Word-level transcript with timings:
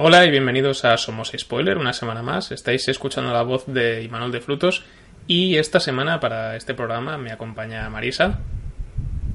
Hola 0.00 0.24
y 0.24 0.30
bienvenidos 0.30 0.84
a 0.84 0.96
Somos 0.96 1.32
Spoiler, 1.36 1.76
una 1.76 1.92
semana 1.92 2.22
más. 2.22 2.52
Estáis 2.52 2.86
escuchando 2.86 3.32
la 3.32 3.42
voz 3.42 3.66
de 3.66 4.04
Imanol 4.04 4.30
de 4.30 4.40
Frutos 4.40 4.84
y 5.26 5.56
esta 5.56 5.80
semana 5.80 6.20
para 6.20 6.54
este 6.54 6.72
programa 6.72 7.18
me 7.18 7.32
acompaña 7.32 7.90
Marisa. 7.90 8.38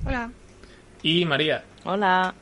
Hola. 0.06 0.32
Y 1.02 1.26
María. 1.26 1.66
Hola. 1.84 2.34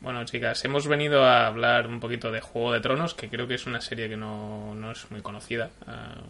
Bueno, 0.00 0.24
chicas, 0.24 0.64
hemos 0.64 0.88
venido 0.88 1.26
a 1.26 1.46
hablar 1.46 1.88
un 1.88 2.00
poquito 2.00 2.32
de 2.32 2.40
Juego 2.40 2.72
de 2.72 2.80
Tronos, 2.80 3.12
que 3.12 3.28
creo 3.28 3.46
que 3.46 3.56
es 3.56 3.66
una 3.66 3.82
serie 3.82 4.08
que 4.08 4.16
no, 4.16 4.74
no 4.74 4.92
es 4.92 5.10
muy 5.10 5.20
conocida. 5.20 5.68
Uh, 5.86 6.24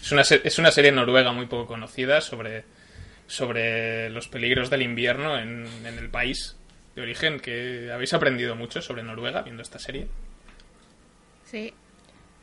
es, 0.00 0.12
una, 0.12 0.22
es 0.22 0.58
una 0.60 0.70
serie 0.70 0.92
noruega 0.92 1.32
muy 1.32 1.46
poco 1.46 1.66
conocida 1.66 2.20
sobre, 2.20 2.66
sobre 3.26 4.10
los 4.10 4.28
peligros 4.28 4.70
del 4.70 4.82
invierno 4.82 5.36
en, 5.36 5.66
en 5.84 5.98
el 5.98 6.08
país 6.08 6.56
de 6.94 7.02
origen, 7.02 7.40
que 7.40 7.90
habéis 7.92 8.12
aprendido 8.14 8.54
mucho 8.54 8.82
sobre 8.82 9.02
Noruega 9.02 9.42
viendo 9.42 9.62
esta 9.62 9.78
serie. 9.78 10.08
Sí, 11.44 11.72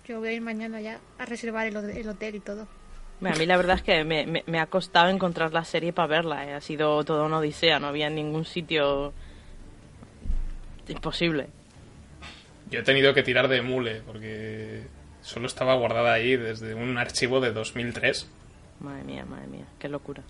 yo 0.07 0.19
voy 0.19 0.29
a 0.29 0.33
ir 0.33 0.41
mañana 0.41 0.81
ya 0.81 0.99
a 1.17 1.25
reservar 1.25 1.67
el, 1.67 1.75
el 1.75 2.09
hotel 2.09 2.35
y 2.35 2.39
todo. 2.39 2.67
A 3.21 3.35
mí 3.35 3.45
la 3.45 3.57
verdad 3.57 3.75
es 3.75 3.83
que 3.83 4.03
me, 4.05 4.25
me, 4.25 4.43
me 4.47 4.59
ha 4.59 4.67
costado 4.67 5.09
encontrar 5.09 5.51
la 5.51 5.65
serie 5.65 5.91
para 5.91 6.07
verla. 6.07 6.47
¿eh? 6.47 6.53
Ha 6.53 6.61
sido 6.61 7.03
toda 7.03 7.25
una 7.25 7.39
odisea, 7.39 7.79
no 7.79 7.87
había 7.87 8.09
ningún 8.09 8.45
sitio 8.45 9.13
imposible. 10.87 11.47
Yo 12.71 12.79
he 12.79 12.83
tenido 12.83 13.13
que 13.13 13.23
tirar 13.23 13.47
de 13.47 13.61
mule 13.61 14.01
porque 14.05 14.83
solo 15.21 15.47
estaba 15.47 15.75
guardada 15.75 16.13
ahí 16.13 16.37
desde 16.37 16.75
un 16.75 16.97
archivo 16.97 17.41
de 17.41 17.51
2003. 17.51 18.29
Madre 18.79 19.03
mía, 19.03 19.25
madre 19.25 19.47
mía, 19.47 19.65
qué 19.79 19.89
locura. 19.89 20.23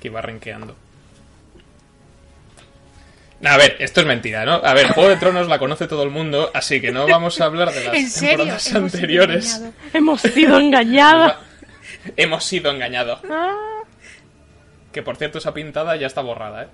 Que 0.00 0.08
iba 0.08 0.20
renqueando. 0.22 0.76
A 3.44 3.56
ver, 3.56 3.76
esto 3.78 4.00
es 4.00 4.06
mentira, 4.06 4.44
¿no? 4.44 4.54
A 4.54 4.74
ver, 4.74 4.88
Juego 4.88 5.08
de 5.10 5.16
Tronos 5.16 5.46
la 5.48 5.58
conoce 5.60 5.86
todo 5.86 6.02
el 6.02 6.10
mundo, 6.10 6.50
así 6.54 6.80
que 6.80 6.90
no 6.90 7.06
vamos 7.06 7.40
a 7.40 7.44
hablar 7.44 7.70
de 7.72 7.84
las 7.92 8.14
temporadas 8.20 8.66
Hemos 8.72 8.94
anteriores. 8.94 9.46
sido 9.52 9.72
Hemos 9.92 10.20
sido 10.22 10.58
engañados. 10.58 11.34
Hemos 12.16 12.44
sido 12.44 12.70
engañados. 12.72 13.20
Ah. 13.30 13.54
Que 14.92 15.02
por 15.02 15.16
cierto, 15.16 15.38
esa 15.38 15.54
pintada 15.54 15.94
ya 15.96 16.06
está 16.08 16.20
borrada, 16.20 16.64
¿eh? 16.64 16.68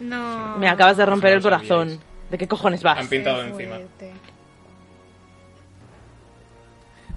No. 0.00 0.56
Me 0.58 0.68
acabas 0.68 0.96
de 0.96 1.06
romper 1.06 1.30
No 1.30 1.36
el 1.36 1.42
corazón. 1.42 1.88
sabíais. 1.88 2.06
¿De 2.30 2.38
qué 2.38 2.46
cojones 2.46 2.82
vas? 2.82 2.98
Han 2.98 3.08
pintado 3.08 3.42
encima. 3.42 3.78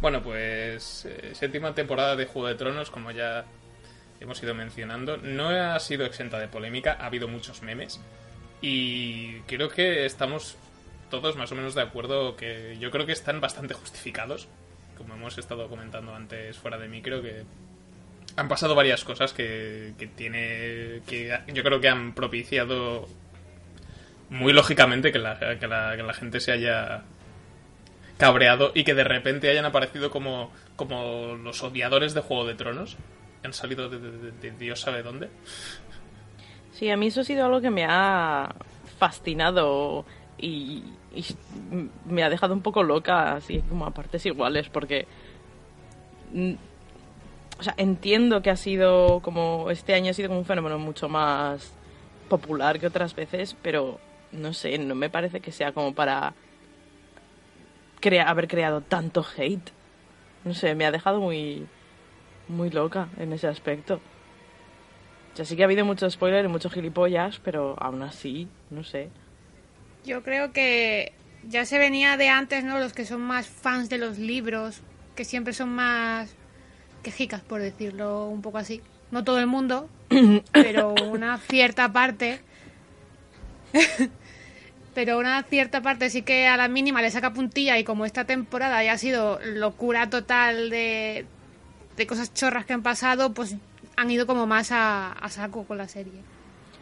Bueno, 0.02 0.22
pues 0.22 1.06
eh, 1.10 1.32
séptima 1.34 1.74
temporada 1.74 2.16
de 2.16 2.26
Juego 2.26 2.48
de 2.48 2.56
Tronos, 2.56 2.90
como 2.92 3.12
ya 3.12 3.46
hemos 4.24 4.42
ido 4.42 4.54
mencionando, 4.54 5.18
no 5.18 5.50
ha 5.50 5.80
sido 5.80 6.06
exenta 6.06 6.40
de 6.40 6.48
polémica, 6.48 6.98
ha 7.00 7.06
habido 7.08 7.28
muchos 7.28 7.62
memes 7.62 8.02
y 8.62 9.40
creo 9.42 9.70
que 9.70 10.06
estamos 10.06 10.58
todos 11.10 11.36
más 11.36 11.52
o 11.52 11.56
menos 11.56 11.76
de 11.76 11.82
acuerdo 11.82 12.36
que 12.36 12.78
yo 12.80 12.90
creo 12.92 13.06
que 13.06 13.12
están 13.12 13.42
bastante 13.42 13.74
justificados, 13.74 14.48
como 14.98 15.14
hemos 15.14 15.38
estado 15.38 15.68
comentando 15.68 16.16
antes 16.16 16.58
fuera 16.58 16.78
de 16.78 16.88
micro, 16.88 17.22
que 17.22 17.44
han 18.36 18.48
pasado 18.48 18.74
varias 18.74 19.04
cosas 19.04 19.34
que, 19.34 19.94
que 19.98 20.08
tiene 20.08 21.02
que 21.06 21.38
yo 21.54 21.64
creo 21.64 21.80
que 21.80 21.90
han 21.90 22.14
propiciado 22.14 23.08
muy 24.30 24.54
lógicamente 24.54 25.12
que 25.12 25.20
la, 25.20 25.38
que 25.60 25.68
la, 25.68 25.96
que 25.96 26.04
la 26.04 26.14
gente 26.14 26.40
se 26.40 26.52
haya 26.52 27.04
cabreado 28.18 28.72
y 28.74 28.84
que 28.84 28.94
de 28.94 29.04
repente 29.04 29.50
hayan 29.50 29.66
aparecido 29.66 30.10
como, 30.10 30.52
como 30.76 31.36
los 31.36 31.62
odiadores 31.64 32.14
de 32.14 32.22
Juego 32.22 32.46
de 32.46 32.56
Tronos. 32.56 32.98
Han 33.44 33.54
salido 33.54 33.90
de, 33.90 34.52
Dios 34.58 34.80
sabe 34.80 35.04
dónde. 35.04 35.30
Sí, 36.74 36.90
a 36.90 36.98
mí 36.98 37.08
eso 37.08 37.22
ha 37.22 37.24
sido 37.24 37.46
algo 37.46 37.62
que 37.62 37.70
me 37.70 37.86
ha 37.88 38.54
fascinado 38.98 40.06
y, 40.38 40.84
y 41.14 41.26
me 42.06 42.24
ha 42.24 42.30
dejado 42.30 42.54
un 42.54 42.62
poco 42.62 42.84
loca, 42.84 43.34
así 43.36 43.60
como 43.70 43.86
a 43.86 43.92
partes 43.92 44.26
iguales, 44.26 44.70
porque. 44.70 45.06
mm, 46.34 46.54
O 47.60 47.64
sea, 47.64 47.74
entiendo 47.78 48.42
que 48.42 48.50
ha 48.50 48.56
sido 48.56 49.20
como. 49.22 49.70
Este 49.72 49.94
año 49.94 50.12
ha 50.12 50.14
sido 50.14 50.30
como 50.30 50.40
un 50.40 50.46
fenómeno 50.46 50.80
mucho 50.80 51.10
más 51.10 51.72
popular 52.30 52.80
que 52.80 52.88
otras 52.88 53.14
veces, 53.16 53.56
pero 53.62 54.00
no 54.32 54.54
sé, 54.54 54.78
no 54.80 54.96
me 54.96 55.10
parece 55.10 55.42
que 55.42 55.52
sea 55.52 55.74
como 55.74 55.94
para 55.94 56.34
crea- 58.00 58.30
haber 58.30 58.48
creado 58.48 58.82
tanto 58.82 59.24
hate. 59.38 59.70
No 60.46 60.54
sé, 60.54 60.74
me 60.76 60.86
ha 60.86 60.92
dejado 60.92 61.20
muy. 61.20 61.68
Muy 62.54 62.70
loca 62.70 63.10
en 63.18 63.34
ese 63.34 63.48
aspecto. 63.48 64.00
O 65.34 65.36
sea, 65.36 65.46
sí 65.46 65.56
que 65.56 65.64
ha 65.64 65.66
habido 65.66 65.84
mucho 65.84 66.10
spoiler 66.10 66.46
y 66.46 66.48
mucho 66.48 66.70
gilipollas, 66.70 67.40
pero 67.44 67.76
aún 67.80 68.04
así, 68.04 68.48
no 68.70 68.84
sé. 68.84 69.10
Yo 70.06 70.22
creo 70.22 70.52
que 70.52 71.14
ya 71.48 71.66
se 71.66 71.80
venía 71.80 72.18
de 72.18 72.30
antes, 72.30 72.64
¿no? 72.64 72.80
Los 72.80 72.94
que 72.94 73.06
son 73.06 73.22
más 73.22 73.48
fans 73.48 73.90
de 73.90 73.98
los 73.98 74.20
libros, 74.20 74.82
que 75.16 75.26
siempre 75.26 75.54
son 75.54 75.70
más 75.70 76.36
quejicas, 77.02 77.42
por 77.42 77.62
decirlo 77.62 78.28
un 78.28 78.42
poco 78.42 78.60
así. 78.60 78.82
No 79.12 79.24
todo 79.24 79.40
el 79.40 79.48
mundo, 79.48 79.90
pero 80.52 80.94
una 80.94 81.38
cierta 81.40 81.92
parte. 81.92 82.40
pero 84.94 85.18
una 85.18 85.42
cierta 85.44 85.82
parte 85.82 86.10
sí 86.10 86.22
que 86.22 86.48
a 86.48 86.58
la 86.58 86.68
mínima 86.68 87.02
le 87.02 87.10
saca 87.10 87.34
puntilla 87.34 87.80
y 87.80 87.84
como 87.84 88.06
esta 88.06 88.26
temporada 88.26 88.84
ya 88.84 88.94
ha 88.94 88.98
sido 88.98 89.40
locura 89.44 90.10
total 90.10 90.70
de, 90.70 91.26
de 91.98 92.08
cosas 92.08 92.34
chorras 92.34 92.66
que 92.66 92.74
han 92.74 92.84
pasado, 92.84 93.34
pues 93.34 93.56
han 93.96 94.12
ido 94.12 94.26
como 94.26 94.48
más 94.48 94.72
a, 94.72 95.12
a 95.12 95.30
saco 95.30 95.66
con 95.66 95.78
la 95.78 95.88
serie. 95.88 96.22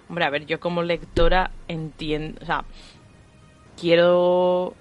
Hombre, 0.09 0.25
a 0.25 0.29
ver, 0.29 0.45
yo 0.45 0.59
como 0.59 0.83
lectora 0.83 1.51
entiendo, 1.67 2.39
o 2.41 2.45
sea, 2.45 2.65
quiero 3.79 4.75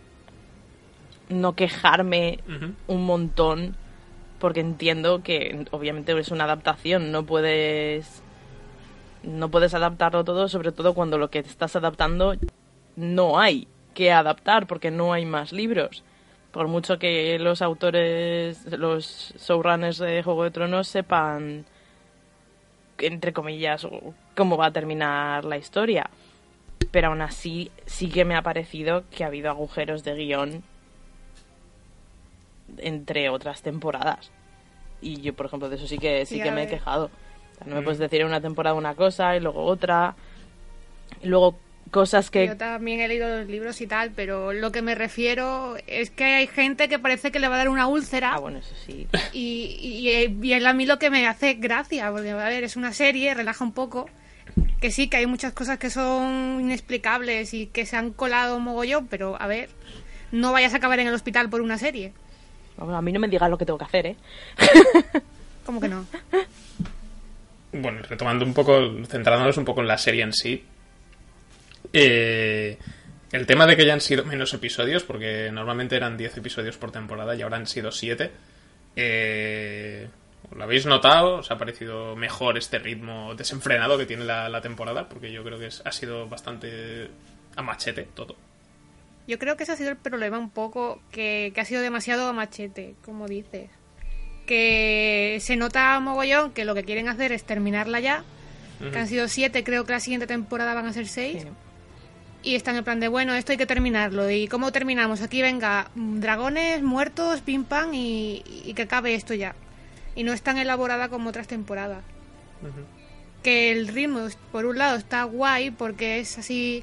no 1.28 1.54
quejarme 1.54 2.40
un 2.88 3.06
montón 3.06 3.76
porque 4.38 4.60
entiendo 4.60 5.22
que 5.22 5.66
obviamente 5.70 6.18
es 6.18 6.30
una 6.30 6.44
adaptación, 6.44 7.12
no 7.12 7.24
puedes 7.24 8.22
no 9.22 9.50
puedes 9.50 9.74
adaptarlo 9.74 10.24
todo, 10.24 10.48
sobre 10.48 10.72
todo 10.72 10.94
cuando 10.94 11.18
lo 11.18 11.30
que 11.30 11.40
estás 11.40 11.76
adaptando 11.76 12.34
no 12.96 13.38
hay 13.38 13.68
que 13.94 14.12
adaptar 14.12 14.66
porque 14.66 14.90
no 14.90 15.12
hay 15.12 15.26
más 15.26 15.52
libros. 15.52 16.02
Por 16.52 16.66
mucho 16.68 16.98
que 16.98 17.38
los 17.38 17.62
autores, 17.62 18.64
los 18.72 19.32
showrunners 19.38 19.98
de 19.98 20.22
Juego 20.22 20.44
de 20.44 20.50
Tronos 20.50 20.88
sepan 20.88 21.64
entre 22.98 23.32
comillas, 23.32 23.86
cómo 24.36 24.56
va 24.58 24.66
a 24.66 24.72
terminar 24.72 25.44
la 25.46 25.56
historia. 25.56 26.10
Pero 26.90 27.08
aún 27.08 27.22
así, 27.22 27.70
sí 27.86 28.10
que 28.10 28.24
me 28.26 28.36
ha 28.36 28.42
parecido 28.42 29.04
que 29.10 29.24
ha 29.24 29.28
habido 29.28 29.48
agujeros 29.48 30.04
de 30.04 30.14
guion 30.16 30.62
entre 32.78 33.28
otras 33.30 33.62
temporadas. 33.62 34.30
Y 35.00 35.20
yo, 35.22 35.34
por 35.34 35.46
ejemplo, 35.46 35.68
de 35.68 35.76
eso 35.76 35.86
sí 35.86 35.98
que 35.98 36.26
sí 36.26 36.36
Sí, 36.36 36.42
que 36.42 36.50
me 36.50 36.64
he 36.64 36.68
quejado. 36.68 37.06
O 37.06 37.58
sea, 37.58 37.66
no 37.66 37.76
me 37.76 37.80
Mm. 37.80 37.84
puedes 37.84 37.98
decir 37.98 38.20
en 38.20 38.26
una 38.26 38.40
temporada 38.40 38.74
una 38.76 38.94
cosa 38.94 39.36
y 39.36 39.40
luego 39.40 39.64
otra. 39.64 40.14
Y 41.22 41.26
luego 41.28 41.56
cosas 41.90 42.30
que... 42.30 42.46
Yo 42.46 42.56
también 42.56 43.00
he 43.00 43.08
leído 43.08 43.28
los 43.28 43.48
libros 43.48 43.80
y 43.80 43.86
tal, 43.86 44.12
pero 44.14 44.52
lo 44.52 44.72
que 44.72 44.82
me 44.82 44.94
refiero 44.94 45.76
es 45.86 46.10
que 46.10 46.24
hay 46.24 46.46
gente 46.46 46.88
que 46.88 46.98
parece 46.98 47.30
que 47.32 47.40
le 47.40 47.48
va 47.48 47.56
a 47.56 47.58
dar 47.58 47.68
una 47.68 47.86
úlcera 47.86 48.34
Ah, 48.34 48.38
bueno, 48.38 48.58
eso 48.58 48.74
sí. 48.86 49.08
y, 49.32 49.76
y, 49.80 50.08
y 50.42 50.52
es 50.52 50.64
a 50.64 50.72
mí 50.72 50.86
lo 50.86 50.98
que 50.98 51.10
me 51.10 51.26
hace 51.26 51.54
gracia, 51.54 52.10
porque 52.10 52.30
a 52.30 52.48
ver, 52.48 52.64
es 52.64 52.76
una 52.76 52.92
serie, 52.92 53.34
relaja 53.34 53.64
un 53.64 53.72
poco, 53.72 54.08
que 54.80 54.90
sí, 54.90 55.08
que 55.08 55.16
hay 55.16 55.26
muchas 55.26 55.52
cosas 55.52 55.78
que 55.78 55.90
son 55.90 56.60
inexplicables 56.60 57.54
y 57.54 57.66
que 57.66 57.86
se 57.86 57.96
han 57.96 58.12
colado 58.12 58.58
mogollón, 58.60 59.06
pero 59.08 59.40
a 59.40 59.46
ver, 59.46 59.70
no 60.32 60.52
vayas 60.52 60.74
a 60.74 60.78
acabar 60.78 61.00
en 61.00 61.08
el 61.08 61.14
hospital 61.14 61.50
por 61.50 61.60
una 61.60 61.78
serie. 61.78 62.12
Bueno, 62.76 62.96
a 62.96 63.02
mí 63.02 63.12
no 63.12 63.20
me 63.20 63.28
digas 63.28 63.50
lo 63.50 63.58
que 63.58 63.66
tengo 63.66 63.78
que 63.78 63.84
hacer, 63.84 64.06
¿eh? 64.06 64.16
¿Cómo 65.66 65.80
que 65.80 65.88
no? 65.88 66.06
Bueno, 67.72 68.02
retomando 68.02 68.44
un 68.44 68.52
poco, 68.52 68.80
centrándonos 69.06 69.56
un 69.56 69.64
poco 69.64 69.80
en 69.80 69.86
la 69.86 69.96
serie 69.96 70.24
en 70.24 70.32
sí. 70.32 70.64
Eh, 71.92 72.78
el 73.32 73.46
tema 73.46 73.66
de 73.66 73.76
que 73.76 73.82
hayan 73.82 74.00
sido 74.00 74.24
menos 74.24 74.52
episodios, 74.54 75.02
porque 75.04 75.50
normalmente 75.52 75.96
eran 75.96 76.16
10 76.16 76.36
episodios 76.38 76.76
por 76.76 76.90
temporada 76.92 77.34
y 77.34 77.42
ahora 77.42 77.56
han 77.56 77.66
sido 77.66 77.90
7. 77.92 78.30
Eh, 78.96 80.08
¿Lo 80.54 80.64
habéis 80.64 80.84
notado? 80.86 81.36
¿Os 81.36 81.50
ha 81.50 81.58
parecido 81.58 82.16
mejor 82.16 82.58
este 82.58 82.78
ritmo 82.80 83.34
desenfrenado 83.36 83.96
que 83.98 84.06
tiene 84.06 84.24
la, 84.24 84.48
la 84.48 84.60
temporada? 84.60 85.08
Porque 85.08 85.30
yo 85.30 85.44
creo 85.44 85.58
que 85.58 85.66
es- 85.66 85.82
ha 85.84 85.92
sido 85.92 86.28
bastante 86.28 87.08
a 87.56 87.62
machete 87.62 88.08
todo. 88.14 88.34
Yo 89.28 89.38
creo 89.38 89.56
que 89.56 89.62
ese 89.62 89.72
ha 89.72 89.76
sido 89.76 89.90
el 89.90 89.96
problema 89.96 90.38
un 90.38 90.50
poco, 90.50 91.00
que, 91.12 91.52
que 91.54 91.60
ha 91.60 91.64
sido 91.64 91.82
demasiado 91.82 92.32
machete, 92.32 92.94
como 93.04 93.28
dices. 93.28 93.70
Que 94.46 95.38
se 95.40 95.54
nota 95.56 96.00
mogollón 96.00 96.52
que 96.52 96.64
lo 96.64 96.74
que 96.74 96.82
quieren 96.84 97.08
hacer 97.08 97.30
es 97.30 97.44
terminarla 97.44 98.00
ya. 98.00 98.24
Que 98.92 98.98
han 98.98 99.06
sido 99.08 99.28
siete, 99.28 99.62
creo 99.62 99.84
que 99.84 99.92
la 99.92 100.00
siguiente 100.00 100.26
temporada 100.26 100.72
van 100.74 100.86
a 100.86 100.92
ser 100.94 101.06
seis. 101.06 101.42
Sí. 101.42 101.48
Y 102.42 102.54
están 102.54 102.76
en 102.76 102.84
plan 102.84 103.00
de, 103.00 103.08
bueno, 103.08 103.34
esto 103.34 103.52
hay 103.52 103.58
que 103.58 103.66
terminarlo. 103.66 104.30
¿Y 104.30 104.48
cómo 104.48 104.72
terminamos? 104.72 105.20
Aquí 105.20 105.42
venga, 105.42 105.90
dragones, 105.94 106.82
muertos, 106.82 107.42
pim 107.42 107.64
pam 107.64 107.92
y, 107.92 108.42
y 108.64 108.72
que 108.74 108.82
acabe 108.82 109.14
esto 109.14 109.34
ya. 109.34 109.54
Y 110.14 110.24
no 110.24 110.32
es 110.32 110.42
tan 110.42 110.56
elaborada 110.56 111.08
como 111.08 111.28
otras 111.28 111.46
temporadas. 111.46 112.02
Que 113.42 113.72
el 113.72 113.88
ritmo, 113.88 114.26
por 114.52 114.66
un 114.66 114.78
lado, 114.78 114.96
está 114.96 115.24
guay 115.24 115.70
porque 115.70 116.20
es 116.20 116.38
así 116.38 116.82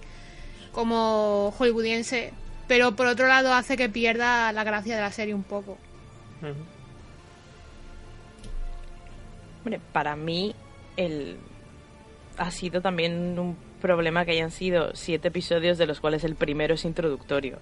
como 0.71 1.53
hollywoodiense. 1.57 2.33
Pero 2.67 2.95
por 2.95 3.07
otro 3.07 3.27
lado 3.27 3.53
hace 3.53 3.77
que 3.77 3.89
pierda 3.89 4.51
la 4.51 4.63
gracia 4.63 4.95
de 4.95 5.01
la 5.01 5.11
serie 5.11 5.33
un 5.33 5.43
poco. 5.43 5.77
Hombre, 9.59 9.81
para 9.91 10.15
mí 10.15 10.53
el 10.97 11.37
ha 12.37 12.51
sido 12.51 12.81
también 12.81 13.37
un 13.39 13.57
problema 13.77 14.25
que 14.25 14.31
hayan 14.31 14.51
sido 14.51 14.91
siete 14.93 15.29
episodios 15.29 15.77
de 15.77 15.85
los 15.85 15.99
cuales 15.99 16.23
el 16.23 16.35
primero 16.35 16.75
es 16.75 16.85
introductorio. 16.85 17.59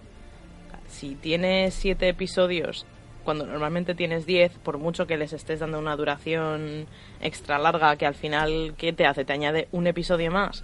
Si 0.87 1.15
tienes 1.15 1.73
siete 1.73 2.07
episodios 2.09 2.85
cuando 3.25 3.45
normalmente 3.45 3.95
tienes 3.95 4.25
diez, 4.25 4.51
por 4.59 4.77
mucho 4.77 5.07
que 5.07 5.17
les 5.17 5.33
estés 5.33 5.59
dando 5.59 5.79
una 5.79 5.95
duración 5.95 6.85
extra 7.19 7.57
larga, 7.57 7.97
que 7.97 8.05
al 8.05 8.13
final, 8.13 8.75
¿qué 8.77 8.93
te 8.93 9.05
hace? 9.05 9.25
¿Te 9.25 9.33
añade 9.33 9.67
un 9.71 9.87
episodio 9.87 10.31
más? 10.31 10.63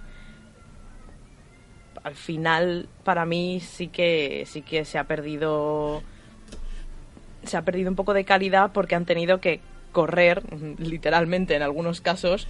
Al 2.04 2.14
final, 2.14 2.88
para 3.04 3.26
mí 3.26 3.60
sí 3.60 3.88
que 3.88 4.44
sí 4.46 4.62
que 4.62 4.84
se 4.84 4.98
ha 4.98 5.04
perdido 5.04 6.02
se 7.44 7.56
ha 7.56 7.62
perdido 7.62 7.90
un 7.90 7.96
poco 7.96 8.14
de 8.14 8.24
calidad 8.24 8.70
porque 8.72 8.94
han 8.94 9.04
tenido 9.04 9.40
que 9.40 9.60
correr, 9.92 10.42
literalmente 10.78 11.54
en 11.54 11.62
algunos 11.62 12.00
casos, 12.00 12.48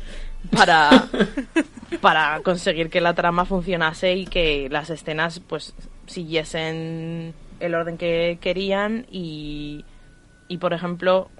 para, 0.50 0.91
para 2.00 2.41
conseguir 2.43 2.89
que 2.89 3.00
la 3.00 3.15
trama 3.15 3.44
funcionase 3.44 4.15
y 4.15 4.27
que 4.27 4.69
las 4.71 4.91
escenas 4.91 5.41
pues 5.41 5.75
siguiesen 6.06 7.35
el 7.61 7.75
orden 7.75 7.99
que 7.99 8.39
querían 8.41 9.06
y, 9.11 9.85
y 10.49 10.59
por 10.59 10.73
ejemplo 10.73 11.31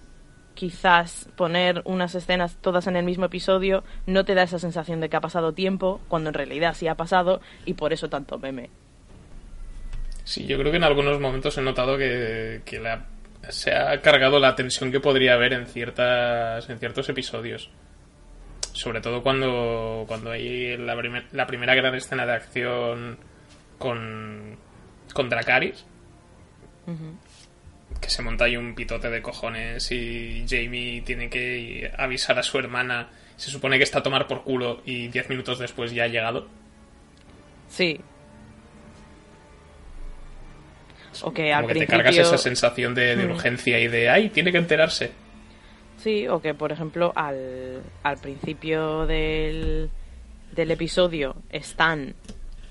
quizás 0.55 1.29
poner 1.35 1.81
unas 1.87 2.15
escenas 2.15 2.57
todas 2.61 2.87
en 2.87 2.95
el 2.97 3.05
mismo 3.05 3.25
episodio 3.25 3.85
no 4.07 4.25
te 4.25 4.35
da 4.35 4.43
esa 4.43 4.59
sensación 4.59 5.01
de 5.01 5.09
que 5.09 5.17
ha 5.17 5.21
pasado 5.21 5.53
tiempo 5.55 6.01
cuando 6.09 6.29
en 6.29 6.35
realidad 6.35 6.75
sí 6.75 6.87
ha 6.89 6.95
pasado 6.95 7.41
y 7.65 7.73
por 7.75 7.93
eso 7.93 8.09
tanto 8.11 8.39
meme. 8.39 8.69
Sí, 10.25 10.47
yo 10.47 10.59
creo 10.59 10.71
que 10.71 10.77
en 10.77 10.85
algunos 10.85 11.19
momentos 11.21 11.57
he 11.59 11.63
notado 11.63 11.99
que, 11.99 12.61
que 12.65 12.79
la- 12.79 13.07
se 13.49 13.75
ha 13.75 14.01
cargado 14.01 14.39
la 14.39 14.55
tensión 14.55 14.91
que 14.93 15.01
podría 15.01 15.35
haber 15.35 15.53
en 15.53 15.67
ciertas 15.67 16.69
en 16.71 16.79
ciertos 16.79 17.09
episodios. 17.09 17.71
Sobre 18.73 19.01
todo 19.01 19.23
cuando, 19.23 20.05
cuando 20.09 20.31
hay 20.31 20.77
la, 20.79 20.97
primer- 20.97 21.27
la 21.33 21.47
primera 21.47 21.75
gran 21.75 21.95
escena 21.95 22.25
de 22.25 22.33
acción 22.33 23.19
con, 23.79 24.57
con 25.13 25.29
Dracarys. 25.29 25.85
Que 28.01 28.09
se 28.11 28.23
monta 28.23 28.47
ahí 28.47 28.57
un 28.57 28.75
pitote 28.75 29.11
de 29.11 29.21
cojones 29.23 29.93
y 29.93 30.45
Jamie 30.49 31.03
tiene 31.03 31.29
que 31.29 31.93
avisar 31.99 32.39
a 32.39 32.43
su 32.43 32.59
hermana. 32.59 33.11
Se 33.37 33.51
supone 33.51 33.77
que 33.77 33.85
está 33.85 33.99
a 33.99 34.03
tomar 34.03 34.27
por 34.27 34.43
culo 34.43 34.81
y 34.87 35.09
diez 35.09 35.29
minutos 35.29 35.59
después 35.59 35.93
ya 35.93 36.05
ha 36.05 36.09
llegado. 36.09 36.49
Sí. 37.69 38.01
O 41.23 41.33
que 41.33 41.43
Como 41.51 41.55
al 41.57 41.63
que 41.67 41.69
te 41.75 41.79
principio... 41.81 41.97
cargas 42.05 42.17
esa 42.19 42.39
sensación 42.39 42.95
de, 42.95 43.17
de 43.17 43.27
Mm. 43.27 43.31
urgencia 43.33 43.79
y 43.81 43.89
de, 43.89 44.09
ay, 44.09 44.31
tiene 44.31 44.51
que 44.53 44.59
enterarse. 44.59 45.11
Sí, 45.99 46.27
o 46.29 46.41
que 46.41 46.55
por 46.55 46.73
ejemplo 46.73 47.13
al, 47.15 47.83
al 48.03 48.19
principio 48.19 49.07
del, 49.07 49.91
del 50.53 50.71
episodio 50.71 51.37
están 51.51 52.15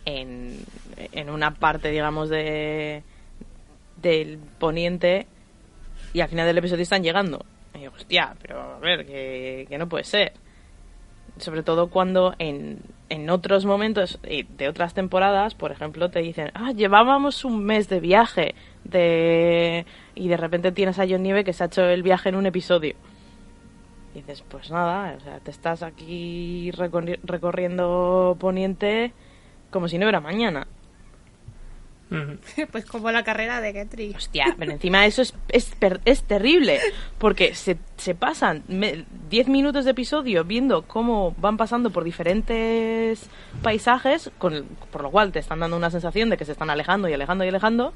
en, 0.05 0.57
en 0.97 1.29
una 1.29 1.53
parte, 1.53 1.91
digamos, 1.91 2.29
de 2.29 3.03
del 4.01 4.39
poniente 4.59 5.27
y 6.13 6.21
al 6.21 6.29
final 6.29 6.47
del 6.47 6.57
episodio 6.57 6.81
están 6.83 7.03
llegando. 7.03 7.45
Y 7.75 7.79
digo, 7.79 7.93
hostia, 7.95 8.35
pero 8.41 8.59
a 8.59 8.79
ver, 8.79 9.05
que, 9.05 9.65
que 9.69 9.77
no 9.77 9.87
puede 9.87 10.03
ser. 10.03 10.33
Sobre 11.37 11.63
todo 11.63 11.89
cuando 11.89 12.33
en, 12.39 12.79
en 13.11 13.29
otros 13.29 13.65
momentos 13.65 14.19
de 14.23 14.69
otras 14.69 14.93
temporadas, 14.93 15.53
por 15.53 15.71
ejemplo, 15.71 16.09
te 16.09 16.19
dicen, 16.19 16.49
ah, 16.53 16.71
llevábamos 16.71 17.43
un 17.43 17.63
mes 17.63 17.89
de 17.89 17.99
viaje 17.99 18.55
de... 18.85 19.85
y 20.15 20.29
de 20.29 20.37
repente 20.37 20.71
tienes 20.71 20.97
a 20.97 21.05
John 21.07 21.21
Nieve 21.21 21.43
que 21.43 21.51
se 21.51 21.63
ha 21.63 21.67
hecho 21.67 21.83
el 21.83 22.03
viaje 22.03 22.29
en 22.29 22.35
un 22.35 22.45
episodio. 22.45 22.95
Y 24.13 24.19
dices, 24.19 24.43
pues 24.49 24.71
nada, 24.71 25.15
o 25.17 25.19
sea, 25.19 25.39
te 25.39 25.51
estás 25.51 25.83
aquí 25.83 26.71
recorri- 26.71 27.19
recorriendo 27.23 28.37
Poniente 28.39 29.11
como 29.69 29.87
si 29.87 29.97
no 29.97 30.05
hubiera 30.05 30.21
mañana. 30.21 30.67
Pues 32.71 32.85
como 32.85 33.09
la 33.11 33.23
carrera 33.23 33.61
de 33.61 33.71
Getry. 33.73 34.13
Hostia, 34.15 34.55
pero 34.59 34.71
encima 34.73 35.05
eso 35.05 35.21
es, 35.21 35.33
es, 35.49 35.65
per- 35.79 36.01
es 36.05 36.23
terrible, 36.23 36.79
porque 37.17 37.55
se, 37.55 37.77
se 37.97 38.15
pasan 38.15 38.63
me- 38.67 39.05
10 39.29 39.47
minutos 39.47 39.85
de 39.85 39.91
episodio 39.91 40.43
viendo 40.43 40.81
cómo 40.83 41.33
van 41.37 41.55
pasando 41.57 41.89
por 41.89 42.03
diferentes 42.03 43.29
paisajes, 43.63 44.29
con, 44.37 44.65
por 44.91 45.03
lo 45.03 45.11
cual 45.11 45.31
te 45.31 45.39
están 45.39 45.59
dando 45.61 45.77
una 45.77 45.89
sensación 45.89 46.29
de 46.29 46.37
que 46.37 46.43
se 46.45 46.51
están 46.51 46.69
alejando 46.69 47.07
y 47.07 47.13
alejando 47.13 47.45
y 47.45 47.47
alejando, 47.47 47.93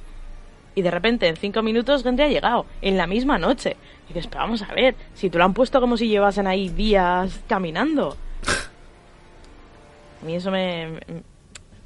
y 0.76 0.82
de 0.82 0.92
repente 0.92 1.28
en 1.28 1.36
5 1.38 1.62
minutos 1.62 2.04
gente 2.04 2.24
ha 2.24 2.28
llegado, 2.30 2.66
en 2.82 2.96
la 2.98 3.08
misma 3.08 3.38
noche. 3.38 3.76
Y 4.06 4.14
dices, 4.14 4.28
pero 4.28 4.42
vamos 4.44 4.62
a 4.62 4.74
ver, 4.74 4.96
si 5.14 5.30
te 5.30 5.38
lo 5.38 5.44
han 5.44 5.54
puesto 5.54 5.82
como 5.82 5.98
si 5.98 6.08
llevasen 6.08 6.48
ahí 6.48 6.70
días 6.70 7.42
caminando. 7.48 8.16
A 10.22 10.26
mí 10.26 10.36
eso 10.36 10.52
me, 10.52 10.88
me- 11.08 11.35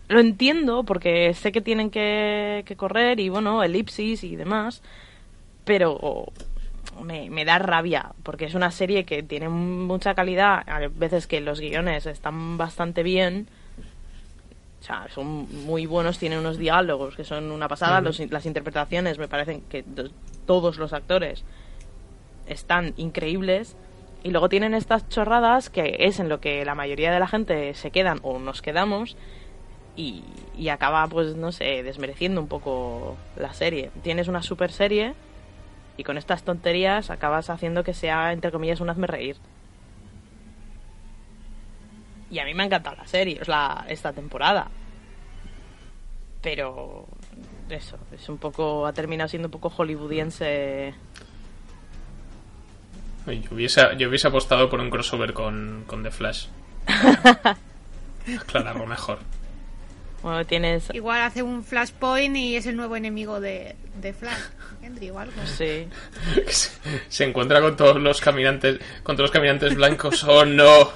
lo 0.09 0.19
entiendo 0.19 0.83
porque 0.83 1.33
sé 1.33 1.51
que 1.51 1.61
tienen 1.61 1.89
que, 1.91 2.63
que 2.65 2.75
correr 2.75 3.19
y 3.19 3.29
bueno, 3.29 3.63
elipsis 3.63 4.23
y 4.23 4.35
demás, 4.35 4.81
pero 5.65 6.25
me, 7.03 7.29
me 7.29 7.45
da 7.45 7.59
rabia 7.59 8.11
porque 8.23 8.45
es 8.45 8.55
una 8.55 8.71
serie 8.71 9.05
que 9.05 9.23
tiene 9.23 9.47
mucha 9.49 10.15
calidad, 10.15 10.67
a 10.67 10.87
veces 10.87 11.27
que 11.27 11.39
los 11.41 11.59
guiones 11.61 12.05
están 12.07 12.57
bastante 12.57 13.03
bien, 13.03 13.47
o 14.81 14.83
sea, 14.83 15.07
son 15.13 15.47
muy 15.65 15.85
buenos, 15.85 16.17
tienen 16.19 16.39
unos 16.39 16.57
diálogos 16.57 17.15
que 17.15 17.23
son 17.23 17.51
una 17.51 17.67
pasada, 17.67 18.01
los- 18.01 18.19
las 18.31 18.45
interpretaciones 18.45 19.17
me 19.19 19.27
parecen 19.27 19.61
que 19.69 19.83
to- 19.83 20.09
todos 20.45 20.77
los 20.77 20.93
actores 20.93 21.43
están 22.47 22.93
increíbles 22.97 23.75
y 24.23 24.31
luego 24.31 24.49
tienen 24.49 24.73
estas 24.73 25.07
chorradas 25.09 25.69
que 25.69 25.97
es 25.99 26.19
en 26.19 26.29
lo 26.29 26.39
que 26.41 26.65
la 26.65 26.75
mayoría 26.75 27.11
de 27.11 27.19
la 27.19 27.27
gente 27.27 27.73
se 27.75 27.91
quedan 27.91 28.19
o 28.23 28.39
nos 28.39 28.61
quedamos 28.61 29.15
y, 29.95 30.23
y 30.57 30.69
acaba 30.69 31.07
pues 31.07 31.35
no 31.35 31.51
sé 31.51 31.83
desmereciendo 31.83 32.41
un 32.41 32.47
poco 32.47 33.17
la 33.35 33.53
serie 33.53 33.91
tienes 34.03 34.27
una 34.27 34.41
super 34.41 34.71
serie 34.71 35.13
y 35.97 36.03
con 36.03 36.17
estas 36.17 36.43
tonterías 36.43 37.09
acabas 37.09 37.49
haciendo 37.49 37.83
que 37.83 37.93
sea 37.93 38.31
entre 38.31 38.51
comillas 38.51 38.79
un 38.79 38.89
hazme 38.89 39.07
reír 39.07 39.37
y 42.31 42.39
a 42.39 42.45
mí 42.45 42.53
me 42.53 42.63
ha 42.63 42.65
encantado 42.67 42.95
la 42.95 43.07
serie, 43.07 43.41
la, 43.47 43.85
esta 43.87 44.13
temporada. 44.13 44.67
Pero 46.41 47.07
eso, 47.69 47.97
es 48.11 48.29
un 48.29 48.37
poco, 48.37 48.85
ha 48.85 48.93
terminado 48.93 49.27
siendo 49.27 49.47
un 49.47 49.51
poco 49.51 49.69
hollywoodiense. 49.69 50.93
Yo 53.25 53.51
hubiese, 53.51 53.81
yo 53.97 54.09
hubiese 54.09 54.27
apostado 54.27 54.69
por 54.69 54.79
un 54.79 54.89
crossover 54.89 55.33
con, 55.33 55.83
con 55.85 56.03
The 56.03 56.11
Flash. 56.11 56.47
Aclararlo 58.39 58.85
mejor. 58.85 59.19
Bueno, 60.21 60.45
tienes, 60.45 60.89
Igual 60.93 61.21
hace 61.21 61.41
un 61.43 61.63
flashpoint 61.63 62.35
y 62.35 62.55
es 62.57 62.65
el 62.65 62.75
nuevo 62.75 62.95
enemigo 62.97 63.39
de, 63.39 63.75
de 64.01 64.13
Flash. 64.13 64.37
Henry 64.81 65.09
o 65.09 65.19
algo. 65.19 65.33
sí, 65.45 65.87
Se, 66.47 66.71
se 67.09 67.23
encuentra 67.23 67.61
con 67.61 67.77
todos 67.77 67.97
los 68.01 68.19
caminantes, 68.19 68.79
con 69.03 69.15
todos 69.15 69.29
los 69.29 69.31
caminantes 69.31 69.75
blancos. 69.75 70.23
¡Oh 70.27 70.45
no! 70.45 70.91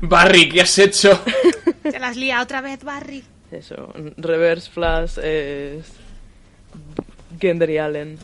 Barry, 0.00 0.48
¿qué 0.48 0.62
has 0.62 0.78
hecho? 0.78 1.22
Te 1.82 1.98
las 1.98 2.16
lía 2.16 2.40
otra 2.42 2.60
vez, 2.60 2.82
Barry. 2.84 3.22
eso, 3.50 3.92
Reverse 4.16 4.70
Flash 4.70 5.18
es 5.22 5.86
Gendry 7.40 7.78
Allen. 7.78 8.18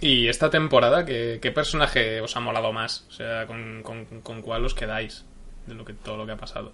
Y 0.00 0.28
esta 0.28 0.50
temporada, 0.50 1.04
¿qué, 1.04 1.38
qué 1.40 1.50
personaje 1.50 2.20
os 2.20 2.36
ha 2.36 2.40
molado 2.40 2.72
más? 2.72 3.06
O 3.08 3.12
sea, 3.12 3.46
¿con, 3.46 3.82
con, 3.82 4.04
con 4.22 4.42
cuál 4.42 4.64
os 4.64 4.74
quedáis 4.74 5.24
de 5.66 5.74
lo 5.74 5.84
que, 5.84 5.92
todo 5.94 6.16
lo 6.16 6.26
que 6.26 6.32
ha 6.32 6.36
pasado? 6.36 6.72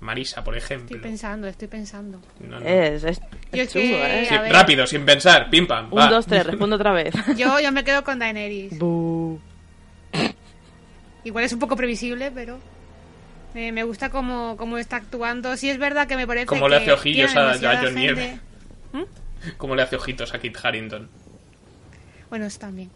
Marisa, 0.00 0.44
por 0.44 0.56
ejemplo. 0.56 0.94
Estoy 0.96 1.00
pensando, 1.10 1.46
estoy 1.46 1.68
pensando. 1.68 2.20
No, 2.40 2.60
no. 2.60 2.66
Es, 2.66 3.02
es, 3.04 3.20
es 3.52 3.70
que- 3.72 4.22
¿eh? 4.22 4.26
Sí, 4.28 4.36
rápido, 4.52 4.86
sin 4.86 5.04
pensar, 5.06 5.48
pim 5.48 5.66
pam. 5.66 5.88
Un, 5.90 5.98
va. 5.98 6.08
dos, 6.08 6.26
tres, 6.26 6.44
respondo 6.46 6.76
otra 6.76 6.92
vez. 6.92 7.14
Yo, 7.36 7.58
yo 7.60 7.72
me 7.72 7.82
quedo 7.82 8.04
con 8.04 8.18
Daenerys. 8.18 8.78
Bu. 8.78 9.40
Igual 11.24 11.44
es 11.44 11.52
un 11.52 11.58
poco 11.58 11.74
previsible, 11.76 12.30
pero 12.30 12.58
Me, 13.54 13.72
me 13.72 13.82
gusta 13.84 14.10
cómo, 14.10 14.56
cómo 14.58 14.76
está 14.78 14.96
actuando. 14.96 15.56
Sí 15.56 15.70
es 15.70 15.78
verdad 15.78 16.06
que 16.06 16.16
me 16.16 16.26
parece 16.26 16.46
Como 16.46 16.66
que 16.66 16.70
le 16.70 16.76
hace 16.76 16.92
ojillos 16.92 17.34
a- 17.34 17.52
a 17.52 17.78
John 17.82 17.94
Nieve. 17.94 18.22
gente- 18.22 18.40
¿Mm? 18.92 19.56
Como 19.56 19.74
le 19.74 19.82
hace 19.82 19.96
ojitos 19.96 20.34
a 20.34 20.38
Kit 20.38 20.56
Harrington. 20.62 21.08
Bueno, 22.28 22.44
eso 22.46 22.58
también. 22.58 22.90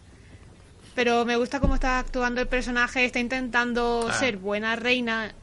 Pero 0.95 1.23
me 1.25 1.37
gusta 1.37 1.59
cómo 1.59 1.75
está 1.75 1.99
actuando 1.99 2.41
el 2.41 2.47
personaje. 2.47 3.05
Está 3.05 3.19
intentando 3.19 4.07
Ah. 4.09 4.13
ser 4.13 4.37
buena 4.37 4.75
reina. 4.75 5.33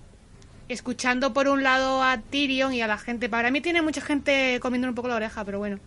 Escuchando 0.69 1.33
por 1.33 1.49
un 1.49 1.63
lado 1.63 2.03
a 2.03 2.19
Tyrion 2.19 2.75
y 2.75 2.83
a 2.83 2.87
la 2.87 2.99
gente. 2.99 3.29
Para 3.31 3.51
mí 3.51 3.61
tiene 3.63 3.81
mucha 3.81 4.03
gente 4.03 4.59
comiendo 4.61 4.87
un 4.89 4.95
poco 4.95 5.09
la 5.09 5.15
oreja, 5.17 5.45
pero 5.45 5.59
bueno. 5.59 5.79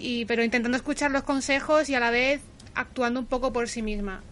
Y, 0.00 0.24
pero 0.24 0.42
intentando 0.42 0.76
escuchar 0.76 1.10
los 1.12 1.22
consejos 1.22 1.88
y 1.88 1.94
a 1.94 2.00
la 2.00 2.10
vez 2.10 2.40
actuando 2.74 3.20
un 3.20 3.26
poco 3.26 3.52
por 3.52 3.68
sí 3.68 3.82
misma. 3.82 4.22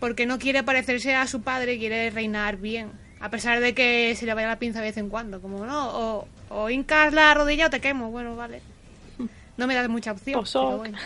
Porque 0.00 0.26
no 0.26 0.38
quiere 0.38 0.62
parecerse 0.64 1.14
a 1.14 1.26
su 1.28 1.42
padre, 1.42 1.78
quiere 1.78 2.10
reinar 2.10 2.56
bien. 2.56 2.90
A 3.20 3.28
pesar 3.30 3.60
de 3.60 3.74
que 3.74 4.14
se 4.16 4.26
le 4.26 4.34
vaya 4.34 4.48
la 4.48 4.58
pinza 4.58 4.80
de 4.80 4.86
vez 4.86 4.96
en 4.96 5.08
cuando. 5.10 5.40
Como, 5.40 5.64
no, 5.66 5.90
o, 5.90 6.28
o 6.48 6.70
hincas 6.70 7.12
la 7.12 7.32
rodilla 7.34 7.66
o 7.66 7.70
te 7.70 7.80
quemo. 7.80 8.10
Bueno, 8.10 8.34
vale. 8.34 8.62
No 9.56 9.66
me 9.66 9.74
das 9.74 9.88
mucha 9.88 10.12
opción. 10.12 10.40
Posoc. 10.40 10.64
pero 10.64 10.78
bueno. 10.78 10.98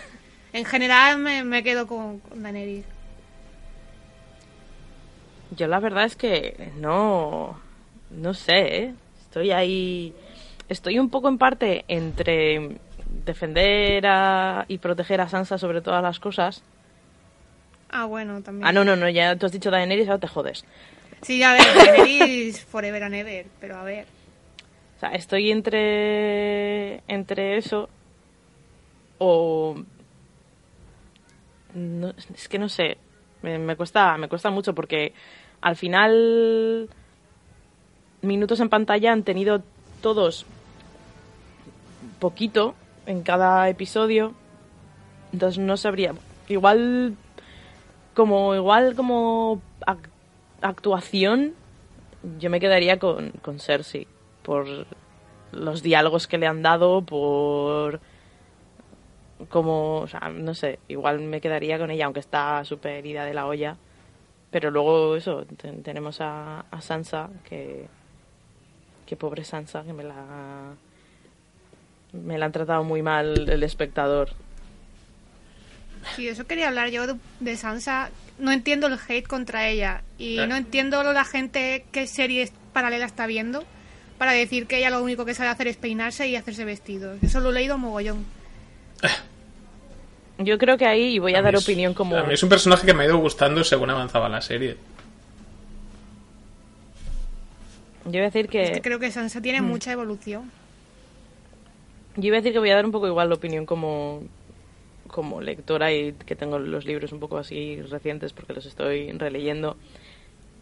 En 0.55 0.65
general 0.65 1.19
me, 1.19 1.43
me 1.43 1.65
quedo 1.65 1.89
con, 1.89 2.21
con 2.21 2.41
Daenerys. 2.45 2.85
Yo 5.51 5.67
la 5.67 5.81
verdad 5.81 6.05
es 6.05 6.15
que 6.15 6.71
no, 6.77 7.59
no 8.11 8.35
sé, 8.35 8.77
¿eh? 8.77 8.95
estoy 9.21 9.51
ahí, 9.51 10.15
estoy 10.69 11.01
un 11.01 11.11
poco 11.11 11.29
en 11.29 11.39
parte 11.39 11.85
entre 11.89 12.79
defender 13.25 14.07
a, 14.07 14.65
y 14.69 14.79
proteger 14.79 15.21
a 15.21 15.29
Sansa 15.29 15.59
sobre 15.59 15.81
todas 15.81 16.05
las 16.05 16.21
cosas. 16.21 16.63
Ah, 17.91 18.05
bueno, 18.05 18.41
también. 18.41 18.65
Ah, 18.65 18.71
no, 18.71 18.85
no, 18.85 18.95
no, 18.95 19.09
ya 19.09 19.35
tú 19.35 19.47
has 19.47 19.53
dicho 19.53 19.73
Daenerys, 19.73 20.07
ahora 20.07 20.21
te 20.21 20.29
jodes. 20.29 20.65
Sí, 21.23 21.43
a 21.43 21.55
ver, 21.55 21.63
Daenerys 21.75 22.65
forever 22.71 23.03
and 23.03 23.17
ever, 23.17 23.47
pero 23.61 23.77
a 23.77 23.83
ver. 23.83 24.07
O 24.97 25.01
sea, 25.01 25.11
estoy 25.11 25.51
entre 25.51 27.03
entre 27.09 27.57
eso 27.57 27.89
o 29.19 29.83
no, 31.75 32.13
es 32.35 32.49
que 32.49 32.59
no 32.59 32.69
sé, 32.69 32.99
me, 33.43 33.59
me 33.59 33.77
cuesta 33.77 34.17
me 34.17 34.29
cuesta 34.29 34.51
mucho 34.51 34.75
porque 34.75 35.13
al 35.61 35.77
final 35.77 36.89
minutos 38.23 38.61
en 38.61 38.69
pantalla 38.69 39.13
han 39.13 39.23
tenido 39.23 39.63
todos 40.03 40.47
poquito 42.21 42.75
en 43.07 43.23
cada 43.23 43.69
episodio, 43.69 44.33
entonces 45.33 45.59
no 45.59 45.77
sabría, 45.77 46.15
igual 46.49 47.17
como 48.15 48.55
igual 48.55 48.95
como 48.95 49.61
ac- 49.87 50.09
actuación 50.63 51.55
yo 52.39 52.49
me 52.49 52.61
quedaría 52.61 52.99
con, 52.99 53.31
con 53.43 53.59
Cersei 53.61 54.07
por 54.43 54.67
los 55.53 55.83
diálogos 55.83 56.27
que 56.27 56.39
le 56.39 56.47
han 56.47 56.63
dado, 56.63 57.03
por 57.03 58.01
como, 59.49 59.99
o 60.01 60.07
sea, 60.09 60.21
no 60.31 60.55
sé, 60.55 60.79
igual 60.89 61.21
me 61.21 61.41
quedaría 61.41 61.79
con 61.79 61.91
ella, 61.91 62.05
aunque 62.07 62.21
está 62.21 62.65
súper 62.65 63.05
ida 63.05 63.25
de 63.25 63.35
la 63.35 63.47
olla. 63.47 63.77
Pero 64.51 64.71
luego 64.71 65.17
eso, 65.17 65.45
te- 65.45 65.73
tenemos 65.73 66.21
a, 66.21 66.61
a 66.71 66.81
Sansa, 66.81 67.29
que, 67.49 67.87
que 69.07 69.17
pobre 69.17 69.45
Sansa, 69.45 69.83
que 69.83 69.93
me 69.93 70.05
la, 70.05 70.75
me 72.13 72.39
la 72.39 72.47
han 72.47 72.53
tratado 72.53 72.85
muy 72.85 73.03
mal 73.03 73.49
el 73.51 73.63
espectador. 73.65 74.31
Sí, 76.17 76.29
eso 76.29 76.47
quería 76.47 76.69
hablar 76.69 76.91
yo 76.91 77.07
de, 77.07 77.15
de 77.41 77.57
Sansa. 77.57 78.11
No 78.39 78.53
entiendo 78.53 78.87
el 78.89 78.99
hate 79.09 79.27
contra 79.27 79.69
ella. 79.69 80.03
Y 80.19 80.39
Eh. 80.39 80.47
no 80.47 80.55
entiendo 80.57 81.03
la 81.03 81.25
gente 81.25 81.85
qué 81.93 82.07
series 82.07 82.53
paralelas 82.73 83.11
está 83.13 83.27
viendo 83.27 83.65
para 84.19 84.33
decir 84.33 84.67
que 84.67 84.77
ella 84.79 84.91
lo 84.91 85.03
único 85.03 85.25
que 85.25 85.35
sabe 85.35 85.49
hacer 85.51 85.67
es 85.67 85.77
peinarse 85.77 86.29
y 86.29 86.37
hacerse 86.37 86.65
vestidos. 86.65 87.21
Eso 87.23 87.41
lo 87.41 87.51
he 87.51 87.55
leído 87.55 87.79
mogollón. 87.79 88.25
Yo 90.39 90.59
creo 90.59 90.77
que 90.77 90.87
ahí, 90.87 91.15
y 91.15 91.19
voy 91.21 91.35
a, 91.35 91.43
dar 91.43 91.55
es- 91.55 91.63
opinión 91.63 91.95
como... 91.95 92.17
A 92.17 92.25
mí 92.25 92.35
es 92.35 92.43
un 92.43 92.49
personaje 92.49 92.85
que 92.87 92.93
me 92.95 93.05
ha 93.05 93.07
ido 93.07 93.19
gustando 93.19 93.63
según 93.63 93.91
avanzaba 93.91 94.29
la 94.29 94.41
serie. 94.41 94.77
Yo 98.07 98.11
iba 98.13 98.23
a 98.23 98.31
decir 98.31 98.49
que... 98.49 98.81
Creo 98.83 98.99
que 98.99 99.11
Sansa 99.11 99.41
tiene 99.41 99.63
Mm. 99.63 99.67
mucha 99.67 99.93
evolución. 99.93 100.51
Yo 102.17 102.27
iba 102.29 102.37
a 102.37 102.41
decir 102.41 102.53
que 102.53 102.59
voy 102.59 102.71
a 102.71 102.75
dar 102.77 102.85
un 102.85 102.93
poco 102.93 103.07
igual 103.07 103.29
la 103.29 103.35
opinión 103.37 103.65
como, 103.65 104.23
como 105.09 105.41
lectora 105.41 105.93
y 105.93 106.13
que 106.13 106.37
tengo 106.37 106.59
los 106.59 106.85
libros 106.85 107.13
un 107.13 107.21
poco 107.21 107.39
así 107.39 107.81
recientes 107.83 108.33
porque 108.33 108.53
los 108.53 108.67
estoy 108.67 109.11
releyendo. 109.13 109.77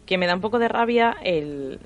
Que 0.05 0.17
me 0.17 0.25
da 0.27 0.35
un 0.35 0.41
poco 0.41 0.57
de 0.59 0.67
rabia 0.67 1.15
el, 1.23 1.79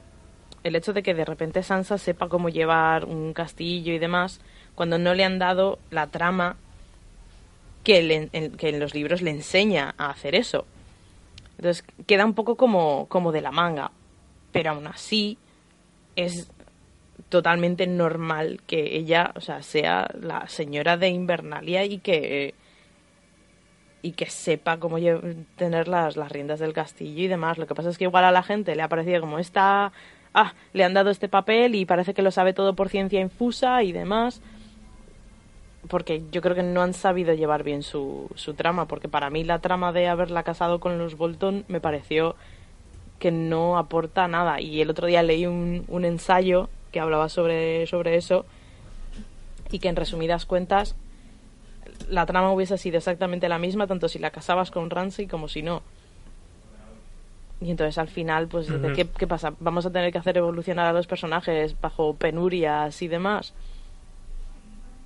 el 0.64 0.76
hecho 0.76 0.94
de 0.94 1.04
que 1.04 1.14
de 1.14 1.26
repente 1.26 1.64
Sansa 1.64 1.98
sepa 1.98 2.30
cómo 2.30 2.50
llevar 2.50 3.06
un 3.06 3.34
castillo 3.34 3.94
y 3.94 3.98
demás 4.00 4.40
cuando 4.78 4.98
no 4.98 5.14
le 5.14 5.26
han 5.26 5.40
dado 5.40 5.80
la 5.90 6.08
trama 6.08 6.56
que, 7.84 8.02
le- 8.04 8.30
en, 8.32 8.52
que 8.52 8.70
en 8.70 8.80
los 8.80 8.94
libros 8.94 9.22
le 9.22 9.32
enseña 9.32 9.94
a 9.98 10.12
hacer 10.12 10.36
eso. 10.36 10.66
Entonces 11.58 11.84
queda 12.06 12.24
un 12.26 12.34
poco 12.36 12.56
como, 12.56 13.08
como 13.10 13.32
de 13.34 13.42
la 13.42 13.52
manga. 13.52 13.92
Pero 14.52 14.72
aún 14.72 14.88
así 14.88 15.38
es 16.16 16.50
totalmente 17.30 17.88
normal 17.88 18.62
que 18.68 18.96
ella, 18.98 19.32
o 19.36 19.42
sea, 19.42 19.62
sea 19.64 20.08
la 20.22 20.48
señora 20.48 20.96
de 20.96 21.10
Invernalia 21.10 21.84
y 21.84 21.98
que 21.98 22.54
y 24.04 24.12
que 24.12 24.28
sepa 24.30 24.78
cómo 24.78 24.98
tener 25.58 25.88
las, 25.88 26.16
las 26.16 26.32
riendas 26.32 26.60
del 26.60 26.72
castillo 26.72 27.24
y 27.24 27.28
demás. 27.28 27.58
Lo 27.58 27.66
que 27.68 27.76
pasa 27.76 27.90
es 27.90 27.98
que 27.98 28.06
igual 28.06 28.24
a 28.24 28.32
la 28.32 28.44
gente 28.44 28.76
le 28.76 28.84
ha 28.84 28.88
parecido 28.88 29.20
como 29.20 29.40
esta, 29.40 29.92
ah, 30.34 30.54
le 30.74 30.84
han 30.84 30.94
dado 30.94 31.10
este 31.10 31.28
papel 31.28 31.76
y 31.76 31.86
parece 31.86 32.14
que 32.14 32.22
lo 32.22 32.32
sabe 32.32 32.54
todo 32.54 32.76
por 32.76 32.90
ciencia 32.90 33.20
infusa 33.20 33.84
y 33.84 33.92
demás. 33.92 34.42
Porque 35.90 36.24
yo 36.32 36.42
creo 36.42 36.56
que 36.56 36.64
no 36.64 36.82
han 36.82 36.94
sabido 36.94 37.34
llevar 37.34 37.64
bien 37.64 37.84
su, 37.84 38.30
su 38.36 38.54
trama, 38.54 38.88
porque 38.88 39.08
para 39.08 39.30
mí 39.30 39.44
la 39.44 39.60
trama 39.60 39.92
de 39.94 40.08
haberla 40.08 40.44
casado 40.44 40.80
con 40.80 40.98
los 40.98 41.18
Bolton 41.18 41.66
me 41.68 41.80
pareció 41.80 42.36
que 43.20 43.32
no 43.32 43.78
aporta 43.78 44.28
nada. 44.28 44.62
Y 44.62 44.82
el 44.82 44.90
otro 44.90 45.08
día 45.08 45.24
leí 45.24 45.46
un, 45.46 45.86
un 45.88 46.06
ensayo 46.06 46.70
que 46.92 47.00
hablaba 47.00 47.30
sobre, 47.30 47.88
sobre 47.88 48.16
eso 48.16 48.46
y 49.72 49.80
que 49.80 49.90
en 49.90 49.96
resumidas 49.96 50.46
cuentas 50.46 50.96
la 52.10 52.26
trama 52.26 52.52
hubiese 52.52 52.78
sido 52.78 52.98
exactamente 52.98 53.50
la 53.50 53.60
misma, 53.60 53.88
tanto 53.88 54.08
si 54.08 54.20
la 54.20 54.32
casabas 54.32 54.72
con 54.72 54.90
Ramsay 54.90 55.28
como 55.28 55.48
si 55.48 55.62
no. 55.62 55.82
Y 57.60 57.72
entonces 57.72 57.98
al 57.98 58.08
final, 58.08 58.48
pues. 58.48 58.68
¿qué, 58.96 59.08
¿qué 59.08 59.28
pasa? 59.28 59.54
¿Vamos 59.60 59.86
a 59.86 59.92
tener 59.92 60.12
que 60.12 60.20
hacer 60.20 60.38
evolucionar 60.38 60.86
a 60.88 60.94
los 60.94 61.08
personajes 61.08 61.80
bajo 61.80 62.14
penurias 62.14 63.02
y 63.02 63.08
demás? 63.08 63.54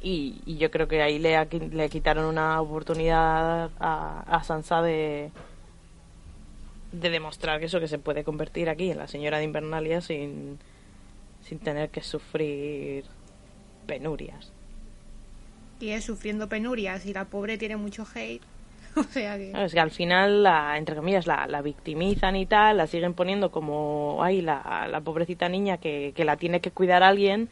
Y, 0.02 0.42
y 0.46 0.58
yo 0.58 0.72
creo 0.72 0.88
que 0.88 1.02
ahí 1.02 1.20
le, 1.20 1.48
le 1.72 1.90
quitaron 1.90 2.26
una 2.26 2.60
oportunidad 2.60 3.70
a, 3.80 4.22
a 4.22 4.44
Sansa 4.44 4.82
de, 4.82 5.32
de 6.92 7.10
demostrar 7.10 7.60
que 7.60 7.68
eso 7.68 7.80
que 7.80 7.88
se 7.88 8.00
puede 8.00 8.24
convertir 8.24 8.70
aquí 8.70 8.92
en 8.92 8.98
la 8.98 9.08
señora 9.08 9.38
de 9.38 9.44
Invernalia 9.46 10.02
sin, 10.02 10.60
sin 11.44 11.60
tener 11.60 11.90
que 11.90 12.02
sufrir 12.02 13.06
penurias. 13.88 14.52
Y 15.80 15.90
es 15.90 16.06
sufriendo 16.06 16.48
penurias 16.50 17.06
y 17.06 17.14
la 17.14 17.26
pobre 17.26 17.58
tiene 17.58 17.78
mucho 17.78 18.06
hate. 18.14 18.42
O 18.96 19.04
sea 19.04 19.38
que... 19.38 19.54
Es 19.56 19.74
que 19.74 19.80
al 19.80 19.92
final, 19.92 20.44
la, 20.44 20.78
entre 20.78 20.98
comillas, 20.98 21.26
la, 21.26 21.48
la 21.48 21.62
victimizan 21.62 22.36
y 22.36 22.46
tal, 22.46 22.76
la 22.76 22.88
siguen 22.88 23.14
poniendo 23.14 23.50
como, 23.50 24.22
ay, 24.22 24.42
la, 24.42 24.88
la 24.92 25.00
pobrecita 25.00 25.48
niña 25.48 25.78
que, 25.78 26.12
que 26.14 26.26
la 26.26 26.36
tiene 26.36 26.60
que 26.60 26.72
cuidar 26.72 27.02
alguien 27.02 27.48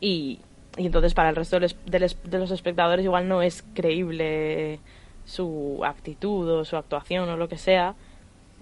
y, 0.00 0.40
y 0.76 0.86
entonces 0.86 1.14
para 1.14 1.30
el 1.30 1.36
resto 1.36 1.58
de 1.60 2.00
los, 2.00 2.50
espectadores 2.50 3.04
igual 3.04 3.28
no 3.28 3.42
es 3.42 3.64
creíble 3.74 4.80
su 5.24 5.80
actitud 5.84 6.48
o 6.50 6.64
su 6.64 6.76
actuación 6.76 7.28
o 7.28 7.36
lo 7.36 7.48
que 7.48 7.58
sea 7.58 7.94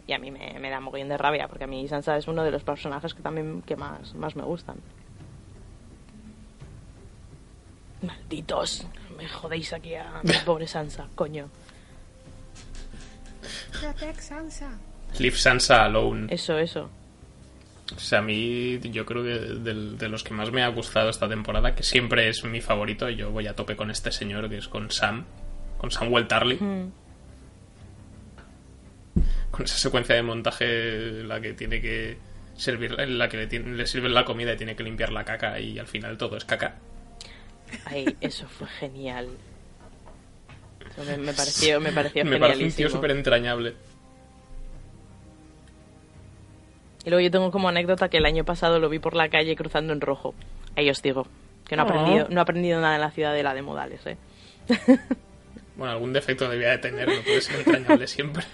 y 0.07 0.12
a 0.12 0.19
mí 0.19 0.31
me, 0.31 0.59
me 0.59 0.71
da 0.71 0.81
mogollón 0.81 1.09
de 1.09 1.17
rabia 1.17 1.47
porque 1.47 1.64
a 1.64 1.67
mí 1.67 1.87
Sansa 1.87 2.17
es 2.17 2.26
uno 2.26 2.43
de 2.43 2.50
los 2.50 2.64
personajes 2.64 3.14
que 3.14 3.23
también 3.23 3.62
que 3.62 3.76
más, 3.76 4.14
más 4.14 4.35
me 4.35 4.43
gustan. 4.43 4.79
Malditos, 8.02 8.87
me 9.17 9.29
jodéis 9.29 9.73
aquí 9.73 9.95
a 9.95 10.21
mi 10.23 10.33
pobre 10.45 10.67
Sansa, 10.67 11.07
coño. 11.14 11.49
Protect 13.79 14.21
Sansa. 14.21 14.79
Leave 15.19 15.37
Sansa 15.37 15.85
Alone. 15.85 16.26
Eso, 16.31 16.59
eso. 16.59 16.90
O 17.97 17.99
sea, 17.99 18.21
a 18.21 18.23
mí 18.23 18.79
yo 18.91 19.05
creo 19.05 19.23
que 19.25 19.31
de, 19.39 20.09
los 20.09 20.23
que 20.23 20.33
más 20.33 20.51
me 20.53 20.63
ha 20.63 20.69
gustado 20.69 21.11
esta 21.11 21.29
temporada, 21.29 21.75
que 21.75 21.83
siempre 21.83 22.29
es 22.29 22.45
mi 22.45 22.61
favorito, 22.61 23.09
yo 23.11 23.31
voy 23.31 23.47
a 23.49 23.55
tope 23.57 23.75
con 23.77 23.91
este 23.91 24.13
señor, 24.13 24.49
que 24.49 24.59
es 24.59 24.69
con 24.69 24.91
Sam, 24.91 25.25
con 25.79 25.91
Samuel 25.91 26.27
Tarly, 26.29 26.57
Mm. 26.57 26.93
con 29.51 29.65
esa 29.65 29.77
secuencia 29.77 30.15
de 30.15 30.23
montaje 30.23 31.25
la 31.25 31.41
que 31.41 31.53
tiene 31.55 31.81
que 31.81 32.17
servir, 32.57 32.93
la 33.09 33.29
que 33.29 33.37
le, 33.39 33.47
tiene- 33.47 33.75
le 33.77 33.87
sirven 33.87 34.15
la 34.15 34.25
comida 34.25 34.53
y 34.53 34.57
tiene 34.57 34.77
que 34.77 34.83
limpiar 34.85 35.11
la 35.13 35.25
caca 35.25 35.59
y 35.59 35.79
al 35.79 35.87
final 35.87 36.17
todo 36.17 36.37
es 36.37 36.45
caca. 36.45 36.77
Ay, 37.87 38.17
eso 38.21 38.47
fue 38.49 38.67
genial. 38.69 39.29
Me, 41.07 41.17
me 41.19 41.33
pareció, 41.33 41.81
me 41.81 41.93
pareció 41.93 42.25
Me 42.25 42.39
parece 42.39 42.65
un 42.65 42.73
tío 42.73 42.91
súper 42.91 43.13
entrañable. 43.13 43.75
Y 47.04 47.11
luego 47.11 47.21
yo 47.23 47.30
tengo 47.30 47.50
como 47.50 47.69
anécdota 47.69 48.09
que 48.09 48.19
el 48.19 48.26
año 48.26 48.45
pasado 48.45 48.78
lo 48.78 48.88
vi 48.88 48.99
por 48.99 49.14
la 49.14 49.28
calle 49.28 49.57
cruzando 49.57 49.92
en 49.92 50.00
rojo. 50.00 50.35
Ahí 50.76 50.90
os 50.90 51.00
digo, 51.02 51.26
que 51.66 51.76
no 51.76 51.83
ha 51.83 51.85
Oh. 51.87 51.88
aprendido, 51.88 52.26
no 52.30 52.40
ha 52.40 52.42
aprendido 52.42 52.80
nada 52.80 52.95
en 52.97 53.00
la 53.00 53.11
ciudadela 53.11 53.54
de 53.54 53.62
modales, 53.62 54.07
¿eh? 54.07 54.16
Bueno, 55.76 55.92
algún 55.95 56.12
defecto 56.12 56.47
debía 56.47 56.71
de 56.73 56.78
tener, 56.78 57.09
no 57.09 57.23
puede 57.23 57.40
ser 57.40 57.61
entrañable 57.61 58.07
siempre. 58.07 58.45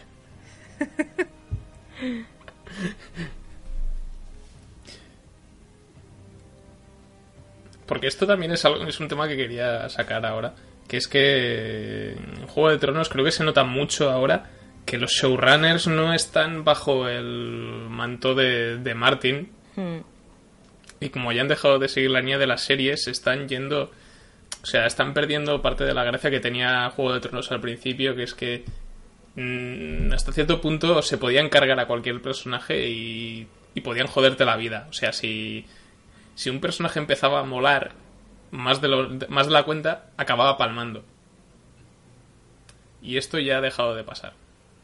Porque 7.87 8.09
esto 8.09 8.27
también 8.27 8.53
es, 8.53 8.65
algo, 8.65 8.85
es 8.87 8.99
un 8.99 9.09
tema 9.09 9.29
que 9.29 9.37
quería 9.37 9.89
sacar 9.89 10.27
ahora, 10.27 10.55
que 10.89 10.97
es 10.97 11.07
que 11.07 12.13
en 12.13 12.47
Juego 12.49 12.71
de 12.71 12.79
Tronos 12.79 13.09
creo 13.09 13.25
que 13.25 13.31
se 13.31 13.45
nota 13.45 13.63
mucho 13.65 14.11
ahora 14.11 14.51
que 14.87 14.97
los 14.99 15.11
showrunners 15.11 15.89
no 15.89 16.15
están 16.15 16.65
bajo 16.65 17.09
el 17.09 17.87
manto 17.91 18.35
de, 18.35 18.79
de 18.79 18.95
Martin, 18.95 19.53
Hmm. 19.77 19.99
y 21.01 21.11
como 21.11 21.33
ya 21.33 21.43
han 21.43 21.49
dejado 21.49 21.79
de 21.79 21.89
seguir 21.89 22.11
la 22.11 22.21
línea 22.21 22.39
de 22.39 22.47
las 22.47 22.63
series, 22.63 23.05
se 23.05 23.11
están 23.11 23.47
yendo. 23.47 23.91
O 24.63 24.67
sea, 24.67 24.87
están 24.87 25.13
perdiendo 25.13 25.61
parte 25.61 25.85
de 25.85 25.93
la 25.95 26.03
gracia 26.03 26.31
que 26.31 26.41
tenía 26.41 26.89
Juego 26.91 27.13
de 27.13 27.21
Tronos 27.21 27.53
al 27.53 27.61
principio, 27.61 28.17
que 28.17 28.23
es 28.23 28.35
que 28.35 28.65
mm, 29.37 30.13
hasta 30.13 30.33
cierto 30.33 30.61
punto 30.61 31.03
se 31.03 31.19
podían 31.19 31.51
cargar 31.51 31.79
a 31.79 31.87
cualquier 31.87 32.23
personaje 32.23 32.89
y, 32.89 33.47
y 33.75 33.81
podían 33.83 34.07
joderte 34.07 34.45
la 34.47 34.57
vida. 34.57 34.87
O 34.89 34.93
sea, 34.95 35.13
si, 35.13 35.67
si 36.35 36.49
un 36.51 36.61
personaje 36.61 36.99
empezaba 36.99 37.41
a 37.41 37.45
molar 37.45 37.93
más 38.51 38.81
de, 38.81 38.89
lo, 38.89 39.11
más 39.29 39.47
de 39.47 39.53
la 39.53 39.65
cuenta, 39.65 40.07
acababa 40.17 40.57
palmando. 40.57 41.05
Y 43.03 43.19
esto 43.19 43.39
ya 43.39 43.59
ha 43.59 43.61
dejado 43.61 43.95
de 43.95 44.05
pasar. 44.05 44.33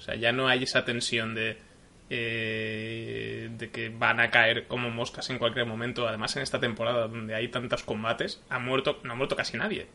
O 0.03 0.05
sea, 0.05 0.17
ya 0.17 0.33
no 0.33 0.49
hay 0.49 0.65
esa 0.65 0.85
tensión 0.85 1.33
de, 1.37 1.59
eh, 2.11 3.49
de 3.57 3.71
que 3.71 3.89
van 3.89 4.19
a 4.19 4.31
caer 4.33 4.67
como 4.67 4.91
moscas 4.91 5.31
en 5.31 5.39
cualquier 5.39 5.65
momento. 5.65 6.09
Además, 6.09 6.35
en 6.37 6.43
esta 6.43 6.59
temporada 6.59 7.07
donde 7.07 7.37
hay 7.37 7.47
tantos 7.49 7.85
combates, 7.85 8.43
ha 8.51 8.59
muerto, 8.59 8.99
no 9.05 9.13
ha 9.13 9.15
muerto 9.17 9.37
casi 9.37 9.57
nadie. 9.57 9.87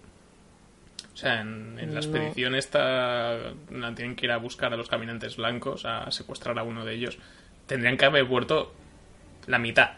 O 1.14 1.18
sea, 1.18 1.42
en, 1.42 1.78
en 1.78 1.94
la 1.94 2.00
No. 2.00 2.08
expedición 2.08 2.56
esta 2.56 3.38
la 3.70 3.94
tienen 3.96 4.16
que 4.16 4.28
ir 4.28 4.32
a 4.32 4.38
buscar 4.38 4.72
a 4.74 4.78
los 4.78 4.88
caminantes 4.88 5.36
blancos, 5.36 5.84
a 5.84 6.10
secuestrar 6.12 6.58
a 6.58 6.64
uno 6.64 6.86
de 6.86 6.94
ellos. 6.94 7.18
Tendrían 7.66 7.98
que 7.98 8.06
haber 8.06 8.24
muerto 8.24 8.74
la 9.46 9.60
mitad. 9.60 9.92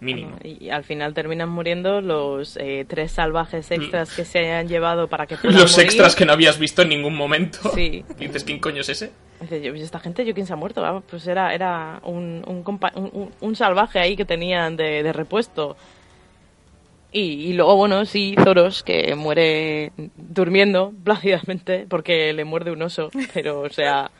Mínimo. 0.00 0.36
Y 0.42 0.68
al 0.70 0.84
final 0.84 1.14
terminan 1.14 1.48
muriendo 1.48 2.00
los 2.00 2.56
eh, 2.58 2.84
tres 2.86 3.12
salvajes 3.12 3.70
extras 3.70 4.14
que 4.14 4.24
se 4.24 4.52
han 4.52 4.68
llevado 4.68 5.08
para 5.08 5.26
que 5.26 5.36
puedan 5.36 5.58
Los 5.58 5.72
morir. 5.72 5.86
extras 5.86 6.14
que 6.14 6.26
no 6.26 6.32
habías 6.32 6.58
visto 6.58 6.82
en 6.82 6.90
ningún 6.90 7.14
momento. 7.14 7.58
Sí. 7.74 8.04
Y 8.18 8.24
dices, 8.26 8.44
¿quién 8.44 8.58
coño 8.60 8.80
es 8.82 8.88
ese? 8.90 9.12
Dice, 9.40 9.62
yo, 9.62 9.72
esta 9.74 10.00
gente, 10.00 10.24
¿yo 10.24 10.34
quién 10.34 10.46
se 10.46 10.52
ha 10.52 10.56
muerto? 10.56 10.84
Ah, 10.84 11.02
pues 11.08 11.26
era, 11.26 11.54
era 11.54 12.00
un, 12.04 12.44
un, 12.46 12.62
compa- 12.64 12.92
un- 12.96 13.10
un- 13.12 13.30
un 13.40 13.56
salvaje 13.56 13.98
ahí 13.98 14.16
que 14.16 14.24
tenían 14.24 14.76
de, 14.76 15.02
de 15.02 15.12
repuesto. 15.12 15.76
Y, 17.12 17.20
y 17.20 17.52
luego, 17.52 17.76
bueno, 17.76 18.04
sí, 18.06 18.34
Zoros, 18.42 18.82
que 18.82 19.14
muere 19.14 19.92
durmiendo 20.16 20.92
plácidamente 21.04 21.86
porque 21.88 22.32
le 22.32 22.44
muerde 22.44 22.72
un 22.72 22.82
oso. 22.82 23.10
Pero, 23.32 23.60
o 23.60 23.70
sea, 23.70 24.10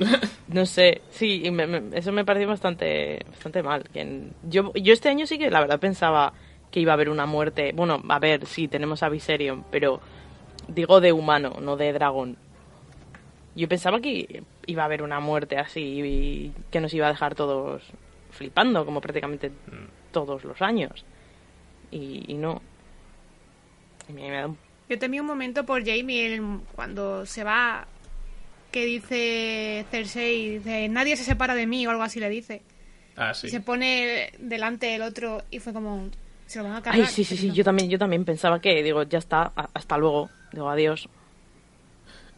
no 0.48 0.66
sé, 0.66 1.02
sí, 1.10 1.42
y 1.44 1.50
me- 1.50 1.66
me- 1.66 1.96
eso 1.98 2.12
me 2.12 2.24
pareció 2.24 2.48
bastante, 2.48 3.24
bastante 3.28 3.62
mal. 3.62 3.84
Que 3.92 4.00
en- 4.00 4.32
yo, 4.48 4.72
yo 4.74 4.92
este 4.92 5.08
año 5.08 5.26
sí 5.26 5.38
que 5.38 5.50
la 5.50 5.60
verdad 5.60 5.78
pensaba 5.80 6.32
que 6.70 6.80
iba 6.80 6.92
a 6.92 6.94
haber 6.94 7.08
una 7.10 7.26
muerte. 7.26 7.72
Bueno, 7.74 8.02
a 8.08 8.18
ver, 8.18 8.46
sí, 8.46 8.68
tenemos 8.68 9.02
a 9.02 9.08
Viserion, 9.08 9.64
pero 9.70 10.00
digo 10.68 11.00
de 11.00 11.12
humano, 11.12 11.56
no 11.60 11.76
de 11.76 11.92
dragón. 11.92 12.36
Yo 13.54 13.68
pensaba 13.68 14.00
que 14.00 14.42
iba 14.66 14.82
a 14.82 14.86
haber 14.86 15.02
una 15.02 15.20
muerte 15.20 15.58
así 15.58 16.00
y 16.02 16.52
que 16.70 16.80
nos 16.80 16.94
iba 16.94 17.06
a 17.06 17.10
dejar 17.10 17.34
todos 17.34 17.82
flipando, 18.30 18.84
como 18.86 19.00
prácticamente 19.00 19.50
todos 20.12 20.44
los 20.44 20.62
años. 20.62 21.04
Y, 21.90 22.24
y 22.28 22.34
no. 22.34 22.62
Y 24.08 24.12
me, 24.12 24.30
me 24.30 24.36
da 24.36 24.46
un- 24.46 24.58
Yo 24.88 24.98
temí 24.98 25.18
un 25.20 25.26
momento 25.26 25.64
por 25.66 25.84
Jamie 25.84 26.40
cuando 26.74 27.26
se 27.26 27.42
va, 27.44 27.86
que 28.70 28.84
dice 28.86 29.84
Cersei, 29.90 30.58
dice, 30.58 30.88
nadie 30.88 31.16
se 31.16 31.24
separa 31.24 31.54
de 31.54 31.66
mí 31.66 31.86
o 31.86 31.90
algo 31.90 32.02
así 32.02 32.20
le 32.20 32.28
dice. 32.28 32.62
Ah, 33.16 33.34
sí. 33.34 33.48
Y 33.48 33.50
se 33.50 33.60
pone 33.60 34.32
delante 34.38 34.86
del 34.86 35.02
otro 35.02 35.42
y 35.50 35.58
fue 35.58 35.72
como, 35.72 36.08
se 36.46 36.58
lo 36.58 36.64
van 36.64 36.74
a 36.76 36.82
cargar. 36.82 37.02
Ay, 37.06 37.08
sí, 37.12 37.24
sí, 37.24 37.36
sí, 37.36 37.48
No. 37.48 37.54
yo 37.54 37.64
también, 37.64 37.90
yo 37.90 37.98
también 37.98 38.24
pensaba 38.24 38.60
que, 38.60 38.82
digo, 38.82 39.02
ya 39.02 39.18
está, 39.18 39.52
hasta 39.74 39.98
luego. 39.98 40.30
Digo, 40.52 40.68
adiós. 40.70 41.08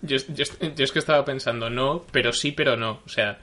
Yo, 0.03 0.17
yo- 0.29 0.45
yo 0.75 0.85
es 0.85 0.91
que 0.93 0.99
estaba 0.99 1.25
pensando, 1.25 1.71
no, 1.71 2.05
pero 2.11 2.33
sí, 2.33 2.53
pero 2.53 2.77
no. 2.77 3.01
O 3.07 3.09
sea, 3.09 3.39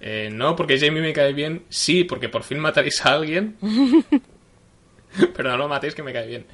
eh, 0.00 0.30
no 0.32 0.56
porque 0.56 0.78
Jamie 0.80 1.02
me 1.02 1.12
cae 1.12 1.32
bien, 1.34 1.64
sí, 1.68 2.04
porque 2.04 2.28
por 2.30 2.42
fin 2.42 2.58
mataréis 2.58 3.04
a 3.04 3.12
alguien. 3.12 3.56
pero 5.36 5.50
no 5.50 5.56
lo 5.56 5.68
matéis 5.68 5.94
que 5.94 6.02
me 6.02 6.12
cae 6.12 6.26
bien. 6.26 6.46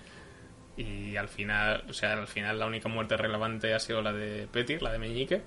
Y 0.77 1.17
al 1.17 1.29
final, 1.29 1.85
o 1.89 1.93
sea, 1.93 2.13
al 2.15 2.27
final 2.27 2.59
la 2.59 2.67
única 2.67 2.89
muerte 2.89 3.17
relevante 3.17 3.73
ha 3.73 3.79
sido 3.79 4.03
la 4.03 4.13
de 4.13 4.47
Petir, 4.51 4.83
la 4.83 4.93
de 4.93 4.99
Meñique. 4.99 5.41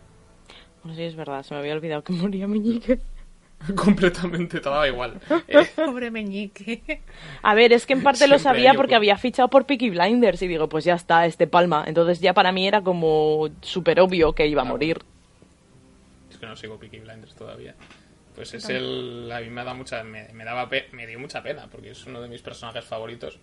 Sí, 0.95 1.03
es 1.03 1.15
verdad, 1.15 1.43
se 1.43 1.53
me 1.53 1.59
había 1.59 1.73
olvidado 1.73 2.03
que 2.03 2.13
moría 2.13 2.47
Meñique. 2.47 2.99
Completamente, 3.75 4.59
te 4.61 4.69
daba 4.69 4.87
igual. 4.87 5.19
Eh, 5.49 5.67
Pobre 5.75 6.11
meñique. 6.11 7.01
A 7.41 7.53
ver, 7.53 7.73
es 7.73 7.85
que 7.85 7.91
en 7.93 8.03
parte 8.03 8.27
lo 8.27 8.39
sabía 8.39 8.73
porque 8.77 8.95
había 8.95 9.17
fichado 9.17 9.49
por 9.49 9.65
Peaky 9.65 9.89
Blinders 9.89 10.41
y 10.41 10.47
digo, 10.47 10.69
pues 10.69 10.85
ya 10.85 10.93
está, 10.95 11.25
este 11.25 11.45
palma. 11.45 11.83
Entonces 11.85 12.21
ya 12.21 12.33
para 12.33 12.53
mí 12.53 12.65
era 12.67 12.81
como 12.81 13.49
súper 13.61 13.99
obvio 13.99 14.33
que 14.33 14.47
iba 14.47 14.61
a 14.61 14.65
morir. 14.65 14.99
es 16.31 16.37
que 16.37 16.45
no 16.45 16.55
sigo 16.55 16.77
Peaky 16.79 16.99
Blinders 16.99 17.35
todavía. 17.35 17.75
Pues 18.33 18.53
es 18.53 18.69
el. 18.69 19.29
A 19.29 19.41
mí 19.41 19.49
me 19.49 19.65
da 19.65 19.73
mucha. 19.73 20.03
Me, 20.05 20.29
me 20.33 20.45
daba 20.45 20.69
pe- 20.69 20.87
me 20.93 21.05
dio 21.05 21.19
mucha 21.19 21.43
pena, 21.43 21.67
porque 21.69 21.91
es 21.91 22.05
uno 22.05 22.21
de 22.21 22.29
mis 22.29 22.41
personajes 22.41 22.85
favoritos. 22.85 23.39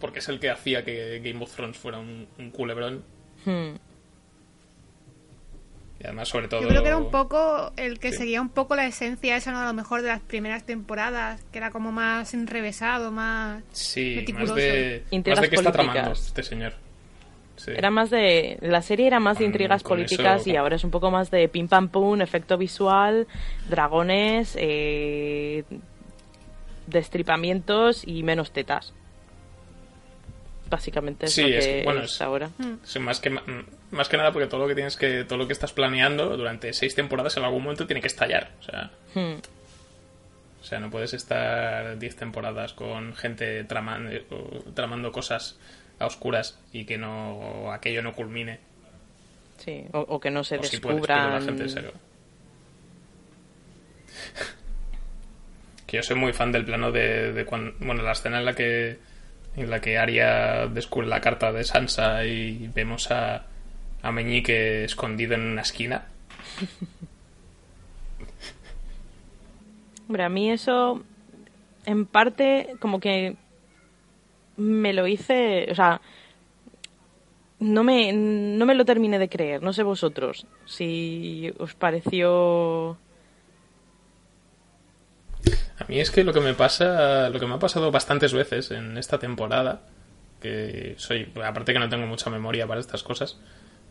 Porque 0.00 0.18
es 0.18 0.28
el 0.28 0.40
que 0.40 0.50
hacía 0.50 0.84
que 0.84 1.20
Game 1.22 1.42
of 1.44 1.54
Thrones 1.54 1.76
fuera 1.76 1.98
un, 2.00 2.26
un 2.38 2.50
culebrón. 2.50 3.04
Hmm. 3.44 3.74
Y 5.98 6.04
además, 6.04 6.28
sobre 6.28 6.46
todo. 6.48 6.60
Yo 6.60 6.68
creo 6.68 6.82
que 6.82 6.88
era 6.88 6.98
un 6.98 7.10
poco 7.10 7.72
el 7.76 7.98
que 7.98 8.12
Sí. 8.12 8.18
seguía 8.18 8.42
un 8.42 8.50
poco 8.50 8.76
la 8.76 8.86
esencia 8.86 9.34
esa, 9.36 9.50
¿no? 9.52 9.60
A 9.60 9.64
lo 9.66 9.72
mejor 9.72 10.02
de 10.02 10.08
las 10.08 10.20
primeras 10.20 10.64
temporadas, 10.64 11.42
que 11.52 11.58
era 11.58 11.70
como 11.70 11.90
más 11.90 12.34
enrevesado, 12.34 13.10
más... 13.10 13.62
Sí, 13.72 14.22
más 14.34 14.54
de. 14.54 15.00
Más 15.04 15.12
Intrigas 15.12 15.40
de 15.40 15.48
qué 15.48 15.56
está 15.56 15.72
políticas. 15.72 15.94
tramando 15.94 16.12
este 16.12 16.42
señor. 16.42 16.74
Sí. 17.56 17.70
Era 17.74 17.90
más 17.90 18.10
de. 18.10 18.58
La 18.60 18.82
serie 18.82 19.06
era 19.06 19.18
más 19.20 19.38
de 19.38 19.44
Con- 19.44 19.52
intrigas 19.52 19.82
políticas 19.82 20.42
eso- 20.42 20.50
y 20.50 20.56
ahora 20.56 20.76
es 20.76 20.84
un 20.84 20.90
poco 20.90 21.10
más 21.10 21.30
de 21.30 21.48
pim 21.48 21.66
pam 21.68 21.88
pum, 21.88 22.20
efecto 22.20 22.58
visual, 22.58 23.26
dragones, 23.70 24.54
eh, 24.60 25.64
destripamientos 26.86 28.06
y 28.06 28.22
menos 28.22 28.50
tetas. 28.52 28.92
Básicamente 30.68 31.26
es 31.26 31.32
Sí, 31.32 31.42
lo 31.42 31.48
que 31.48 31.58
es 31.58 31.66
que, 31.66 31.82
bueno, 31.84 32.00
es 32.02 32.12
es- 32.12 32.20
ahora. 32.22 32.50
Sí, 32.84 32.98
más 32.98 33.20
que 33.20 33.30
más 33.92 34.08
que 34.08 34.16
nada 34.16 34.32
porque 34.32 34.48
todo 34.48 34.60
lo 34.62 34.68
que 34.68 34.74
tienes 34.74 34.96
que 34.96 35.24
todo 35.24 35.38
lo 35.38 35.46
que 35.46 35.52
estás 35.52 35.72
planeando 35.72 36.36
durante 36.36 36.72
seis 36.72 36.94
temporadas 36.94 37.36
en 37.36 37.44
algún 37.44 37.62
momento 37.62 37.86
tiene 37.86 38.00
que 38.00 38.08
estallar 38.08 38.50
o 38.58 38.62
sea 38.64 38.90
Hmm. 39.14 39.36
o 40.60 40.64
sea 40.64 40.80
no 40.80 40.90
puedes 40.90 41.14
estar 41.14 41.96
diez 41.98 42.16
temporadas 42.16 42.72
con 42.72 43.14
gente 43.14 43.62
traman- 43.64 44.08
eh, 44.12 44.24
tramando 44.74 45.12
cosas 45.12 45.56
a 46.00 46.06
oscuras 46.06 46.58
y 46.72 46.84
que 46.84 46.98
no 46.98 47.70
aquello 47.72 48.02
no 48.02 48.12
culmine 48.12 48.58
Sí, 49.58 49.84
o, 49.92 50.00
o 50.00 50.18
que 50.20 50.30
no 50.32 50.42
se 50.44 50.58
o 50.58 50.62
si 50.64 50.78
puedes 50.78 51.06
gente 51.44 51.68
que 55.86 55.96
yo 55.98 56.02
soy 56.02 56.16
muy 56.16 56.32
fan 56.32 56.50
del 56.52 56.64
plano 56.64 56.90
de, 56.90 57.32
de 57.32 57.44
cuando 57.44 57.72
bueno 57.78 58.02
la 58.02 58.12
escena 58.12 58.38
en 58.40 58.44
la 58.44 58.54
que 58.54 58.98
en 59.56 59.70
la 59.70 59.80
que 59.80 59.98
Arya 59.98 60.66
descubre 60.66 61.06
la 61.06 61.20
carta 61.20 61.52
de 61.52 61.64
Sansa 61.64 62.24
y 62.24 62.70
vemos 62.74 63.10
a 63.10 63.46
a 64.06 64.12
Meñique 64.12 64.84
escondido 64.84 65.34
en 65.34 65.40
una 65.42 65.62
esquina. 65.62 66.06
Hombre, 70.06 70.22
a 70.22 70.28
mí 70.28 70.50
eso, 70.50 71.02
en 71.84 72.06
parte, 72.06 72.76
como 72.78 73.00
que 73.00 73.34
me 74.56 74.92
lo 74.92 75.08
hice, 75.08 75.66
o 75.70 75.74
sea, 75.74 76.00
no 77.58 77.82
me, 77.82 78.12
no 78.12 78.64
me 78.64 78.76
lo 78.76 78.84
terminé 78.84 79.18
de 79.18 79.28
creer, 79.28 79.60
no 79.62 79.72
sé 79.72 79.82
vosotros, 79.82 80.46
si 80.64 81.52
os 81.58 81.74
pareció... 81.74 82.96
A 85.78 85.84
mí 85.88 86.00
es 86.00 86.10
que 86.10 86.24
lo 86.24 86.32
que 86.32 86.40
me 86.40 86.54
pasa, 86.54 87.28
lo 87.28 87.38
que 87.38 87.46
me 87.46 87.54
ha 87.54 87.58
pasado 87.58 87.90
bastantes 87.90 88.32
veces 88.32 88.70
en 88.70 88.96
esta 88.96 89.18
temporada, 89.18 89.82
que 90.40 90.94
soy, 90.96 91.30
aparte 91.44 91.72
que 91.72 91.78
no 91.78 91.88
tengo 91.88 92.06
mucha 92.06 92.30
memoria 92.30 92.66
para 92.66 92.80
estas 92.80 93.02
cosas, 93.02 93.38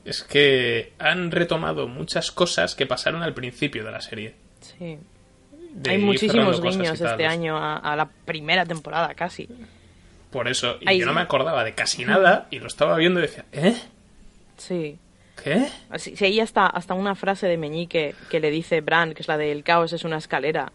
es 0.04 0.24
que 0.24 0.94
han 1.00 1.32
retomado 1.32 1.88
muchas 1.88 2.32
cosas 2.32 2.76
que 2.76 2.86
pasaron 2.86 3.24
al 3.24 3.34
principio 3.34 3.84
de 3.84 3.92
la 3.92 4.02
serie. 4.02 4.36
Sí. 4.62 4.98
Hay 5.88 5.98
muchísimos 5.98 6.62
guiños 6.62 7.00
este 7.02 7.26
año 7.26 7.58
a, 7.58 7.78
a 7.78 7.96
la 7.96 8.08
primera 8.08 8.66
temporada 8.66 9.14
casi. 9.14 9.50
Por 10.32 10.48
eso, 10.48 10.78
y 10.82 10.98
yo 10.98 11.06
no 11.06 11.14
me 11.14 11.22
acordaba 11.22 11.64
de 11.64 11.74
casi 11.76 12.06
nada 12.06 12.48
y 12.50 12.60
lo 12.60 12.68
estaba 12.68 12.98
viendo 12.98 13.20
y 13.20 13.24
decía, 13.24 13.46
¿eh? 13.52 13.76
Sí. 14.58 14.98
¿Qué? 15.42 15.68
Si, 15.98 16.16
si 16.16 16.26
hay 16.26 16.40
hasta, 16.40 16.66
hasta 16.66 16.94
una 16.94 17.16
frase 17.16 17.48
de 17.48 17.58
Meñique 17.58 18.16
que 18.30 18.40
le 18.40 18.52
dice 18.52 18.82
Bran, 18.82 19.14
que 19.14 19.22
es 19.22 19.28
la 19.28 19.38
del 19.38 19.64
caos 19.64 19.92
es 19.94 20.04
una 20.04 20.18
escalera, 20.18 20.72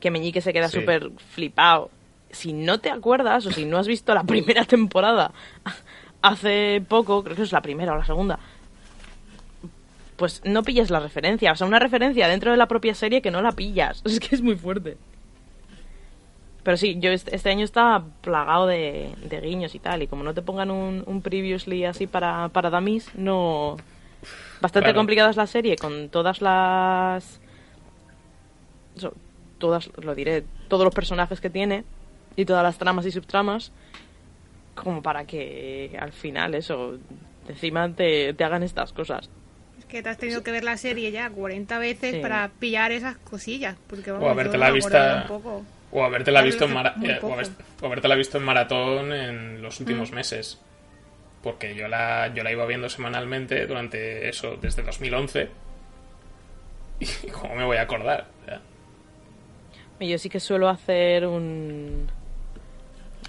que 0.00 0.10
Meñique 0.10 0.40
se 0.40 0.52
queda 0.52 0.68
Sí. 0.68 0.80
súper 0.80 1.10
flipado. 1.32 1.90
Si 2.30 2.52
no 2.52 2.78
te 2.80 2.90
acuerdas 2.90 3.46
o 3.46 3.52
si 3.52 3.64
no 3.64 3.78
has 3.78 3.86
visto 3.86 4.12
la 4.14 4.24
primera 4.24 4.64
temporada 4.64 5.32
hace 6.22 6.82
poco, 6.88 7.22
creo 7.22 7.36
que 7.36 7.42
es 7.42 7.52
la 7.52 7.62
primera 7.62 7.92
o 7.92 7.96
la 7.96 8.04
segunda, 8.04 8.38
pues 10.16 10.42
no 10.44 10.62
pillas 10.62 10.90
la 10.90 11.00
referencia. 11.00 11.52
O 11.52 11.56
sea, 11.56 11.66
una 11.66 11.78
referencia 11.78 12.28
dentro 12.28 12.50
de 12.50 12.56
la 12.56 12.66
propia 12.68 12.94
serie 12.94 13.20
que 13.22 13.30
no 13.30 13.42
la 13.42 13.52
pillas. 13.52 14.02
Es 14.06 14.20
que 14.20 14.34
es 14.34 14.42
muy 14.42 14.56
fuerte. 14.56 14.96
Pero 16.62 16.76
sí, 16.78 16.96
yo 16.98 17.10
este, 17.10 17.36
este 17.36 17.50
año 17.50 17.62
estaba 17.64 18.04
plagado 18.22 18.66
de, 18.66 19.10
de 19.28 19.40
guiños 19.42 19.74
y 19.74 19.78
tal. 19.80 20.02
Y 20.02 20.06
como 20.06 20.24
no 20.24 20.32
te 20.32 20.40
pongan 20.40 20.70
un, 20.70 21.02
un 21.06 21.20
previously 21.20 21.84
así 21.84 22.06
para, 22.06 22.48
para 22.48 22.70
dummies, 22.70 23.10
no... 23.14 23.76
Bastante 24.62 24.86
Claro. 24.86 24.96
complicada 25.00 25.28
es 25.30 25.36
la 25.36 25.46
serie 25.46 25.76
con 25.76 26.08
todas 26.08 26.40
las... 26.40 27.38
todas, 29.64 29.90
lo 29.96 30.14
diré, 30.14 30.44
todos 30.68 30.84
los 30.84 30.94
personajes 30.94 31.40
que 31.40 31.48
tiene 31.48 31.84
y 32.36 32.44
todas 32.44 32.62
las 32.62 32.76
tramas 32.76 33.06
y 33.06 33.10
subtramas 33.10 33.72
como 34.74 35.02
para 35.02 35.24
que 35.24 35.96
al 35.98 36.12
final 36.12 36.54
eso 36.54 36.98
encima 37.48 37.90
te, 37.94 38.34
te 38.34 38.44
hagan 38.44 38.62
estas 38.62 38.92
cosas. 38.92 39.30
Es 39.78 39.84
que 39.86 40.02
te 40.02 40.08
has 40.10 40.18
tenido 40.18 40.42
que 40.42 40.50
ver 40.50 40.64
la 40.64 40.76
serie 40.76 41.10
ya 41.12 41.30
40 41.30 41.78
veces 41.78 42.16
Sí. 42.16 42.20
para 42.20 42.50
pillar 42.58 42.92
esas 42.92 43.16
cosillas. 43.18 43.76
Porque, 43.86 44.10
vamos, 44.12 44.28
O 44.28 44.72
vista- 44.72 45.22
un 45.22 45.28
poco. 45.28 45.64
O 45.92 46.04
habértela 46.04 46.40
Claro, 46.40 46.46
visto 46.46 46.64
en 46.66 46.72
mara- 46.74 46.94
eh, 47.02 47.16
o 47.16 47.20
poco. 47.20 47.32
haber- 47.34 47.48
o 47.80 47.86
habértela 47.86 48.14
visto 48.16 48.36
en 48.38 48.44
maratón 48.44 49.12
en 49.12 49.62
los 49.62 49.78
últimos 49.80 50.10
Mm. 50.10 50.14
meses. 50.14 50.60
Porque 51.42 51.74
yo 51.74 51.88
la, 51.88 52.32
yo 52.34 52.42
la 52.42 52.50
iba 52.52 52.66
viendo 52.66 52.88
semanalmente 52.88 53.66
durante 53.66 54.28
eso, 54.28 54.56
desde 54.60 54.82
2011. 54.82 55.48
Y 57.00 57.28
cómo 57.30 57.54
me 57.54 57.64
voy 57.64 57.76
a 57.76 57.82
acordar. 57.82 58.26
O 58.42 58.44
sea, 58.46 58.60
Yo 60.00 60.18
sí 60.18 60.28
que 60.28 60.40
suelo 60.40 60.68
hacer 60.68 61.26
un 61.26 62.08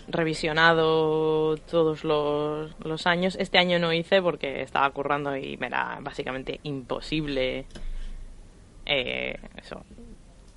revisionado 0.07 1.57
todos 1.57 2.03
los, 2.03 3.07
años. 3.07 3.35
Este 3.39 3.57
año 3.57 3.79
no 3.79 3.93
hice 3.93 4.21
porque 4.21 4.61
estaba 4.61 4.89
currando 4.91 5.35
y 5.35 5.57
me 5.57 5.67
era 5.67 5.97
básicamente 6.01 6.59
imposible 6.63 7.65
eh, 8.85 9.37
eso 9.57 9.83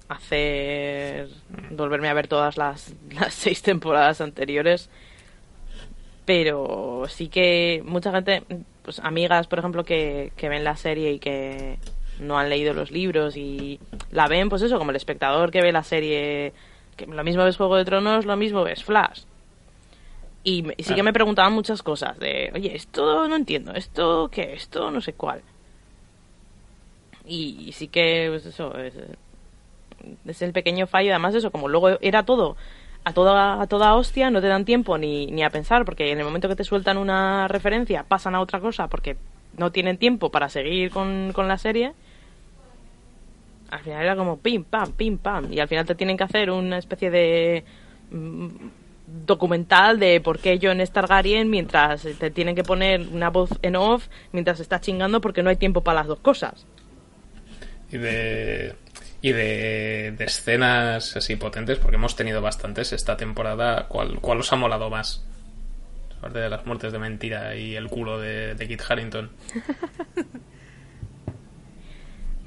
hacer 0.08 1.28
volverme 1.70 2.08
a 2.08 2.14
ver 2.14 2.28
todas 2.28 2.56
las, 2.56 2.94
las 3.10 3.34
seis 3.34 3.62
temporadas 3.62 4.20
anteriores 4.20 4.88
pero 6.24 7.04
sí 7.08 7.28
que 7.28 7.82
mucha 7.84 8.10
gente 8.12 8.42
pues 8.82 9.00
amigas 9.00 9.46
por 9.46 9.58
ejemplo 9.58 9.84
que, 9.84 10.32
que 10.36 10.48
ven 10.48 10.64
la 10.64 10.76
serie 10.76 11.12
y 11.12 11.18
que 11.18 11.78
no 12.20 12.38
han 12.38 12.48
leído 12.50 12.74
los 12.74 12.90
libros 12.90 13.36
y 13.36 13.78
la 14.10 14.26
ven 14.28 14.48
pues 14.48 14.62
eso 14.62 14.78
como 14.78 14.90
el 14.90 14.96
espectador 14.96 15.50
que 15.50 15.62
ve 15.62 15.72
la 15.72 15.82
serie 15.82 16.52
que 16.96 17.06
lo 17.06 17.22
mismo 17.24 17.44
ves 17.44 17.56
Juego 17.56 17.76
de 17.76 17.84
Tronos 17.84 18.24
lo 18.26 18.36
mismo 18.36 18.64
ves 18.64 18.82
Flash. 18.84 19.22
Y, 20.44 20.62
me- 20.62 20.74
y 20.76 20.82
sí 20.84 20.94
que 20.94 21.02
me 21.02 21.12
preguntaban 21.12 21.52
muchas 21.52 21.82
cosas 21.82 22.18
de 22.18 22.50
oye 22.54 22.74
esto 22.74 23.28
no 23.28 23.36
entiendo 23.36 23.72
esto 23.74 24.28
qué 24.32 24.54
esto 24.54 24.90
no 24.90 25.00
sé 25.00 25.12
cuál 25.12 25.42
y, 27.26 27.64
y 27.68 27.72
sí 27.72 27.88
que 27.88 28.26
pues 28.30 28.46
eso 28.46 28.76
es, 28.78 28.94
es 30.26 30.42
el 30.42 30.52
pequeño 30.52 30.86
fallo. 30.86 31.10
Además 31.10 31.34
eso 31.34 31.50
como 31.50 31.68
luego 31.68 31.98
era 32.00 32.22
todo 32.24 32.56
a 33.04 33.12
toda 33.12 33.60
a 33.62 33.66
toda 33.66 33.94
hostia 33.94 34.30
no 34.30 34.40
te 34.40 34.48
dan 34.48 34.64
tiempo 34.64 34.98
ni, 34.98 35.26
ni 35.26 35.42
a 35.42 35.50
pensar 35.50 35.84
porque 35.84 36.10
en 36.12 36.18
el 36.18 36.24
momento 36.24 36.48
que 36.48 36.56
te 36.56 36.64
sueltan 36.64 36.98
una 36.98 37.46
referencia 37.48 38.02
pasan 38.04 38.34
a 38.34 38.40
otra 38.40 38.60
cosa 38.60 38.88
porque 38.88 39.16
no 39.56 39.72
tienen 39.72 39.98
tiempo 39.98 40.30
para 40.30 40.48
seguir 40.48 40.90
con, 40.90 41.32
con 41.32 41.48
la 41.48 41.58
serie 41.58 41.92
al 43.70 43.80
final 43.80 44.02
era 44.02 44.16
como 44.16 44.38
pim 44.38 44.64
pam 44.64 44.92
pim 44.92 45.18
pam. 45.18 45.52
Y 45.52 45.60
al 45.60 45.68
final 45.68 45.86
te 45.86 45.94
tienen 45.94 46.16
que 46.16 46.24
hacer 46.24 46.50
una 46.50 46.78
especie 46.78 47.10
de 47.10 47.64
mm, 48.10 48.48
documental 49.26 49.98
de 49.98 50.20
por 50.20 50.38
qué 50.38 50.58
Jon 50.60 50.80
es 50.80 50.90
Targaryen 50.90 51.50
mientras 51.50 52.02
te 52.02 52.30
tienen 52.30 52.54
que 52.54 52.64
poner 52.64 53.06
una 53.12 53.30
voz 53.30 53.50
en 53.62 53.76
off 53.76 54.08
mientras 54.32 54.60
está 54.60 54.80
chingando 54.80 55.20
porque 55.20 55.42
no 55.42 55.50
hay 55.50 55.56
tiempo 55.56 55.82
para 55.82 56.00
las 56.00 56.06
dos 56.06 56.20
cosas. 56.20 56.66
Y 57.90 57.98
de 57.98 58.74
y 59.20 59.32
de, 59.32 60.14
de 60.16 60.24
escenas 60.24 61.16
así 61.16 61.36
potentes 61.36 61.78
porque 61.78 61.96
hemos 61.96 62.14
tenido 62.14 62.40
bastantes 62.40 62.92
esta 62.92 63.16
temporada 63.16 63.86
¿cuál, 63.88 64.20
cuál 64.20 64.38
os 64.38 64.52
ha 64.52 64.56
molado 64.56 64.90
más? 64.90 65.24
aparte 66.18 66.38
de 66.38 66.48
las 66.48 66.66
muertes 66.66 66.92
de 66.92 66.98
mentira 67.00 67.56
y 67.56 67.74
el 67.74 67.88
culo 67.88 68.20
de, 68.20 68.54
de 68.54 68.68
Kit 68.68 68.82
Harrington 68.88 69.30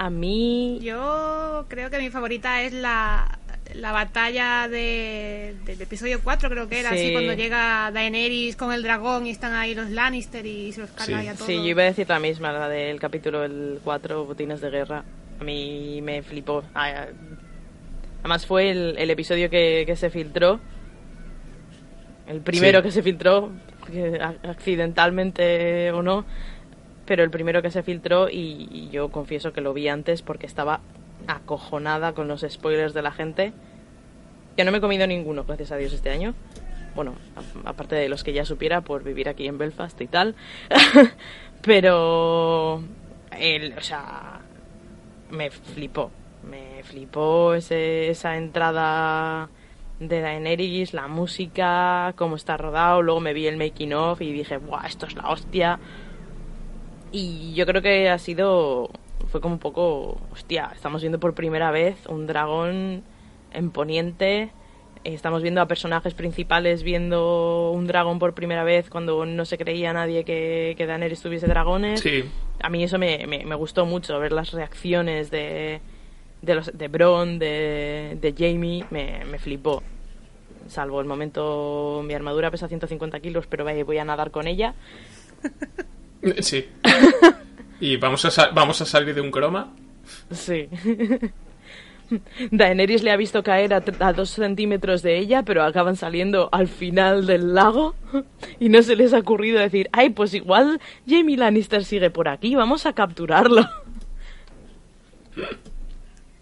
a 0.05 0.09
mí 0.09 0.79
Yo 0.81 1.65
creo 1.69 1.89
que 1.89 1.99
mi 1.99 2.09
favorita 2.09 2.61
es 2.63 2.73
la, 2.73 3.37
la 3.75 3.91
batalla 3.91 4.67
de, 4.67 5.55
del 5.65 5.81
episodio 5.81 6.19
4, 6.23 6.49
creo 6.49 6.67
que 6.67 6.79
era, 6.79 6.89
Sí. 6.89 6.95
así 6.95 7.11
cuando 7.11 7.33
llega 7.33 7.91
Daenerys 7.91 8.55
con 8.55 8.71
el 8.73 8.81
dragón 8.83 9.27
y 9.27 9.29
están 9.29 9.53
ahí 9.53 9.75
los 9.75 9.89
Lannister 9.91 10.45
y 10.45 10.71
se 10.71 10.81
los 10.81 10.89
carga 10.91 11.19
Sí. 11.19 11.25
ya 11.25 11.33
todos. 11.35 11.45
Sí, 11.47 11.55
yo 11.57 11.65
iba 11.67 11.83
a 11.83 11.85
decir 11.85 12.09
la 12.09 12.19
misma, 12.19 12.51
la 12.51 12.67
del 12.67 12.99
capítulo 12.99 13.43
el 13.43 13.79
4, 13.83 14.25
Botines 14.25 14.59
de 14.61 14.69
Guerra. 14.71 15.03
A 15.39 15.43
mí 15.43 16.01
me 16.01 16.21
flipó. 16.23 16.63
Ah, 16.73 17.05
Además 18.21 18.45
fue 18.45 18.69
el, 18.69 18.95
el 18.99 19.09
episodio 19.09 19.49
que, 19.49 19.83
que 19.87 19.95
se 19.95 20.09
filtró. 20.11 20.59
El 22.27 22.41
primero 22.41 22.79
Sí. 22.79 22.83
que 22.83 22.91
se 22.91 23.01
filtró, 23.03 23.51
que 23.91 24.19
a- 24.21 24.35
accidentalmente 24.49 25.91
o 25.91 26.01
no, 26.03 26.25
pero 27.11 27.25
el 27.25 27.29
primero 27.29 27.61
que 27.61 27.71
se 27.71 27.83
filtró 27.83 28.29
y, 28.29 28.87
yo 28.89 29.09
confieso 29.09 29.51
que 29.51 29.59
lo 29.59 29.73
vi 29.73 29.89
antes 29.89 30.21
porque 30.21 30.45
estaba 30.45 30.79
acojonada 31.27 32.13
con 32.13 32.29
los 32.29 32.45
spoilers 32.49 32.93
de 32.93 33.01
la 33.01 33.11
gente. 33.11 33.51
Que 34.55 34.63
no 34.63 34.71
me 34.71 34.77
he 34.77 34.81
comido 34.81 35.05
ninguno, 35.05 35.43
gracias 35.43 35.73
a 35.73 35.75
Dios, 35.75 35.91
este 35.91 36.09
año. 36.09 36.33
Bueno, 36.95 37.15
aparte 37.65 37.95
de 37.95 38.07
los 38.07 38.23
que 38.23 38.31
ya 38.31 38.45
supiera 38.45 38.79
por 38.79 39.03
vivir 39.03 39.27
aquí 39.27 39.45
en 39.45 39.57
Belfast 39.57 39.99
y 39.99 40.07
tal. 40.07 40.35
Pero, 41.61 42.81
el, 43.37 43.77
o 43.77 43.81
sea, 43.81 44.39
me 45.31 45.51
flipó. 45.51 46.11
Me 46.49 46.81
flipó 46.83 47.55
ese, 47.55 48.09
esa 48.09 48.37
entrada 48.37 49.49
de 49.99 50.21
Daenerys, 50.21 50.93
la 50.93 51.09
música, 51.09 52.13
cómo 52.15 52.37
está 52.37 52.55
rodado. 52.55 53.01
Luego 53.01 53.19
me 53.19 53.33
vi 53.33 53.47
el 53.47 53.57
making 53.57 53.95
of 53.95 54.21
y 54.21 54.31
dije, 54.31 54.59
¡buah, 54.59 54.87
esto 54.87 55.07
es 55.07 55.15
la 55.15 55.29
hostia! 55.29 55.77
Y 57.11 57.53
yo 57.53 57.65
creo 57.65 57.81
que 57.81 58.09
ha 58.09 58.17
sido. 58.17 58.89
Fue 59.27 59.41
como 59.41 59.55
un 59.55 59.59
poco. 59.59 60.19
Hostia, 60.31 60.71
estamos 60.73 61.01
viendo 61.01 61.19
por 61.19 61.33
primera 61.33 61.71
vez 61.71 61.97
un 62.07 62.27
dragón 62.27 63.03
en 63.53 63.71
poniente. 63.71 64.51
Estamos 65.03 65.41
viendo 65.41 65.61
a 65.61 65.67
personajes 65.67 66.13
principales 66.13 66.83
viendo 66.83 67.71
un 67.71 67.87
dragón 67.87 68.19
por 68.19 68.35
primera 68.35 68.63
vez 68.63 68.87
cuando 68.89 69.25
no 69.25 69.45
se 69.45 69.57
creía 69.57 69.93
nadie 69.93 70.23
que, 70.23 70.75
que 70.77 70.85
Daenerys 70.85 71.21
tuviese 71.21 71.47
dragones. 71.47 72.01
sí 72.01 72.23
A 72.61 72.69
mí 72.69 72.83
eso 72.83 72.99
me, 72.99 73.25
me, 73.25 73.43
me 73.43 73.55
gustó 73.55 73.87
mucho, 73.87 74.19
ver 74.19 74.31
las 74.31 74.51
reacciones 74.51 75.31
de, 75.31 75.81
de, 76.43 76.55
los, 76.55 76.77
de 76.77 76.87
Bron, 76.87 77.39
de, 77.39 78.15
de 78.21 78.35
Jamie, 78.37 78.85
me, 78.91 79.25
me 79.25 79.39
flipó. 79.39 79.81
Salvo 80.67 81.01
el 81.01 81.07
momento, 81.07 82.03
mi 82.05 82.13
armadura 82.13 82.51
pesa 82.51 82.67
150 82.67 83.19
kilos, 83.21 83.47
pero 83.47 83.65
voy 83.65 83.97
a 83.97 84.05
nadar 84.05 84.29
con 84.29 84.45
ella. 84.45 84.75
sí 86.39 86.65
y 87.79 87.97
vamos 87.97 88.23
a 88.25 88.31
sa- 88.31 88.49
vamos 88.53 88.81
a 88.81 88.85
salir 88.85 89.13
de 89.15 89.21
un 89.21 89.31
croma 89.31 89.73
Sí. 90.31 90.67
Daenerys 92.51 93.03
le 93.03 93.11
ha 93.11 93.15
visto 93.15 93.41
caer 93.43 93.73
a, 93.73 93.81
a 93.99 94.11
dos 94.13 94.31
centímetros 94.31 95.01
de 95.01 95.17
ella, 95.17 95.43
pero 95.43 95.63
acaban 95.63 95.95
saliendo 95.95 96.49
al 96.51 96.67
final 96.67 97.25
del 97.25 97.53
lago 97.53 97.95
y 98.59 98.67
no 98.67 98.81
se 98.83 98.95
les 98.97 99.13
ha 99.13 99.19
ocurrido 99.19 99.59
decir, 99.59 99.87
ay, 99.93 100.09
pues 100.09 100.33
igual 100.33 100.81
Jamie 101.07 101.37
Lannister 101.37 101.85
sigue 101.85 102.09
por 102.09 102.27
aquí, 102.27 102.53
vamos 102.55 102.85
a 102.85 102.91
capturarlo. 102.93 103.61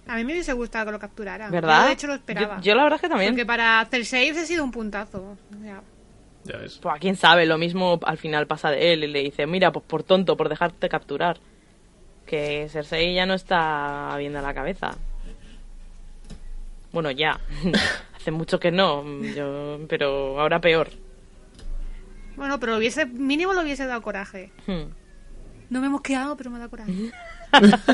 A 0.07 0.15
mí 0.15 0.23
me 0.23 0.31
hubiese 0.33 0.53
gustado 0.53 0.87
que 0.87 0.91
lo 0.93 0.99
capturaran. 0.99 1.51
¿Verdad? 1.51 1.81
Yo 1.81 1.87
de 1.87 1.93
hecho 1.93 2.07
lo 2.07 2.13
esperaba. 2.15 2.55
Yo, 2.57 2.63
yo 2.63 2.75
la 2.75 2.83
verdad 2.83 2.95
es 2.97 3.01
que 3.01 3.09
también. 3.09 3.31
Porque 3.33 3.45
para 3.45 3.79
hacer 3.79 4.05
saves 4.05 4.37
ha 4.39 4.45
sido 4.45 4.63
un 4.63 4.71
puntazo. 4.71 5.37
O 5.55 5.61
sea, 5.61 5.81
ya 6.43 6.57
ves 6.57 6.79
Pues, 6.81 6.99
quién 6.99 7.15
sabe, 7.15 7.45
lo 7.45 7.57
mismo 7.57 7.99
al 8.03 8.17
final 8.17 8.47
pasa 8.47 8.71
de 8.71 8.93
él 8.93 9.03
y 9.03 9.07
le 9.07 9.23
dice, 9.23 9.45
mira, 9.47 9.71
pues 9.71 9.85
por 9.85 10.03
tonto, 10.03 10.35
por 10.37 10.49
dejarte 10.49 10.89
capturar. 10.89 11.39
Que 12.25 12.67
Cersei 12.69 13.13
ya 13.15 13.25
no 13.25 13.33
está 13.33 14.15
bien 14.17 14.33
de 14.33 14.41
la 14.41 14.53
cabeza. 14.53 14.91
Bueno, 16.91 17.11
ya. 17.11 17.39
Hace 18.15 18.31
mucho 18.31 18.59
que 18.59 18.71
no, 18.71 19.03
yo, 19.23 19.79
pero 19.87 20.39
ahora 20.39 20.59
peor. 20.59 20.89
bueno, 22.35 22.59
pero 22.59 22.73
lo 22.73 22.77
hubiese, 22.79 23.05
mínimo 23.05 23.53
lo 23.53 23.61
hubiese 23.61 23.85
dado 23.85 24.01
coraje. 24.01 24.51
Hmm. 24.67 24.91
No 25.69 25.79
me 25.81 25.87
hemos 25.87 26.01
quedado, 26.01 26.35
pero 26.35 26.49
me 26.49 26.59
da 26.59 26.67
coraje. 26.67 26.91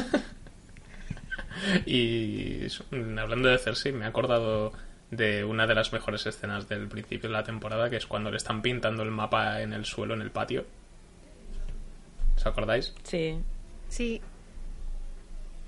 Y 1.86 2.66
eso, 2.66 2.84
hablando 2.92 3.48
de 3.50 3.58
Cersei, 3.58 3.92
me 3.94 4.06
he 4.06 4.08
acordado 4.08 4.74
de 5.12 5.44
una 5.44 5.68
de 5.68 5.76
las 5.76 5.94
mejores 5.94 6.26
escenas 6.26 6.68
del 6.68 6.88
principio 6.88 7.30
de 7.30 7.34
la 7.34 7.44
temporada, 7.44 7.90
que 7.90 7.98
es 7.98 8.06
cuando 8.06 8.32
le 8.32 8.38
están 8.38 8.62
pintando 8.62 9.04
el 9.04 9.12
mapa 9.12 9.62
en 9.62 9.74
el 9.74 9.86
suelo, 9.86 10.14
en 10.14 10.22
el 10.22 10.32
patio. 10.32 10.66
¿Os 12.36 12.46
acordáis? 12.46 12.94
Sí. 13.04 13.40
Sí. 13.88 14.22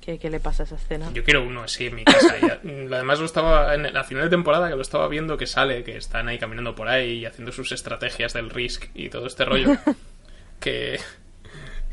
¿Qué, 0.02 0.18
qué 0.20 0.30
le 0.30 0.40
pasa 0.40 0.64
a 0.64 0.66
esa 0.66 0.76
escena? 0.76 1.12
Yo 1.14 1.24
quiero 1.24 1.44
uno 1.46 1.64
así 1.64 1.88
en 1.88 1.96
mi 1.96 2.04
casa. 2.06 2.36
Mm, 2.64 2.94
Además, 2.94 3.20
lo 3.20 3.26
estaba 3.26 3.76
en 3.76 3.94
la 3.94 4.04
final 4.04 4.24
de 4.24 4.30
temporada 4.30 4.70
que 4.70 4.76
lo 4.76 4.82
estaba 4.82 5.08
viendo 5.08 5.38
que 5.38 5.46
sale, 5.48 5.84
que 5.84 5.98
están 5.98 6.28
ahí 6.30 6.40
caminando 6.40 6.76
por 6.76 6.88
ahí 6.88 7.20
y 7.20 7.26
haciendo 7.26 7.52
sus 7.52 7.72
estrategias 7.72 8.34
del 8.34 8.50
Risk 8.50 8.86
y 8.96 9.10
todo 9.10 9.28
este 9.28 9.44
rollo. 9.46 9.78
que, 10.60 11.00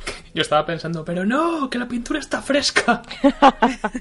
que 0.04 0.30
yo 0.32 0.42
estaba 0.42 0.64
pensando, 0.64 1.04
pero 1.04 1.24
no, 1.24 1.68
que 1.68 1.78
la 1.78 1.88
pintura 1.88 2.20
está 2.20 2.40
fresca. 2.40 3.02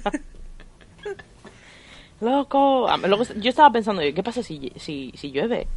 ¡Loco! 2.23 2.87
Ah, 2.87 2.97
luego 2.97 3.23
yo 3.23 3.49
estaba 3.49 3.69
pensando, 3.71 4.01
¿qué 4.01 4.23
pasa 4.23 4.41
si, 4.41 4.71
si, 4.77 5.11
si 5.15 5.31
llueve? 5.31 5.67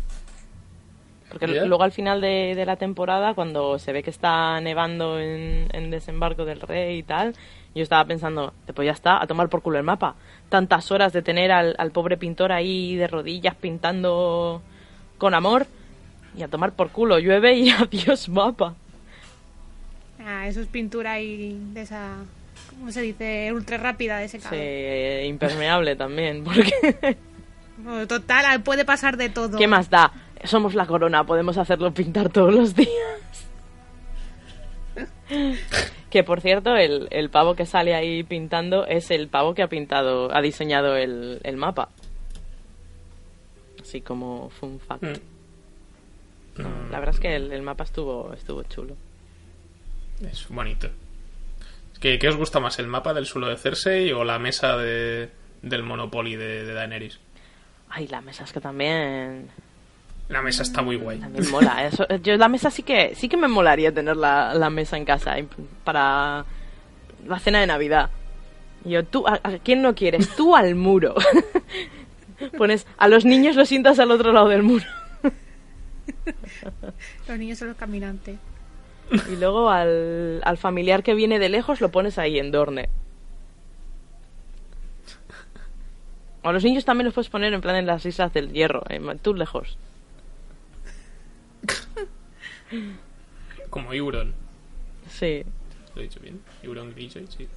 Porque 1.28 1.48
luego 1.48 1.82
al 1.82 1.92
final 1.92 2.20
de, 2.20 2.54
de 2.54 2.64
la 2.64 2.76
temporada, 2.76 3.34
cuando 3.34 3.78
se 3.80 3.92
ve 3.92 4.02
que 4.02 4.10
está 4.10 4.60
nevando 4.60 5.18
en, 5.18 5.68
en 5.72 5.90
Desembarco 5.90 6.44
del 6.44 6.60
Rey 6.60 6.98
y 6.98 7.02
tal, 7.02 7.34
yo 7.74 7.82
estaba 7.82 8.04
pensando, 8.04 8.54
pues 8.74 8.86
ya 8.86 8.92
está, 8.92 9.20
a 9.20 9.26
tomar 9.26 9.48
por 9.48 9.60
culo 9.60 9.78
el 9.78 9.84
mapa. 9.84 10.14
Tantas 10.48 10.90
horas 10.92 11.12
de 11.12 11.22
tener 11.22 11.50
al, 11.50 11.74
al 11.78 11.90
pobre 11.90 12.16
pintor 12.16 12.52
ahí 12.52 12.94
de 12.94 13.08
rodillas 13.08 13.56
pintando 13.56 14.62
con 15.18 15.34
amor 15.34 15.66
y 16.36 16.42
a 16.42 16.48
tomar 16.48 16.72
por 16.72 16.90
culo, 16.90 17.18
llueve 17.18 17.54
y 17.54 17.70
adiós 17.70 18.28
mapa. 18.28 18.74
Ah, 20.24 20.46
eso 20.46 20.60
es 20.60 20.68
pintura 20.68 21.12
ahí 21.12 21.58
de 21.72 21.82
esa. 21.82 22.18
¿Cómo 22.70 22.90
se 22.92 23.02
dice? 23.02 23.52
Ultra 23.52 23.76
rápida 23.78 24.18
de 24.18 24.24
ese 24.26 24.40
Sí, 24.40 24.46
eh, 24.52 25.24
impermeable 25.26 25.96
también, 25.96 26.44
porque 26.44 27.16
Bueno, 27.78 28.06
total, 28.08 28.62
puede 28.62 28.84
pasar 28.84 29.16
de 29.16 29.28
todo. 29.28 29.58
¿qué 29.58 29.66
más 29.66 29.90
da? 29.90 30.12
Somos 30.44 30.74
la 30.74 30.86
corona, 30.86 31.24
podemos 31.24 31.56
hacerlo 31.58 31.92
pintar 31.92 32.28
todos 32.28 32.54
los 32.54 32.74
días. 32.74 32.90
que 36.10 36.22
por 36.24 36.40
cierto, 36.40 36.76
el, 36.76 37.08
el 37.10 37.30
pavo 37.30 37.54
que 37.54 37.66
sale 37.66 37.94
ahí 37.94 38.22
pintando 38.22 38.86
es 38.86 39.10
el 39.10 39.28
pavo 39.28 39.54
que 39.54 39.62
ha 39.62 39.68
pintado, 39.68 40.34
ha 40.34 40.40
diseñado 40.40 40.96
el, 40.96 41.40
el 41.42 41.56
mapa. 41.56 41.88
Así 43.80 44.00
como 44.00 44.50
fun 44.50 44.80
fact. 44.80 45.02
Mm. 45.02 46.62
No, 46.62 46.68
la 46.90 46.98
verdad 47.00 47.14
es 47.14 47.20
que 47.20 47.36
el, 47.36 47.52
el 47.52 47.62
mapa 47.62 47.84
estuvo, 47.84 48.32
estuvo 48.32 48.62
chulo. 48.64 48.94
Es 50.22 50.48
bonito. 50.48 50.88
¿Qué, 52.00 52.18
qué 52.18 52.28
os 52.28 52.36
gusta 52.36 52.60
más, 52.60 52.78
el 52.78 52.86
mapa 52.86 53.14
del 53.14 53.26
suelo 53.26 53.48
de 53.48 53.56
Cersei 53.56 54.12
o 54.12 54.24
la 54.24 54.38
mesa 54.38 54.76
de, 54.76 55.30
del 55.62 55.82
Monopoly 55.82 56.36
de, 56.36 56.64
de 56.64 56.74
Daenerys? 56.74 57.18
Ay, 57.88 58.06
la 58.08 58.20
mesa 58.20 58.44
es 58.44 58.52
que 58.52 58.60
también, 58.60 59.48
La 60.28 60.42
mesa 60.42 60.62
está 60.62 60.82
muy 60.82 60.96
guay. 60.96 61.18
también 61.18 61.50
mola. 61.50 61.86
Eso, 61.86 62.06
yo 62.22 62.36
la 62.36 62.48
mesa 62.48 62.70
sí 62.70 62.82
que 62.82 63.14
sí 63.14 63.28
que 63.28 63.36
me 63.36 63.48
molaría 63.48 63.92
tener 63.92 64.16
la, 64.16 64.54
la 64.54 64.70
mesa 64.70 64.96
en 64.96 65.04
casa 65.04 65.36
para 65.84 66.44
la 67.26 67.38
cena 67.38 67.60
de 67.60 67.66
Navidad. 67.66 68.10
Yo, 68.84 69.04
tú, 69.04 69.26
¿a, 69.26 69.40
a 69.42 69.58
quién 69.58 69.82
no 69.82 69.94
quieres? 69.94 70.28
Tú 70.36 70.54
al 70.54 70.74
muro. 70.74 71.14
Pones 72.58 72.86
a 72.98 73.08
los 73.08 73.24
niños 73.24 73.56
los 73.56 73.68
sientas 73.68 73.98
al 73.98 74.10
otro 74.10 74.32
lado 74.32 74.48
del 74.48 74.62
muro. 74.62 74.84
Los 77.28 77.38
niños 77.38 77.58
son 77.58 77.68
los 77.68 77.76
caminantes. 77.76 78.36
Y 79.32 79.36
luego 79.36 79.70
al, 79.70 80.40
al 80.44 80.58
familiar 80.58 81.02
que 81.02 81.14
viene 81.14 81.38
de 81.38 81.48
lejos 81.48 81.80
lo 81.80 81.90
pones 81.90 82.18
ahí 82.18 82.38
en 82.38 82.50
Dorne. 82.50 82.88
O 86.42 86.48
a 86.48 86.52
los 86.52 86.62
niños 86.62 86.84
también 86.84 87.06
los 87.06 87.14
puedes 87.14 87.28
poner 87.28 87.52
en 87.52 87.60
plan 87.60 87.76
en 87.76 87.86
las 87.86 88.06
islas 88.06 88.32
del 88.32 88.52
hierro, 88.52 88.84
eh, 88.88 89.00
tú 89.20 89.34
lejos. 89.34 89.76
Como 93.70 93.92
Euron. 93.92 94.32
Sí. 95.10 95.44
¿Lo 95.94 96.00
he 96.00 96.04
dicho 96.04 96.20
bien? 96.20 96.40
Euron 96.62 96.92
Greyjoy, 96.92 97.26
sí. 97.26 97.48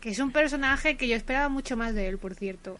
Que 0.00 0.10
es 0.10 0.18
un 0.18 0.32
personaje 0.32 0.96
que 0.96 1.06
yo 1.06 1.16
esperaba 1.16 1.48
mucho 1.48 1.76
más 1.76 1.94
de 1.94 2.08
él, 2.08 2.18
por 2.18 2.34
cierto. 2.34 2.78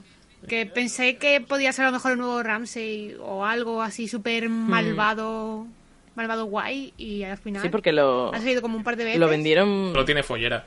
Que 0.48 0.64
pensé 0.64 1.16
que 1.16 1.42
podía 1.42 1.72
ser 1.72 1.85
a 1.85 1.88
lo 1.88 1.92
mejor 1.92 2.12
el 2.12 2.18
nuevo 2.18 2.42
Ramsey 2.42 3.16
o 3.20 3.44
algo 3.44 3.83
así 3.83 4.09
súper 4.09 4.48
malvado, 4.48 5.66
malvado 6.14 6.44
guay, 6.46 6.92
y 6.96 7.23
al 7.23 7.38
final 7.38 7.62
Sí, 7.62 7.68
porque 7.68 7.92
lo, 7.92 8.33
ha 8.35 8.38
salido 8.38 8.62
como 8.62 8.77
un 8.77 8.85
par 8.85 8.96
de 8.96 9.05
veces. 9.05 9.20
lo 9.20 9.29
vendieron 9.29 9.90
Solo 9.92 10.05
tiene 10.05 10.23
follera. 10.23 10.64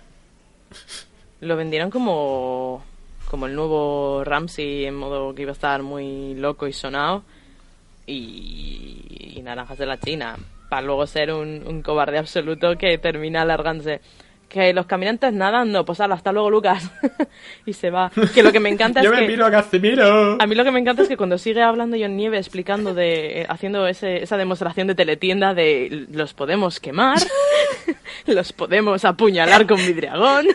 lo 1.42 1.56
vendieron 1.56 1.90
como 1.90 2.84
como 3.30 3.48
el 3.48 3.56
nuevo 3.56 4.24
Ramsey 4.24 4.86
en 4.86 4.96
modo 4.96 5.34
que 5.34 5.42
iba 5.42 5.52
a 5.52 5.54
estar 5.54 5.82
muy 5.82 6.36
loco 6.36 6.68
y 6.68 6.74
sonado 6.74 7.24
y, 8.06 9.34
y 9.38 9.42
naranjas 9.42 9.78
de 9.78 9.86
la 9.86 10.00
China 10.00 10.38
para 10.70 10.82
luego 10.84 11.06
ser 11.08 11.32
un, 11.34 11.64
un 11.66 11.82
cobarde 11.82 12.18
absoluto 12.20 12.78
que 12.78 12.98
termina 12.98 13.42
alargándose 13.42 14.02
que 14.54 14.72
los 14.72 14.86
caminantes 14.86 15.34
nadan 15.34 15.72
no 15.72 15.84
pues 15.84 16.00
ala, 16.00 16.14
hasta 16.16 16.32
luego 16.32 16.50
Lucas 16.52 16.90
y 17.66 17.74
se 17.74 17.90
va 17.90 18.12
que 18.34 18.44
lo 18.44 18.52
que 18.52 18.60
me 18.60 18.70
encanta 18.70 19.00
es 19.02 19.06
¡Yo 19.06 19.12
me 19.12 19.22
que 19.22 19.28
miro 19.28 19.46
a 19.46 19.52
Casimiro! 19.52 20.38
a 20.40 20.46
mí 20.46 20.54
lo 20.56 20.64
que 20.64 20.72
me 20.72 20.80
encanta 20.80 21.02
es 21.02 21.08
que 21.10 21.18
cuando 21.18 21.38
sigue 21.40 21.62
hablando 21.64 21.98
John 22.00 22.16
Nieve 22.16 22.38
explicando 22.38 22.94
de 22.94 23.42
eh, 23.42 23.46
haciendo 23.50 23.88
ese- 23.88 24.24
esa 24.24 24.38
demostración 24.38 24.86
de 24.88 24.96
teletienda 24.96 25.54
de 25.56 26.06
los 26.12 26.34
podemos 26.36 26.80
quemar, 26.80 27.18
los 28.28 28.54
podemos 28.54 29.04
apuñalar 29.06 29.66
con 29.66 29.78
vidriagón 29.78 30.46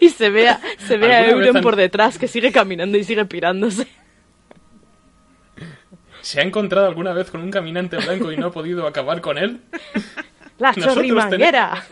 y 0.00 0.08
se 0.08 0.28
ve 0.30 0.48
a, 0.48 0.60
se 0.78 0.96
ve 0.96 1.14
a 1.14 1.18
¿Alguna 1.20 1.36
vez 1.38 1.46
Euron 1.46 1.56
han- 1.58 1.62
por 1.62 1.76
detrás 1.76 2.18
que 2.18 2.26
sigue 2.26 2.50
caminando 2.50 2.98
y 2.98 3.04
sigue 3.04 3.24
pirándose. 3.24 3.86
¿Se 6.22 6.40
ha 6.40 6.42
encontrado 6.42 6.88
alguna 6.88 7.12
vez 7.12 7.30
con 7.30 7.40
un 7.40 7.52
caminante 7.52 7.96
blanco 7.98 8.32
y 8.32 8.36
no 8.36 8.46
ha 8.48 8.50
podido 8.50 8.84
acabar 8.88 9.20
con 9.20 9.38
él? 9.38 9.60
La 10.58 10.74
chorrimanguera. 10.74 11.84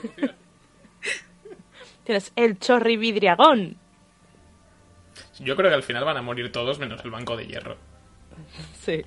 Tienes 2.05 2.33
el 2.37 2.59
chorri 2.59 2.97
vidriagón. 2.97 3.77
Yo 5.41 5.57
creo 5.57 5.71
que 5.71 5.77
al 5.77 5.83
final 5.83 6.05
van 6.05 6.17
a 6.17 6.23
morir 6.23 6.53
todos 6.53 6.79
menos 6.79 7.05
el 7.05 7.11
banco 7.11 7.37
de 7.37 7.47
hierro. 7.47 7.77
Sí. 8.81 9.05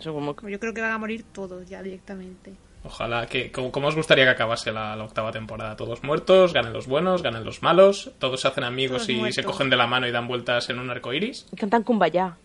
Yo 0.00 0.60
creo 0.60 0.74
que 0.74 0.80
van 0.80 0.92
a 0.92 0.98
morir 0.98 1.24
todos 1.32 1.68
ya 1.68 1.82
directamente. 1.82 2.54
Ojalá 2.84 3.26
que... 3.26 3.50
¿Cómo, 3.50 3.88
os 3.88 3.94
gustaría 3.94 4.24
que 4.24 4.30
acabase 4.30 4.70
la, 4.70 4.94
la 4.94 5.04
octava 5.04 5.32
temporada? 5.32 5.74
Todos 5.76 6.02
muertos, 6.02 6.52
ganen 6.52 6.72
los 6.72 6.86
buenos, 6.86 7.22
ganen 7.22 7.44
los 7.44 7.62
malos, 7.62 8.10
todos 8.18 8.40
se 8.42 8.48
hacen 8.48 8.64
amigos 8.64 8.98
Todos 8.98 9.08
y 9.08 9.14
muertos. 9.16 9.36
se 9.36 9.44
cogen 9.44 9.70
de 9.70 9.76
la 9.76 9.86
mano 9.86 10.06
y 10.06 10.10
dan 10.12 10.28
vueltas 10.28 10.68
en 10.68 10.78
un 10.78 10.90
arco 10.90 11.12
iris. 11.12 11.46
cantan 11.56 11.82
kumbaya. 11.82 12.36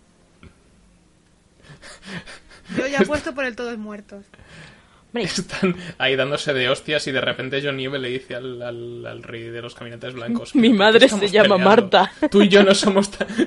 Yo 2.77 2.87
ya 2.87 2.99
he 2.99 3.05
puesto 3.05 3.33
por 3.33 3.45
el 3.45 3.55
todos 3.55 3.77
muertos. 3.77 4.25
Están 5.13 5.75
ahí 5.97 6.15
dándose 6.15 6.53
de 6.53 6.69
hostias 6.69 7.07
y 7.07 7.11
de 7.11 7.21
repente 7.21 7.61
John 7.63 7.77
Nieve 7.77 7.97
le 7.99 8.09
dice 8.09 8.35
al, 8.35 8.61
al- 8.61 9.05
al 9.05 9.23
rey 9.23 9.43
de 9.49 9.61
los 9.61 9.73
caminantes 9.73 10.13
blancos... 10.13 10.53
Mi 10.55 10.69
"¿Por 10.69 10.77
qué 10.77 10.77
madre 10.77 11.09
se 11.09 11.27
llama 11.29 11.55
peleando? 11.55 11.57
Marta". 11.69 12.11
Tú 12.29 12.41
y 12.43 12.49
yo 12.49 12.63
no 12.63 12.75
somos 12.75 13.09
tan... 13.11 13.27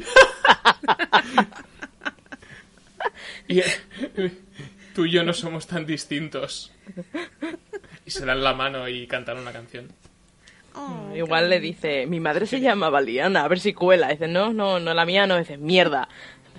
Y, 3.48 3.61
tú 4.94 5.05
y 5.05 5.11
yo 5.11 5.25
no 5.25 5.33
somos 5.35 5.66
tan 5.66 5.85
distintos. 5.85 6.72
Y 8.07 8.11
se 8.11 8.25
dan 8.25 8.42
la 8.42 8.55
mano 8.55 8.88
y 8.88 9.07
cantan 9.07 9.38
una 9.38 9.53
canción. 9.53 9.88
Oh, 10.75 11.11
qué 11.12 11.18
Igual 11.18 11.51
le 11.51 11.61
dice, 11.61 12.07
mi 12.07 12.18
madre 12.20 12.46
se 12.46 12.61
llama 12.61 12.88
Valiana, 12.88 13.44
a 13.44 13.48
ver 13.48 13.61
si 13.61 13.75
cuela. 13.75 14.09
Dice, 14.09 14.29
no, 14.29 14.53
no, 14.53 14.79
no, 14.81 14.94
la 14.94 15.05
mía 15.05 15.27
no. 15.27 15.37
Dice, 15.38 15.59
mierda, 15.59 16.09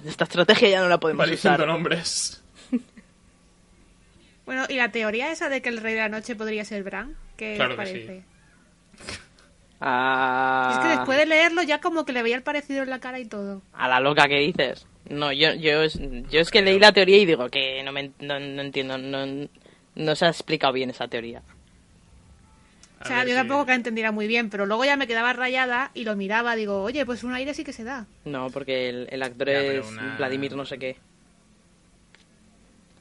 esta 0.06 0.26
estrategia 0.26 0.70
ya 0.70 0.82
no 0.82 0.90
la 0.90 1.00
podemos 1.00 1.26
Va 1.26 1.30
diciendo 1.32 1.64
usar. 1.64 1.68
nombres. 1.68 2.43
Bueno, 4.46 4.66
y 4.70 4.76
la 4.76 4.92
teoría 4.92 5.32
esa 5.32 5.50
de 5.50 5.62
que 5.62 5.70
el 5.70 5.78
rey 5.78 5.94
de 5.94 6.02
la 6.02 6.10
noche 6.10 6.36
podría 6.36 6.66
ser 6.66 6.84
Bran, 6.84 7.16
¿qué 7.38 7.56
Claro 7.56 7.74
os 7.76 7.80
que 7.80 7.86
sí. 7.86 7.92
parece? 7.94 8.24
Ah, 9.86 10.70
Es 10.72 10.80
que 10.80 10.88
después 10.88 11.18
de 11.18 11.26
leerlo 11.26 11.62
ya 11.62 11.82
como 11.82 12.06
que 12.06 12.14
le 12.14 12.24
veía 12.24 12.38
el 12.38 12.42
parecido 12.44 12.84
en 12.84 12.90
la 12.90 13.00
cara 13.00 13.20
y 13.20 13.26
todo. 13.26 13.62
A 13.74 13.90
la 13.90 14.00
loca 14.00 14.30
que 14.30 14.40
dices. 14.40 14.88
No, 15.10 15.34
yo, 15.34 15.54
yo, 15.56 15.82
es- 15.84 16.00
yo 16.30 16.40
es 16.40 16.52
que 16.52 16.62
leí 16.62 16.80
la 16.80 16.94
teoría 16.94 17.18
y 17.18 17.26
digo 17.26 17.50
que 17.50 17.84
no, 17.84 17.92
me, 17.92 18.12
no, 18.20 18.40
no 18.40 18.62
entiendo, 18.62 18.98
no, 18.98 19.26
no 19.96 20.16
se 20.16 20.26
ha 20.26 20.30
explicado 20.30 20.72
bien 20.72 20.90
esa 20.90 21.10
teoría. 21.10 21.42
O 23.02 23.06
sea, 23.06 23.24
yo 23.24 23.32
si- 23.32 23.36
tampoco 23.36 23.66
que 23.66 23.72
la 23.72 23.76
entendiera 23.76 24.14
muy 24.14 24.26
bien, 24.28 24.50
pero 24.50 24.66
luego 24.66 24.86
ya 24.86 24.96
me 24.96 25.06
quedaba 25.08 25.34
rayada 25.34 25.92
y 25.94 26.06
lo 26.06 26.16
miraba, 26.16 26.56
digo, 26.56 26.82
oye, 26.82 27.06
pues 27.06 27.26
un 27.26 27.34
aire 27.34 27.54
sí 27.54 27.66
que 27.66 27.74
se 27.74 27.84
da. 27.84 28.06
No, 28.24 28.50
porque 28.52 28.88
el, 28.88 29.08
el 29.12 29.22
actor 29.22 29.50
Ya, 29.50 29.60
es 29.60 29.86
una- 29.92 30.16
Vladimir 30.16 30.56
no 30.56 30.64
sé 30.66 30.78
qué. 30.78 30.96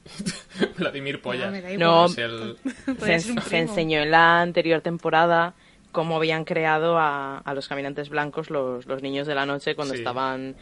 Vladimir 0.77 1.21
Polla. 1.21 1.51
No, 1.77 2.07
el- 2.17 2.57
se, 2.99 3.57
enseñó 3.57 4.01
en 4.01 4.11
la 4.11 4.41
anterior 4.41 4.81
temporada 4.81 5.53
cómo 5.91 6.15
habían 6.17 6.43
creado 6.43 6.97
a, 6.97 7.37
a 7.37 7.53
los 7.53 7.67
caminantes 7.67 8.09
blancos 8.09 8.49
los, 8.49 8.85
los 8.85 9.01
niños 9.01 9.27
de 9.27 9.35
la 9.35 9.45
noche 9.45 9.75
cuando 9.75 9.93
Sí. 9.93 9.99
estaban 9.99 10.55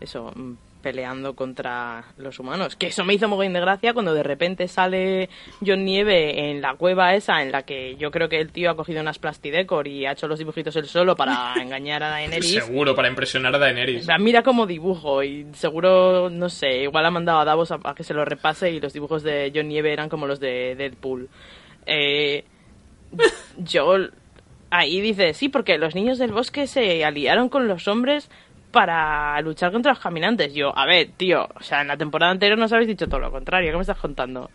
eso 0.00 0.32
mm, 0.34 0.52
peleando 0.82 1.34
contra 1.34 2.04
los 2.16 2.38
humanos. 2.38 2.76
Que 2.76 2.88
eso 2.88 3.04
me 3.04 3.14
hizo 3.14 3.28
mogollón 3.28 3.52
de 3.52 3.60
gracia 3.60 3.92
cuando 3.92 4.14
de 4.14 4.22
repente 4.22 4.68
sale 4.68 5.28
John 5.64 5.84
Nieve 5.84 6.50
en 6.50 6.60
la 6.60 6.74
cueva 6.74 7.14
esa 7.14 7.42
en 7.42 7.52
la 7.52 7.62
que 7.62 7.96
yo 7.96 8.10
creo 8.10 8.28
que 8.28 8.40
el 8.40 8.52
tío 8.52 8.70
ha 8.70 8.76
cogido 8.76 9.00
unas 9.00 9.18
plastidecor 9.18 9.88
y 9.88 10.06
ha 10.06 10.12
hecho 10.12 10.28
los 10.28 10.38
dibujitos 10.38 10.74
él 10.76 10.86
solo 10.86 11.16
para 11.16 11.54
engañar 11.60 12.02
a 12.02 12.10
Daenerys. 12.10 12.64
Seguro, 12.64 12.94
para 12.94 13.08
impresionar 13.08 13.54
a 13.54 13.58
Daenerys. 13.58 14.06
Mira 14.20 14.42
cómo 14.42 14.66
dibujo 14.66 15.22
y 15.22 15.46
seguro, 15.52 16.30
no 16.30 16.48
sé, 16.48 16.82
igual 16.82 17.06
ha 17.06 17.10
mandado 17.10 17.40
a 17.40 17.44
Davos 17.44 17.72
a, 17.72 17.78
a 17.84 17.94
que 17.94 18.04
se 18.04 18.14
lo 18.14 18.24
repase 18.24 18.70
y 18.70 18.80
los 18.80 18.92
dibujos 18.92 19.22
de 19.22 19.52
John 19.54 19.68
Nieve 19.68 19.92
eran 19.92 20.08
como 20.08 20.26
los 20.26 20.40
de 20.40 20.74
Deadpool. 20.76 21.28
Eh, 21.86 22.44
yo 23.58 23.96
ahí 24.70 25.00
dice, 25.00 25.34
sí, 25.34 25.48
porque 25.48 25.78
los 25.78 25.94
niños 25.94 26.18
del 26.18 26.32
bosque 26.32 26.66
se 26.66 27.04
aliaron 27.04 27.48
con 27.48 27.68
los 27.68 27.88
hombres 27.88 28.30
para 28.70 29.40
luchar 29.40 29.72
contra 29.72 29.92
los 29.92 30.00
caminantes. 30.00 30.52
Yo, 30.54 30.76
a 30.76 30.86
ver, 30.86 31.10
tío, 31.16 31.48
o 31.54 31.62
sea, 31.62 31.80
en 31.82 31.88
la 31.88 31.96
temporada 31.96 32.32
anterior 32.32 32.58
nos 32.58 32.72
habéis 32.72 32.88
dicho 32.88 33.06
todo 33.08 33.20
lo 33.20 33.30
contrario. 33.30 33.70
¿Qué 33.70 33.76
me 33.76 33.82
estás 33.82 33.98
contando? 33.98 34.50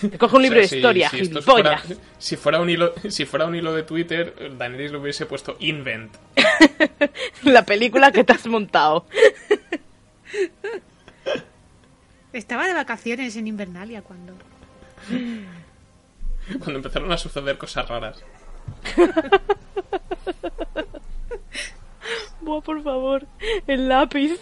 Te 0.00 0.18
cojo 0.18 0.36
un 0.36 0.42
libro 0.42 0.60
O 0.60 0.62
sea, 0.62 0.70
de 0.70 0.76
historia, 0.76 1.08
si, 1.10 1.20
esto 1.20 1.40
gilipollas. 1.40 1.82
fuera, 1.82 2.00
si, 2.18 2.36
fuera 2.36 2.60
un 2.60 2.70
hilo, 2.70 2.94
si 3.08 3.24
fuera 3.24 3.46
un 3.46 3.54
hilo 3.54 3.72
de 3.72 3.84
Twitter, 3.84 4.56
Daenerys 4.58 4.92
lo 4.92 5.00
hubiese 5.00 5.26
puesto 5.26 5.56
invent. 5.60 6.16
La 7.44 7.64
película 7.64 8.10
que 8.10 8.24
te 8.24 8.32
has 8.32 8.46
montado. 8.46 9.06
Estaba 12.32 12.66
de 12.66 12.74
vacaciones 12.74 13.36
en 13.36 13.46
Invernalia 13.46 14.02
cuando. 14.02 14.34
Cuando 16.58 16.78
empezaron 16.78 17.12
a 17.12 17.18
suceder 17.18 17.58
cosas 17.58 17.88
raras. 17.88 18.24
Por 22.60 22.82
favor. 22.82 23.26
El 23.66 23.88
lápiz. 23.88 24.38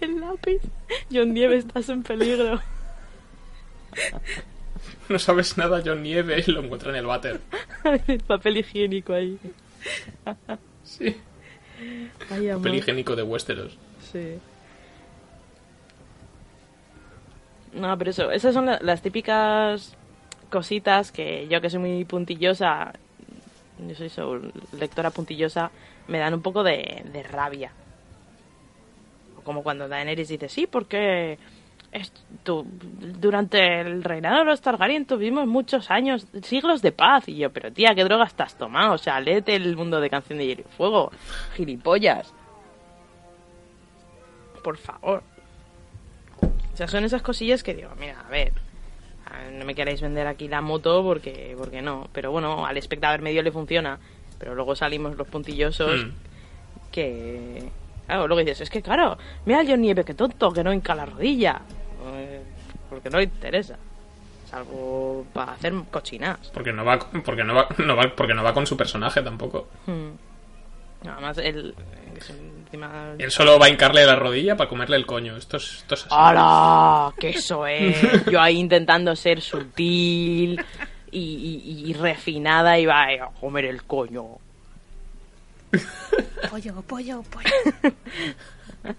El 0.00 0.20
lápiz. 0.20 0.60
John 1.12 1.34
Nieve, 1.34 1.56
estás 1.56 1.88
en 1.88 2.02
peligro. 2.02 2.60
No 5.08 5.18
sabes 5.18 5.56
nada, 5.58 5.82
John 5.84 6.02
Nieve, 6.02 6.42
y 6.46 6.50
lo 6.50 6.60
encuentra 6.62 6.90
en 6.90 6.96
el 6.96 7.06
váter. 7.06 7.40
El 8.08 8.20
papel 8.20 8.56
higiénico 8.58 9.12
ahí. 9.12 9.38
Sí. 10.82 11.16
Ay. 12.30 12.48
Papel 12.48 12.74
higiénico 12.76 13.14
de 13.14 13.22
Westeros. 13.22 13.76
Sí. 14.12 14.38
No, 17.74 17.96
pero 17.98 18.10
eso, 18.10 18.30
esas 18.30 18.54
son 18.54 18.66
la- 18.66 18.78
las 18.80 19.02
típicas 19.02 19.94
cositas 20.50 21.10
que 21.10 21.48
yo 21.48 21.60
que 21.60 21.68
soy 21.70 21.80
muy 21.80 22.04
puntillosa, 22.04 22.92
yo 23.78 23.94
soy 23.94 24.08
so- 24.08 24.40
lectora 24.78 25.10
puntillosa, 25.10 25.70
me 26.08 26.18
dan 26.18 26.34
un 26.34 26.42
poco 26.42 26.62
de, 26.62 27.02
de 27.12 27.22
rabia. 27.22 27.72
Como 29.44 29.62
cuando 29.62 29.88
Daenerys 29.88 30.28
dice, 30.28 30.48
sí, 30.48 30.66
porque 30.66 31.38
durante 33.20 33.80
el 33.80 34.02
reinado 34.02 34.38
de 34.40 34.44
los 34.46 34.60
Targaryen 34.60 35.06
tuvimos 35.06 35.46
muchos 35.46 35.90
años, 35.90 36.26
siglos 36.42 36.82
de 36.82 36.92
paz. 36.92 37.28
Y 37.28 37.36
yo, 37.36 37.52
pero 37.52 37.72
tía, 37.72 37.94
¿qué 37.94 38.04
droga 38.04 38.24
estás 38.24 38.56
tomando? 38.56 38.94
O 38.94 38.98
sea, 38.98 39.20
léete 39.20 39.54
el 39.54 39.76
mundo 39.76 40.00
de 40.00 40.10
Canción 40.10 40.38
de 40.38 40.46
Hielo 40.46 40.62
y 40.62 40.76
Fuego, 40.76 41.12
gilipollas. 41.54 42.32
Por 44.62 44.78
favor. 44.78 45.22
O 46.72 46.76
sea, 46.76 46.88
son 46.88 47.04
esas 47.04 47.22
cosillas 47.22 47.62
que 47.62 47.74
digo, 47.74 47.90
mira, 47.98 48.20
a 48.26 48.28
ver, 48.28 48.52
no 49.52 49.64
me 49.64 49.74
queráis 49.74 50.00
vender 50.00 50.26
aquí 50.26 50.48
la 50.48 50.60
moto 50.60 51.02
porque, 51.02 51.54
porque 51.58 51.82
no. 51.82 52.08
Pero 52.12 52.30
bueno, 52.32 52.66
al 52.66 52.76
espectador 52.76 53.20
medio 53.22 53.42
le 53.42 53.52
funciona. 53.52 53.98
Pero 54.38 54.54
luego 54.54 54.74
salimos 54.76 55.16
los 55.16 55.28
puntillosos 55.28 56.04
Mm. 56.06 56.10
que... 56.90 57.70
Claro, 58.06 58.26
luego 58.28 58.40
dices, 58.40 58.60
es 58.62 58.70
que 58.70 58.82
claro, 58.82 59.16
mira 59.46 59.62
John 59.66 59.80
Nieve, 59.80 60.04
que 60.04 60.12
tonto, 60.14 60.52
que 60.52 60.62
no 60.62 60.72
hinca 60.72 60.94
la 60.94 61.06
rodilla. 61.06 61.62
Eh, 62.14 62.42
Porque 62.90 63.08
no 63.08 63.16
le 63.18 63.24
interesa. 63.24 63.78
Es 64.44 64.52
algo 64.52 65.24
para 65.32 65.52
hacer 65.52 65.72
cochinas. 65.90 66.50
Porque 66.52 66.72
no 66.72 66.84
va, 66.84 66.98
con- 66.98 67.22
porque 67.22 67.44
no 67.44 67.54
va, 67.54 67.66
no 67.78 67.96
va, 67.96 68.12
porque 68.14 68.34
no 68.34 68.42
va 68.44 68.52
con 68.52 68.66
su 68.66 68.76
personaje 68.76 69.22
tampoco. 69.22 69.68
Hmm. 69.86 70.10
Nada 71.06 71.20
más 71.20 71.38
el... 71.38 71.74
encima- 72.74 73.14
Él 73.18 73.30
solo 73.30 73.58
va 73.58 73.66
a 73.66 73.68
hincarle 73.70 74.04
la 74.06 74.16
rodilla 74.16 74.56
para 74.56 74.68
comerle 74.68 74.96
el 74.96 75.06
coño. 75.06 75.36
Esto 75.36 75.56
es, 75.58 75.76
esto 75.78 75.94
es 75.94 76.00
así. 76.06 76.10
¡Hala! 76.14 77.12
¡Que 77.18 77.30
eso 77.30 77.66
es! 77.66 78.24
Yo 78.30 78.40
ahí 78.40 78.58
intentando 78.58 79.14
ser 79.16 79.40
sutil 79.40 80.62
y, 81.10 81.18
y- 81.20 81.90
y 81.90 81.92
refinada 81.94 82.78
y 82.78 82.86
va 82.86 83.04
a 83.04 83.30
comer 83.40 83.64
el 83.66 83.82
coño. 83.84 84.24
Pollo, 86.50 86.82
pollo, 86.82 87.22
pollo. 87.22 87.50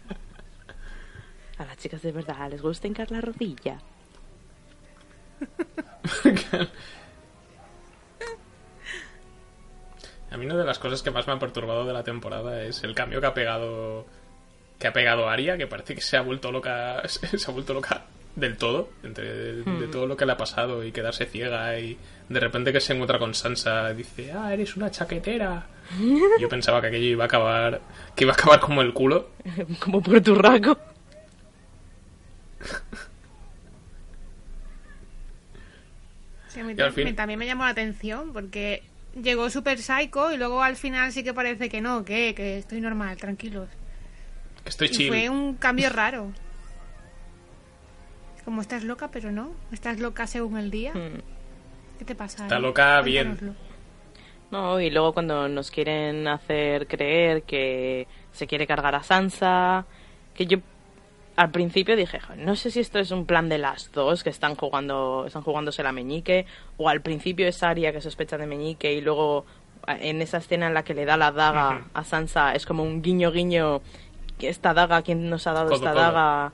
A 1.57 1.63
las 1.63 1.77
chicas 1.77 2.01
de 2.01 2.11
verdad 2.11 2.49
les 2.49 2.61
gusta 2.61 2.85
hincar 2.87 3.09
la 3.11 3.21
rodilla. 3.21 3.79
A 10.31 10.37
mí 10.37 10.45
una 10.45 10.55
de 10.57 10.65
las 10.65 10.79
cosas 10.79 11.01
que 11.01 11.11
más 11.11 11.27
me 11.27 11.33
ha 11.33 11.39
perturbado 11.39 11.85
de 11.85 11.93
la 11.93 12.03
temporada 12.03 12.61
es 12.63 12.83
el 12.83 12.93
cambio 12.95 13.21
que 13.21 13.27
ha 13.27 13.33
pegado 13.33 14.05
que 14.79 14.87
ha 14.87 14.93
pegado 14.93 15.29
Aria, 15.29 15.57
que 15.57 15.67
parece 15.67 15.95
que 15.95 16.01
se 16.01 16.17
ha 16.17 16.21
vuelto 16.21 16.51
loca, 16.51 17.01
se 17.07 17.49
ha 17.49 17.53
vuelto 17.53 17.73
loca 17.73 18.03
del 18.35 18.57
todo, 18.57 18.89
entre 19.03 19.53
de 19.63 19.87
todo 19.87 20.05
lo 20.07 20.17
que 20.17 20.25
le 20.25 20.33
ha 20.33 20.37
pasado 20.37 20.83
y 20.83 20.91
quedarse 20.91 21.25
ciega 21.25 21.79
y 21.79 21.97
de 22.27 22.39
repente 22.41 22.73
que 22.73 22.81
se 22.81 22.91
encuentra 22.91 23.17
con 23.17 23.33
Sansa 23.33 23.93
dice, 23.93 24.33
"Ah, 24.33 24.51
eres 24.53 24.75
una 24.75 24.91
chaquetera." 24.91 25.65
Yo 26.41 26.49
pensaba 26.49 26.81
que 26.81 26.87
aquello 26.87 27.05
iba 27.05 27.23
a 27.23 27.27
acabar 27.27 27.79
que 28.13 28.25
iba 28.25 28.33
a 28.33 28.35
acabar 28.35 28.59
como 28.59 28.81
el 28.81 28.91
culo. 28.93 29.29
Como 29.79 30.01
por 30.01 30.19
tu 30.19 30.35
raco. 30.35 30.77
Sí, 36.47 36.59
a 36.59 36.63
mí 36.63 36.73
Y 36.77 36.81
al 36.81 36.89
tam- 36.91 36.93
fin- 36.93 37.03
me- 37.05 37.13
también 37.13 37.39
me 37.39 37.45
llamó 37.45 37.63
la 37.63 37.69
atención 37.71 38.31
porque 38.33 38.83
llegó 39.15 39.49
Super 39.49 39.79
Psycho 39.79 40.31
y 40.31 40.37
luego 40.37 40.61
al 40.61 40.75
final 40.75 41.11
sí 41.11 41.23
que 41.23 41.33
parece 41.33 41.69
que 41.69 41.81
no, 41.81 42.03
que, 42.05 42.33
que 42.35 42.57
estoy 42.59 42.81
normal, 42.81 43.17
tranquilos. 43.17 43.69
Que 44.63 44.69
estoy 44.69 44.87
Y 44.87 44.91
chill. 44.91 45.07
fue 45.09 45.29
un 45.29 45.55
cambio 45.55 45.89
raro. 45.89 46.31
Como 48.43 48.61
estás 48.61 48.83
loca, 48.83 49.09
pero 49.09 49.31
no. 49.31 49.51
Estás 49.71 49.99
loca 49.99 50.27
según 50.27 50.57
el 50.57 50.69
día. 50.69 50.93
Hmm. 50.93 51.19
¿Qué 51.97 52.05
te 52.05 52.15
pasa? 52.15 52.43
Está 52.43 52.59
loca 52.59 53.01
bien. 53.01 53.55
No, 54.51 54.79
y 54.79 54.91
luego 54.91 55.13
cuando 55.13 55.47
nos 55.49 55.71
quieren 55.71 56.27
hacer 56.27 56.87
creer 56.87 57.43
que 57.43 58.07
se 58.31 58.45
quiere 58.45 58.67
cargar 58.67 58.93
a 58.95 59.01
Sansa, 59.01 59.85
que 60.35 60.45
yo 60.45 60.59
al 61.35 61.51
principio 61.51 61.95
dije, 61.95 62.19
"Jo, 62.19 62.35
no 62.37 62.55
sé 62.55 62.71
si 62.71 62.79
esto 62.79 62.99
es 62.99 63.11
un 63.11 63.25
plan 63.25 63.49
de 63.49 63.57
las 63.57 63.91
dos 63.91 64.23
que 64.23 64.29
están 64.29 64.55
jugando, 64.55 65.25
están 65.27 65.41
jugándose 65.43 65.83
la 65.83 65.91
meñique, 65.91 66.45
o 66.77 66.89
al 66.89 67.01
principio 67.01 67.47
es 67.47 67.61
Arya 67.63 67.91
que 67.91 68.01
sospecha 68.01 68.37
de 68.37 68.47
meñique 68.47 68.93
y 68.93 69.01
luego 69.01 69.45
en 69.87 70.21
esa 70.21 70.37
escena 70.37 70.67
en 70.67 70.73
la 70.73 70.83
que 70.83 70.93
le 70.93 71.05
da 71.05 71.15
la 71.17 71.31
daga 71.31 71.85
a 71.93 72.03
Sansa 72.03 72.53
es 72.55 72.65
como 72.65 72.83
un 72.83 73.01
guiño 73.01 73.31
guiño 73.31 73.81
que 74.39 74.49
esta 74.49 74.73
daga, 74.73 75.01
¿quién 75.01 75.29
nos 75.29 75.45
ha 75.47 75.53
dado 75.53 75.67
Codo, 75.67 75.75
esta 75.75 75.91
codo. 75.91 76.01
daga? 76.01 76.51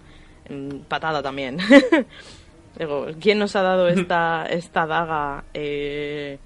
Mm, 0.50 0.80
Patada 0.88 1.22
también. 1.24 1.58
Digo, 2.78 3.08
¿quién 3.20 3.40
nos 3.40 3.56
ha 3.56 3.62
dado 3.62 3.88
esta, 3.90 4.46
esta 4.50 4.86
daga? 4.86 5.44
Eh, 5.54 6.40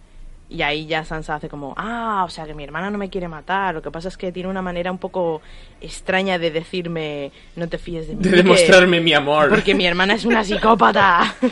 y 0.48 0.62
ahí 0.62 0.86
ya 0.86 1.04
Sansa 1.04 1.36
hace 1.36 1.50
como, 1.50 1.74
ah, 1.76 2.24
o 2.26 2.30
sea 2.30 2.46
que 2.46 2.54
mi 2.54 2.64
hermana 2.64 2.92
no 2.92 2.98
me 2.98 3.10
quiere 3.10 3.28
matar. 3.28 3.74
Lo 3.74 3.82
que 3.82 3.90
pasa 3.92 4.08
es 4.10 4.18
que 4.18 4.32
tiene 4.32 4.48
una 4.50 4.62
manera 4.62 4.92
un 4.92 5.00
poco 5.00 5.42
extraña 5.82 6.38
de 6.38 6.52
decirme, 6.52 7.32
no 7.56 7.68
te 7.68 7.78
fíes 7.78 8.08
de 8.08 8.16
mí. 8.16 8.24
De 8.24 8.30
que- 8.30 8.36
demostrarme 8.38 9.02
mi 9.02 9.14
amor. 9.14 9.50
Porque 9.50 9.74
mi 9.74 9.86
hermana 9.88 10.14
es 10.14 10.24
una 10.26 10.44
psicópata. 10.44 11.34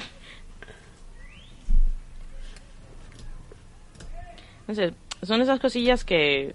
no 4.67 4.75
sé, 4.75 4.93
son 5.23 5.41
esas 5.41 5.59
cosillas 5.59 6.03
que 6.05 6.53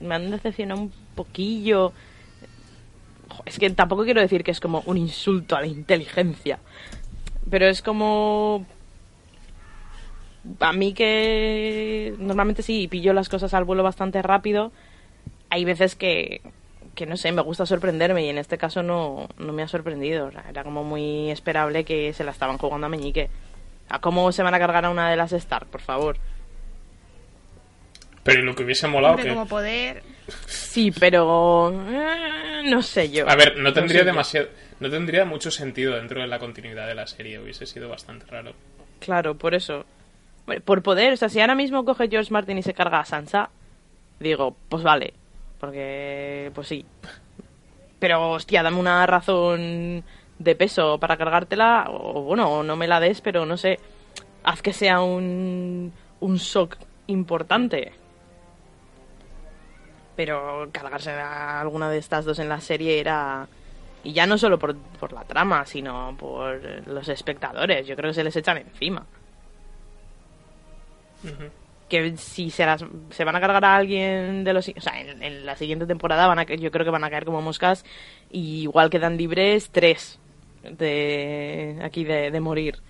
me 0.00 0.14
han 0.14 0.30
decepcionado 0.30 0.80
un 0.80 0.92
poquillo. 1.14 1.92
Es 3.44 3.58
que 3.58 3.70
tampoco 3.70 4.04
quiero 4.04 4.20
decir 4.20 4.44
que 4.44 4.50
es 4.50 4.60
como 4.60 4.82
un 4.86 4.96
insulto 4.98 5.56
a 5.56 5.60
la 5.60 5.66
inteligencia. 5.66 6.58
Pero 7.50 7.66
es 7.66 7.82
como... 7.82 8.64
A 10.60 10.72
mí 10.72 10.92
que 10.92 12.14
normalmente 12.18 12.62
sí 12.62 12.88
pillo 12.88 13.12
las 13.12 13.28
cosas 13.28 13.54
al 13.54 13.64
vuelo 13.64 13.82
bastante 13.82 14.20
rápido, 14.22 14.72
hay 15.50 15.64
veces 15.64 15.96
que, 15.96 16.42
que 16.94 17.06
no 17.06 17.16
sé, 17.16 17.32
me 17.32 17.42
gusta 17.42 17.66
sorprenderme 17.66 18.24
y 18.24 18.28
en 18.28 18.38
este 18.38 18.58
caso 18.58 18.82
no, 18.82 19.28
no 19.38 19.52
me 19.52 19.62
ha 19.62 19.68
sorprendido. 19.68 20.30
Era 20.48 20.64
como 20.64 20.84
muy 20.84 21.30
esperable 21.30 21.84
que 21.84 22.12
se 22.12 22.24
la 22.24 22.30
estaban 22.30 22.58
jugando 22.58 22.86
a 22.86 22.90
Meñique. 22.90 23.30
¿A 23.88 24.00
cómo 24.00 24.32
se 24.32 24.42
van 24.42 24.54
a 24.54 24.58
cargar 24.58 24.84
a 24.84 24.90
una 24.90 25.10
de 25.10 25.16
las 25.16 25.32
Stark, 25.32 25.66
por 25.66 25.80
favor? 25.80 26.16
Pero 28.22 28.40
¿y 28.40 28.44
lo 28.44 28.54
que 28.54 28.64
hubiese 28.64 28.86
molado 28.88 29.14
Hombre, 29.14 29.28
que 29.28 29.34
como 29.34 29.46
poder. 29.46 30.02
Sí, 30.46 30.90
pero... 30.90 31.70
eh, 31.90 32.62
no 32.64 32.82
sé 32.82 33.10
yo. 33.10 33.28
A 33.28 33.36
ver, 33.36 33.58
no 33.58 33.72
tendría 33.74 34.00
sé 34.00 34.04
yo. 34.06 34.10
demasiado 34.12 34.48
no 34.80 34.90
tendría 34.90 35.24
mucho 35.24 35.50
sentido 35.50 35.94
dentro 35.94 36.20
de 36.20 36.26
la 36.26 36.38
continuidad 36.38 36.86
de 36.86 36.94
la 36.94 37.06
serie, 37.06 37.38
hubiese 37.38 37.66
sido 37.66 37.88
bastante 37.88 38.26
raro. 38.26 38.54
Claro, 38.98 39.36
por 39.36 39.54
eso. 39.54 39.84
Por 40.64 40.82
poder, 40.82 41.14
o 41.14 41.16
sea, 41.16 41.28
si 41.28 41.40
ahora 41.40 41.54
mismo 41.54 41.84
coge 41.84 42.08
George 42.08 42.32
Martin 42.32 42.58
y 42.58 42.62
se 42.62 42.74
carga 42.74 43.00
a 43.00 43.04
Sansa, 43.04 43.50
digo, 44.20 44.54
pues 44.68 44.82
vale. 44.82 45.14
Porque, 45.58 46.50
pues 46.54 46.68
sí. 46.68 46.84
Pero, 47.98 48.32
hostia, 48.32 48.62
dame 48.62 48.78
una 48.78 49.06
razón 49.06 50.04
de 50.38 50.54
peso 50.54 50.98
para 50.98 51.16
cargártela, 51.16 51.86
o 51.88 52.22
bueno, 52.22 52.62
no 52.62 52.76
me 52.76 52.86
la 52.86 53.00
des, 53.00 53.20
pero 53.20 53.46
no 53.46 53.56
sé, 53.56 53.78
haz 54.42 54.60
que 54.60 54.72
sea 54.74 55.00
un, 55.00 55.92
un 56.20 56.36
shock 56.36 56.76
importante. 57.06 57.92
Pero 60.16 60.68
cargarse 60.70 61.10
a 61.10 61.60
alguna 61.60 61.88
de 61.88 61.98
estas 61.98 62.24
dos 62.24 62.38
en 62.38 62.48
la 62.48 62.60
serie 62.60 63.00
era... 63.00 63.48
Y 64.04 64.12
ya 64.12 64.26
no 64.26 64.36
solo 64.36 64.58
por, 64.58 64.76
por 64.76 65.14
la 65.14 65.24
trama, 65.24 65.64
sino 65.64 66.14
por 66.18 66.60
los 66.86 67.08
espectadores. 67.08 67.86
Yo 67.86 67.96
creo 67.96 68.10
que 68.10 68.14
se 68.14 68.24
les 68.24 68.36
echan 68.36 68.58
encima. 68.58 69.06
Que 71.88 72.16
si 72.16 72.50
se, 72.50 72.64
las, 72.64 72.84
se 73.10 73.24
van 73.24 73.36
a 73.36 73.40
cargar 73.40 73.64
a 73.64 73.76
alguien 73.76 74.42
de 74.44 74.52
los 74.54 74.68
o 74.68 74.80
sea 74.80 75.00
en, 75.00 75.22
en 75.22 75.44
la 75.46 75.54
siguiente 75.56 75.86
temporada 75.86 76.26
van 76.26 76.38
a 76.38 76.44
yo 76.44 76.70
creo 76.70 76.84
que 76.84 76.90
van 76.90 77.04
a 77.04 77.10
caer 77.10 77.24
como 77.24 77.42
moscas 77.42 77.84
y 78.30 78.62
igual 78.62 78.88
quedan 78.90 79.16
libres 79.16 79.68
tres 79.70 80.18
de 80.62 81.78
aquí 81.82 82.04
de, 82.04 82.30
de 82.30 82.40
morir 82.40 82.80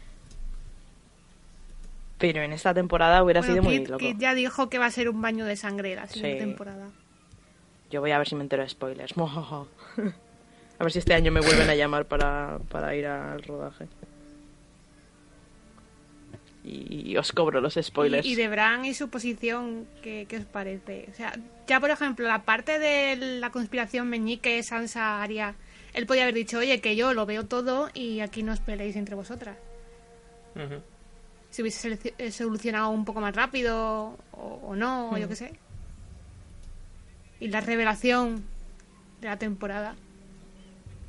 pero 2.18 2.43
en 2.43 2.53
esta 2.53 2.72
temporada 2.72 3.22
hubiera 3.22 3.41
Bueno, 3.41 3.55
sido 3.55 3.62
muy 3.64 3.85
loco 3.85 3.99
Kit 3.99 4.18
ya 4.18 4.32
dijo 4.35 4.68
que 4.70 4.78
va 4.78 4.87
a 4.87 4.91
ser 4.91 5.09
un 5.09 5.20
baño 5.20 5.45
de 5.45 5.57
sangre 5.57 5.95
la 5.97 6.07
siguiente 6.07 6.39
Sí. 6.39 6.47
temporada. 6.47 6.89
yo 7.91 8.01
voy 8.01 8.12
a 8.12 8.18
ver 8.18 8.28
si 8.28 8.37
me 8.37 8.43
entero 8.43 8.62
de 8.62 8.68
spoilers 8.68 9.12
a 9.18 9.64
ver 10.80 10.93
si 10.93 11.01
este 11.01 11.14
año 11.14 11.32
me 11.32 11.41
vuelven 11.41 11.68
a 11.68 11.74
llamar 11.74 12.07
para, 12.07 12.59
para 12.70 12.95
ir 12.95 13.07
al 13.07 13.43
rodaje 13.43 13.87
y 16.65 17.17
os 17.19 17.31
cobro 17.33 17.61
los 17.61 17.79
spoilers 17.81 18.27
Y, 18.27 18.33
y 18.33 18.35
de 18.35 18.49
Bran 18.49 18.85
y 18.87 18.95
su 18.95 19.11
posición, 19.11 19.87
¿qué, 20.03 20.27
qué 20.29 20.39
os 20.39 20.45
parece? 20.47 21.07
O 21.11 21.15
sea, 21.15 21.39
ya 21.67 21.79
por 21.79 21.91
ejemplo, 21.91 22.27
la 22.27 22.43
parte 22.43 22.79
de 22.79 23.17
la 23.17 23.51
conspiración 23.51 24.09
Meñique, 24.09 24.62
Sansa, 24.62 25.23
Arya, 25.23 25.55
él 25.93 26.07
podía 26.07 26.23
haber 26.23 26.35
dicho, 26.35 26.59
oye, 26.59 26.81
que 26.81 26.97
yo 26.97 27.12
lo 27.12 27.27
veo 27.27 27.47
todo 27.47 27.91
y 27.93 28.21
aquí 28.21 28.43
no 28.43 28.53
os 28.53 28.61
peleéis 28.61 28.97
entre 28.97 29.15
vosotras. 29.15 29.57
Si 31.51 31.62
hubiese 31.62 32.15
eh, 32.19 32.31
solucionado 32.31 32.91
un 32.91 33.05
poco 33.05 33.21
más 33.21 33.35
rápido 33.35 34.17
o, 34.33 34.61
o 34.62 34.75
no, 34.75 35.11
o 35.11 35.19
yo 35.19 35.29
qué 35.29 35.37
sé. 35.37 35.53
Y 37.41 37.49
la 37.49 37.61
revelación 37.61 38.45
de 39.21 39.29
la 39.29 39.37
temporada. 39.37 39.95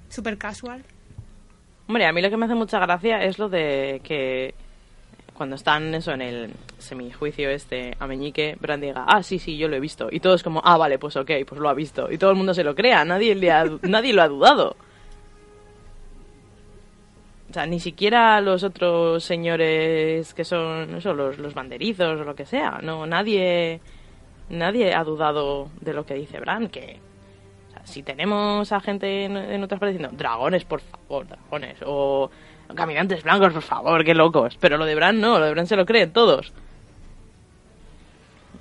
Super 0.09 0.37
casual. 0.37 0.83
Hombre, 1.87 2.05
a 2.05 2.11
mí 2.11 2.21
lo 2.21 2.29
que 2.29 2.37
me 2.37 2.45
hace 2.45 2.55
mucha 2.55 2.79
gracia 2.79 3.23
es 3.23 3.37
lo 3.37 3.49
de 3.49 4.01
que 4.03 4.53
cuando 5.35 5.55
están 5.55 5.93
eso 5.93 6.13
en 6.13 6.21
el 6.21 6.53
semijuicio 6.77 7.49
este 7.49 7.95
a 7.99 8.07
Meñique, 8.07 8.57
Bran 8.59 8.81
diga, 8.81 9.05
ah, 9.07 9.21
sí, 9.21 9.37
sí, 9.37 9.57
yo 9.57 9.67
lo 9.67 9.75
he 9.75 9.79
visto. 9.79 10.07
Y 10.11 10.19
todos 10.19 10.43
como, 10.43 10.61
ah, 10.63 10.77
vale, 10.77 10.97
pues 10.97 11.15
ok, 11.17 11.31
pues 11.47 11.59
lo 11.59 11.69
ha 11.69 11.73
visto. 11.73 12.11
Y 12.11 12.17
todo 12.17 12.31
el 12.31 12.37
mundo 12.37 12.53
se 12.53 12.63
lo 12.63 12.73
crea, 12.73 13.03
nadie, 13.05 13.35
le 13.35 13.51
ha- 13.51 13.65
nadie 13.83 14.13
lo 14.13 14.21
ha 14.21 14.27
dudado. 14.27 14.75
O 17.49 17.53
sea, 17.53 17.65
ni 17.65 17.79
siquiera 17.79 18.41
los 18.41 18.63
otros 18.63 19.23
señores 19.23 20.33
que 20.33 20.43
son 20.43 20.95
eso, 20.95 21.13
los, 21.13 21.37
los 21.37 21.53
banderizos 21.53 22.19
o 22.19 22.23
lo 22.23 22.35
que 22.35 22.45
sea. 22.45 22.79
No, 22.81 23.05
nadie, 23.05 23.79
nadie 24.49 24.93
ha 24.93 25.03
dudado 25.03 25.69
de 25.81 25.93
lo 25.93 26.05
que 26.05 26.15
dice 26.15 26.39
Bran, 26.39 26.67
que 26.69 26.99
si 27.85 28.03
tenemos 28.03 28.71
a 28.71 28.79
gente 28.79 29.25
en, 29.25 29.63
otras 29.63 29.79
partes 29.79 30.17
dragones, 30.17 30.65
por 30.65 30.81
favor, 30.81 31.27
dragones, 31.27 31.77
o 31.85 32.29
caminantes 32.73 33.23
blancos, 33.23 33.53
por 33.53 33.61
favor, 33.61 34.03
qué 34.03 34.13
locos. 34.15 34.57
Pero 34.59 34.77
lo 34.77 34.85
de 34.85 34.95
Bran 34.95 35.19
no, 35.19 35.39
lo 35.39 35.45
de 35.45 35.51
Bran 35.51 35.67
se 35.67 35.75
lo 35.75 35.85
creen 35.85 36.11
todos. 36.11 36.51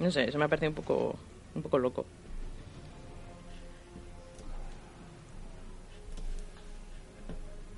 No 0.00 0.10
sé, 0.10 0.24
eso 0.24 0.38
me 0.38 0.44
ha 0.44 0.48
parecido 0.48 0.70
un 0.70 0.74
poco, 0.74 1.16
un 1.54 1.62
poco 1.62 1.78
loco. 1.78 2.04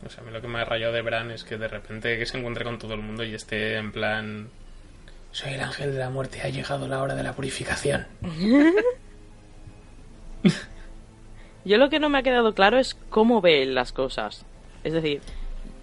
O 0.05 0.09
sea, 0.09 0.23
a 0.23 0.27
mí 0.27 0.33
lo 0.33 0.41
que 0.41 0.49
me 0.49 0.61
ha 0.61 0.65
rayado 0.65 0.93
de 0.93 1.03
Bran 1.03 1.31
es 1.33 1.43
que 1.45 1.59
de 1.59 1.69
repente 1.69 2.17
que 2.17 2.27
se 2.27 2.39
encuentre 2.39 2.65
con 2.65 2.79
todo 2.79 2.95
el 2.95 3.01
mundo 3.01 3.25
y 3.25 3.35
esté 3.35 3.77
en 3.77 3.93
plan... 3.93 4.49
Soy 5.33 5.55
el 5.55 5.61
ángel 5.61 5.93
de 5.93 5.99
la 5.99 6.11
muerte, 6.11 6.41
ha 6.43 6.49
llegado 6.49 6.87
la 6.89 7.03
hora 7.03 7.15
de 7.15 7.23
la 7.23 7.35
purificación. 7.35 8.07
Yo 11.65 11.79
lo 11.79 11.91
que 11.91 11.99
no 11.99 12.09
me 12.09 12.19
ha 12.19 12.23
quedado 12.23 12.55
claro 12.55 12.79
es 12.79 12.95
cómo 13.11 13.41
ve 13.41 13.67
las 13.67 13.93
cosas. 13.93 14.47
Es 14.85 14.93
decir, 14.93 15.21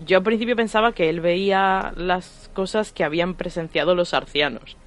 yo 0.05 0.17
al 0.17 0.23
principio 0.23 0.55
pensaba 0.55 0.91
que 0.93 1.09
él 1.09 1.21
veía 1.21 1.93
las 1.95 2.49
cosas 2.53 2.91
que 2.91 3.03
habían 3.03 3.35
presenciado 3.35 3.95
los 3.95 4.13
arcianos. 4.13 4.77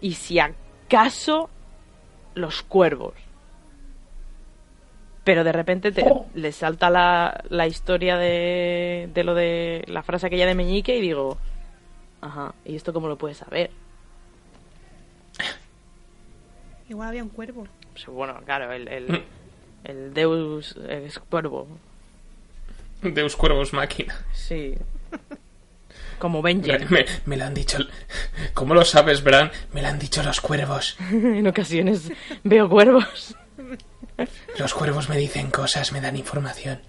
Y 0.00 0.14
si 0.14 0.38
acaso 0.38 1.48
los 2.34 2.62
cuervos. 2.62 3.14
Pero 5.24 5.44
de 5.44 5.52
repente 5.52 5.92
te- 5.92 6.04
le 6.34 6.50
salta 6.52 6.90
la, 6.90 7.44
la 7.48 7.66
historia 7.68 8.16
de, 8.16 9.08
de 9.14 9.24
lo 9.24 9.34
de 9.34 9.84
la 9.86 10.02
frase 10.02 10.26
aquella 10.26 10.46
de 10.46 10.54
Meñique 10.56 10.96
y 10.96 11.00
digo, 11.00 11.38
ajá, 12.20 12.54
¿y 12.64 12.74
esto 12.74 12.92
cómo 12.92 13.06
lo 13.08 13.16
puedes 13.18 13.36
saber? 13.36 13.70
Igual 16.88 17.08
había 17.08 17.22
un 17.22 17.28
cuervo. 17.28 17.66
Pues 17.92 18.06
bueno, 18.06 18.40
claro, 18.44 18.72
el, 18.72 18.88
el, 18.88 19.22
el 19.84 20.14
Deus 20.14 20.76
es 20.88 21.18
cuervo, 21.20 21.68
Deus 23.02 23.36
Cuervos 23.36 23.72
Máquina. 23.72 24.24
sí. 24.32 24.74
Como 26.18 26.40
Me, 26.40 26.54
Benjen. 26.54 26.86
me- 26.88 27.04
me 27.26 27.36
lo 27.36 27.44
han 27.46 27.52
dicho... 27.54 27.78
¿Cómo 28.54 28.74
lo 28.74 28.84
sabes, 28.84 29.24
Bran? 29.24 29.50
Me 29.72 29.82
lo 29.82 29.88
han 29.88 29.98
dicho 29.98 30.22
los 30.22 30.40
cuervos. 30.40 30.96
en 31.10 31.44
ocasiones 31.48 32.12
veo 32.44 32.68
cuervos. 32.68 33.34
Los 34.56 34.72
cuervos 34.72 35.08
me 35.08 35.16
dicen 35.16 35.50
cosas, 35.50 35.90
me 35.90 36.00
dan 36.00 36.14
información. 36.16 36.80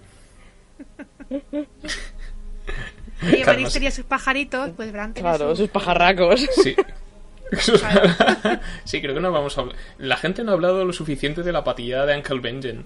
Y 3.22 3.40
Calma, 3.42 3.46
Varys 3.46 3.72
tenía 3.72 3.90
sus 3.90 4.04
pajaritos, 4.04 4.70
pues 4.76 4.92
Bran 4.92 5.12
Claro, 5.14 5.50
sus- 5.50 5.58
sus 5.58 5.68
pajarracos. 5.70 6.46
Sí. 6.62 6.76
sí, 8.84 9.00
creo 9.00 9.14
que 9.14 9.20
no 9.20 9.32
vamos 9.32 9.56
a 9.58 9.62
hablar. 9.62 9.76
La 9.98 10.16
gente 10.16 10.44
no 10.44 10.52
ha 10.52 10.54
hablado 10.54 10.84
lo 10.84 10.92
suficiente 10.92 11.42
de 11.42 11.52
la 11.52 11.64
patilla 11.64 12.06
de 12.06 12.16
Uncle 12.16 12.38
Benjen. 12.40 12.84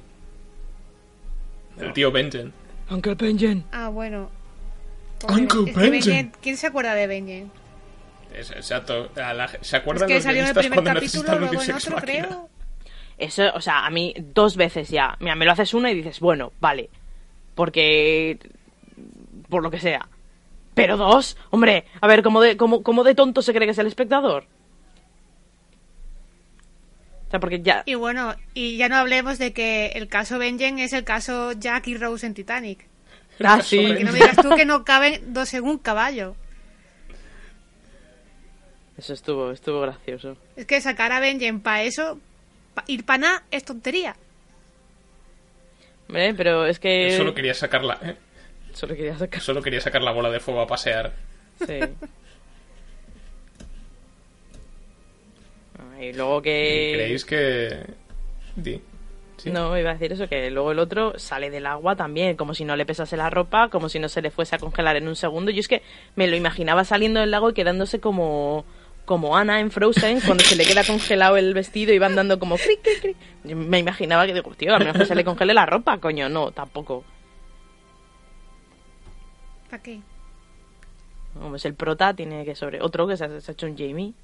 El 1.78 1.92
tío 1.92 2.10
Benjen. 2.10 2.52
Uncle 2.90 3.14
Benjen. 3.14 3.64
Ah, 3.72 3.88
bueno. 3.88 4.30
Uncle 5.28 5.70
Es 5.70 5.76
que 5.76 5.90
Benjen. 5.90 5.92
Benjen- 5.92 6.32
¿Quién 6.40 6.56
se 6.56 6.66
acuerda 6.68 6.94
de 6.94 7.06
Benjen? 7.06 7.50
Es- 8.34 8.50
exacto. 8.50 9.10
La- 9.16 9.48
¿Se 9.48 9.56
Es 9.62 9.74
acuerdan 9.74 10.08
que 10.08 10.14
los 10.14 10.22
salió 10.22 10.42
en 10.42 10.48
el 10.48 10.54
primer 10.54 10.82
cuando 10.82 10.94
capítulo, 11.00 11.38
luego 11.38 11.62
en 11.62 11.72
otro, 11.74 11.96
creo. 11.96 12.48
Eso, 13.18 13.42
o 13.54 13.60
sea, 13.60 13.84
a 13.84 13.90
mí 13.90 14.14
dos 14.16 14.56
veces 14.56 14.88
ya. 14.90 15.16
Mira, 15.20 15.34
me 15.34 15.44
lo 15.44 15.52
haces 15.52 15.74
una 15.74 15.90
y 15.90 15.94
dices, 15.94 16.20
bueno, 16.20 16.52
vale. 16.60 16.88
Porque. 17.54 18.38
Por 19.48 19.62
lo 19.62 19.70
que 19.70 19.80
sea. 19.80 20.08
Pero 20.74 20.96
dos, 20.96 21.36
hombre, 21.50 21.86
a 22.00 22.06
ver, 22.06 22.22
¿cómo 22.22 22.40
de, 22.40 22.56
cómo, 22.56 22.82
cómo 22.84 23.02
de 23.02 23.14
tonto 23.16 23.42
se 23.42 23.52
cree 23.52 23.66
que 23.66 23.72
es 23.72 23.78
el 23.78 23.86
espectador? 23.88 24.44
O 27.28 27.30
sea, 27.30 27.40
porque 27.40 27.60
ya. 27.60 27.82
Y 27.86 27.94
bueno, 27.94 28.34
y 28.54 28.76
ya 28.78 28.88
no 28.88 28.96
hablemos 28.96 29.38
de 29.38 29.52
que 29.52 29.88
el 29.94 30.08
caso 30.08 30.38
Benjen 30.38 30.78
es 30.78 30.92
el 30.94 31.04
caso 31.04 31.52
Jack 31.52 31.86
y 31.88 31.96
Rose 31.96 32.26
en 32.26 32.34
Titanic. 32.34 32.86
Ah, 33.44 33.60
sí. 33.62 33.76
Que 33.78 34.02
no 34.04 34.12
me 34.12 34.18
digas 34.18 34.36
tú 34.36 34.50
que 34.56 34.64
no 34.64 34.82
caben 34.86 35.32
dos 35.32 35.52
en 35.54 35.64
un 35.64 35.78
caballo. 35.78 36.34
Eso 38.96 39.12
estuvo, 39.12 39.52
estuvo 39.52 39.80
gracioso. 39.80 40.36
Es 40.56 40.66
que 40.66 40.80
sacar 40.80 41.12
a 41.12 41.20
Benjen 41.20 41.60
para 41.60 41.82
eso, 41.84 42.18
pa- 42.74 42.84
ir 42.88 43.04
para 43.04 43.18
nada, 43.18 43.42
es 43.50 43.64
tontería. 43.64 44.16
Hombre, 46.08 46.34
pero 46.34 46.66
es 46.66 46.78
que. 46.80 47.16
Solo 47.16 47.34
quería 47.34 47.54
sacarla, 47.54 47.98
¿eh? 48.02 48.16
Solo 48.72 48.96
quería 48.96 49.16
sacar. 49.16 49.40
Solo 49.40 49.62
quería 49.62 49.80
sacar 49.80 50.02
la 50.02 50.10
bola 50.12 50.30
de 50.30 50.40
fuego 50.40 50.62
a 50.62 50.66
pasear. 50.66 51.12
Sí. 51.66 51.78
Y 56.00 56.12
luego 56.12 56.42
que. 56.42 56.92
¿Creéis 56.94 57.24
que.? 57.24 57.80
Di. 58.56 58.80
Sí. 59.36 59.50
No, 59.52 59.78
iba 59.78 59.90
a 59.90 59.92
decir 59.92 60.12
eso, 60.12 60.28
que 60.28 60.50
luego 60.50 60.72
el 60.72 60.80
otro 60.80 61.16
sale 61.16 61.48
del 61.48 61.66
agua 61.66 61.94
también, 61.94 62.36
como 62.36 62.54
si 62.54 62.64
no 62.64 62.74
le 62.74 62.84
pesase 62.84 63.16
la 63.16 63.30
ropa, 63.30 63.68
como 63.68 63.88
si 63.88 64.00
no 64.00 64.08
se 64.08 64.20
le 64.20 64.32
fuese 64.32 64.56
a 64.56 64.58
congelar 64.58 64.96
en 64.96 65.06
un 65.06 65.14
segundo. 65.14 65.52
Yo 65.52 65.60
es 65.60 65.68
que 65.68 65.82
me 66.16 66.26
lo 66.26 66.34
imaginaba 66.34 66.82
saliendo 66.84 67.20
del 67.20 67.30
lago 67.30 67.50
y 67.50 67.54
quedándose 67.54 68.00
como, 68.00 68.64
como 69.04 69.36
Ana 69.36 69.60
en 69.60 69.70
Frozen, 69.70 70.20
cuando 70.22 70.42
se 70.42 70.56
le 70.56 70.64
queda 70.64 70.82
congelado 70.84 71.36
el 71.36 71.54
vestido 71.54 71.94
y 71.94 71.98
va 71.98 72.06
andando 72.06 72.40
como 72.40 72.56
cri, 72.56 72.78
cri, 72.82 72.96
cri. 73.00 73.16
Yo 73.44 73.54
Me 73.54 73.78
imaginaba 73.78 74.26
que 74.26 74.34
digo, 74.34 74.52
tío, 74.56 74.74
a 74.74 74.80
lo 74.80 74.86
mejor 74.86 75.06
se 75.06 75.14
le 75.14 75.24
congele 75.24 75.54
la 75.54 75.66
ropa, 75.66 75.98
coño. 75.98 76.28
No, 76.28 76.50
tampoco. 76.50 77.04
¿Para 79.70 79.82
qué? 79.84 80.00
Como 81.34 81.54
es 81.54 81.64
el 81.64 81.74
prota, 81.74 82.12
tiene 82.12 82.44
que 82.44 82.56
sobre. 82.56 82.82
Otro 82.82 83.06
que 83.06 83.16
se 83.16 83.24
ha, 83.24 83.40
se 83.40 83.50
ha 83.50 83.54
hecho 83.54 83.66
un 83.66 83.78
Jamie. 83.78 84.14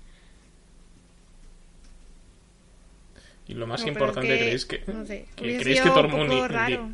Y 3.47 3.55
lo 3.55 3.67
más 3.67 3.83
No, 3.83 3.89
importante, 3.89 4.29
que- 4.29 4.39
¿creéis 4.39 4.65
que.? 4.67 4.83
no 4.87 5.05
sé, 5.05 5.27
que 5.37 5.45
hubiese 5.45 5.61
¿Creéis 5.63 5.81
que 5.83 5.89
sido 5.89 5.95
un 5.97 6.11
Tormund 6.11 6.31
poco 6.31 6.45
y- 6.45 6.49
raro. 6.49 6.91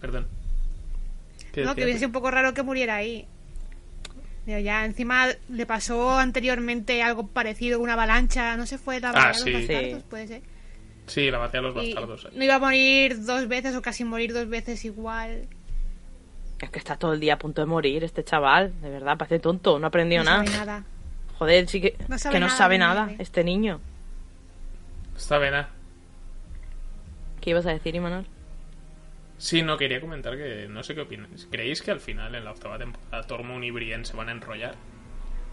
Perdón. 0.00 0.26
¿Qué 1.52 1.62
No, 1.64 1.74
que 1.74 1.82
hubiese 1.84 2.00
sido 2.00 2.08
un 2.08 2.12
poco 2.12 2.30
raro 2.30 2.52
que 2.52 2.62
muriera 2.62 2.96
ahí. 2.96 3.26
Ya 4.46 4.84
encima 4.84 5.28
le 5.48 5.64
pasó 5.64 6.18
anteriormente 6.18 7.02
algo 7.02 7.26
parecido, 7.28 7.80
una 7.80 7.94
avalancha, 7.94 8.56
no 8.58 8.66
se 8.66 8.76
fue 8.76 9.00
la 9.00 9.10
Ah, 9.10 9.32
sí. 9.32 9.44
de 9.44 9.52
los 9.52 9.60
bastardos, 9.68 9.98
Sí. 10.00 10.04
puede 10.10 10.26
ser. 10.28 10.42
Sí, 11.06 11.30
la 11.30 11.38
batalla 11.38 11.62
de 11.68 11.74
los 11.74 11.84
Y 11.84 11.94
bastardos. 11.94 12.28
no 12.34 12.44
iba 12.44 12.54
a 12.56 12.58
morir 12.58 13.24
dos 13.24 13.48
veces 13.48 13.74
o 13.74 13.80
casi 13.80 14.04
morir 14.04 14.34
dos 14.34 14.46
veces 14.48 14.84
igual. 14.84 15.46
Es 16.60 16.70
que 16.70 16.78
está 16.78 16.96
todo 16.96 17.14
el 17.14 17.20
día 17.20 17.34
a 17.34 17.38
punto 17.38 17.62
de 17.62 17.66
morir 17.66 18.04
este 18.04 18.22
chaval, 18.24 18.72
de 18.82 18.90
verdad, 18.90 19.16
parece 19.16 19.38
tonto, 19.38 19.78
no 19.78 19.86
aprendió 19.86 20.18
No 20.24 20.30
nada. 20.30 20.44
sabe 20.44 20.56
nada. 20.58 20.84
Joder, 21.38 21.68
sí 21.68 21.80
que 21.80 21.96
No 22.08 22.18
sabe 22.18 22.34
que 22.34 22.40
no 22.40 22.46
nada, 22.46 22.58
sabe 22.58 22.78
nada 22.78 23.10
este 23.18 23.44
niño. 23.44 23.80
Está 25.16 25.38
vena. 25.38 25.68
¿Qué 27.44 27.50
ibas 27.50 27.66
a 27.66 27.72
decir, 27.72 27.94
Imanol? 27.94 28.24
Sí, 29.36 29.60
no, 29.60 29.76
quería 29.76 30.00
comentar 30.00 30.34
que 30.38 30.66
no 30.70 30.82
sé 30.82 30.94
qué 30.94 31.02
opináis. 31.02 31.46
¿Creéis 31.50 31.82
que 31.82 31.90
al 31.90 32.00
final, 32.00 32.34
en 32.34 32.42
la 32.42 32.52
octava 32.52 32.78
temporada, 32.78 33.22
Tormund 33.26 33.62
y 33.64 33.70
Brienne 33.70 34.06
se 34.06 34.16
van 34.16 34.30
a 34.30 34.32
enrollar? 34.32 34.76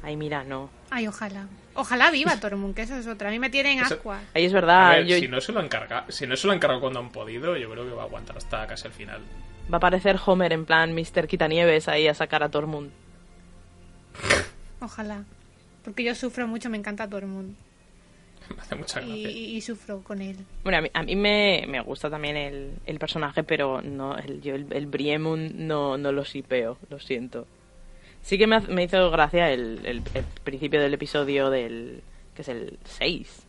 Ay, 0.02 0.16
mira, 0.16 0.46
no. 0.46 0.70
Ay, 0.90 1.08
ojalá. 1.10 1.48
Ojalá 1.74 2.10
viva 2.10 2.40
Tormund, 2.40 2.74
que 2.76 2.84
eso 2.84 2.96
es 2.96 3.08
otra. 3.08 3.28
A 3.28 3.32
mí 3.34 3.40
me 3.40 3.50
tienen 3.50 3.78
Eso- 3.80 3.96
ascuas. 3.96 4.24
Ahí 4.34 4.46
es 4.46 4.54
A 4.54 4.56
verdad, 4.56 4.92
ver, 4.92 5.06
yo- 5.06 5.18
si 5.18 5.28
no 5.28 5.42
se 5.42 5.52
lo 5.52 5.60
han 5.60 5.68
cargado, 5.68 6.10
si 6.14 6.26
no 6.26 6.38
se 6.38 6.48
lo 6.48 6.54
han 6.54 6.60
cargado 6.60 6.80
cuando 6.80 7.00
han 7.00 7.10
podido, 7.12 7.58
yo 7.58 7.70
creo 7.70 7.84
que 7.84 7.92
va 7.92 8.04
a 8.04 8.06
aguantar 8.06 8.38
hasta 8.38 8.66
casi 8.68 8.88
el 8.88 8.94
final. 8.94 9.20
va 9.70 9.76
a 9.76 9.78
aparecer 9.78 10.18
Homer 10.26 10.54
en 10.54 10.66
plan 10.66 10.94
Mr. 10.96 11.28
Quitanieves 11.28 11.90
ahí 11.90 12.08
a 12.08 12.14
sacar 12.14 12.42
a 12.44 12.50
Tormund. 12.50 12.90
Ojalá. 14.80 15.24
Porque 15.84 16.04
yo 16.06 16.16
sufro 16.16 16.48
mucho, 16.48 16.70
me 16.70 16.78
encanta 16.78 17.10
Tormund. 17.10 17.56
Me 18.56 18.62
hace 18.62 18.76
mucha 18.76 19.02
Y, 19.02 19.06
gracia. 19.06 19.30
y- 19.32 19.56
y 19.58 19.62
sufro 19.62 20.02
con 20.04 20.22
él. 20.22 20.38
Bueno, 20.64 20.78
a 20.78 20.82
mí, 20.82 20.90
a 20.94 21.04
mí 21.04 21.16
me, 21.16 21.66
me 21.68 21.82
gusta 21.82 22.10
también 22.10 22.38
el, 22.38 22.72
el 22.86 23.00
personaje, 23.00 23.44
pero 23.44 23.82
no 23.82 24.18
el, 24.18 24.42
yo 24.42 24.56
el, 24.56 24.66
el 24.72 24.86
Briemund 24.88 25.56
no, 25.56 25.98
no 25.98 26.12
lo 26.12 26.26
sipeo, 26.26 26.78
lo 26.90 27.00
siento. 27.00 27.48
Sí 28.22 28.38
que 28.38 28.46
me, 28.48 28.60
me 28.62 28.84
hizo 28.84 29.10
gracia 29.12 29.52
el, 29.52 29.80
el- 29.86 30.02
el 30.14 30.24
principio 30.44 30.80
del 30.82 30.94
episodio 30.94 31.50
del... 31.50 32.02
que 32.36 32.42
es 32.44 32.48
el 32.50 32.78
6. 32.86 33.48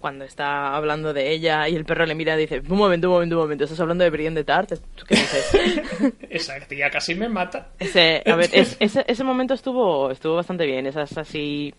Cuando 0.00 0.24
está 0.24 0.74
hablando 0.74 1.12
de 1.12 1.30
ella 1.30 1.68
y 1.68 1.76
el 1.76 1.84
perro 1.84 2.06
le 2.06 2.14
mira 2.14 2.34
y 2.34 2.40
dice, 2.40 2.62
un 2.66 2.78
momento, 2.78 3.08
un 3.08 3.14
momento, 3.16 3.36
un 3.36 3.42
momento, 3.42 3.64
¿estás 3.64 3.78
hablando 3.80 4.02
de 4.02 4.08
Brienne 4.08 4.34
de 4.34 4.44
Tart? 4.44 4.70
¿Tú 4.96 5.04
qué 5.06 5.14
dices? 5.14 6.14
Esa 6.30 6.58
tía 6.60 6.90
casi 6.90 7.14
me 7.14 7.28
mata. 7.28 7.68
Ese, 7.78 8.22
a 8.24 8.34
ver, 8.34 8.48
es- 8.54 8.78
ese, 8.80 9.04
ese 9.06 9.24
momento 9.24 9.52
estuvo, 9.52 10.10
estuvo 10.10 10.36
bastante 10.36 10.64
bien. 10.64 10.86
Esas 10.86 11.18
así, 11.18 11.74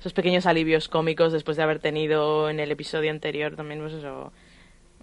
esos 0.00 0.12
pequeños 0.12 0.46
alivios 0.46 0.88
cómicos 0.88 1.32
después 1.32 1.56
de 1.56 1.62
haber 1.62 1.78
tenido 1.78 2.50
en 2.50 2.60
el 2.60 2.70
episodio 2.70 3.10
anterior 3.10 3.56
también, 3.56 3.80
pues 3.80 3.94
eso. 3.94 4.32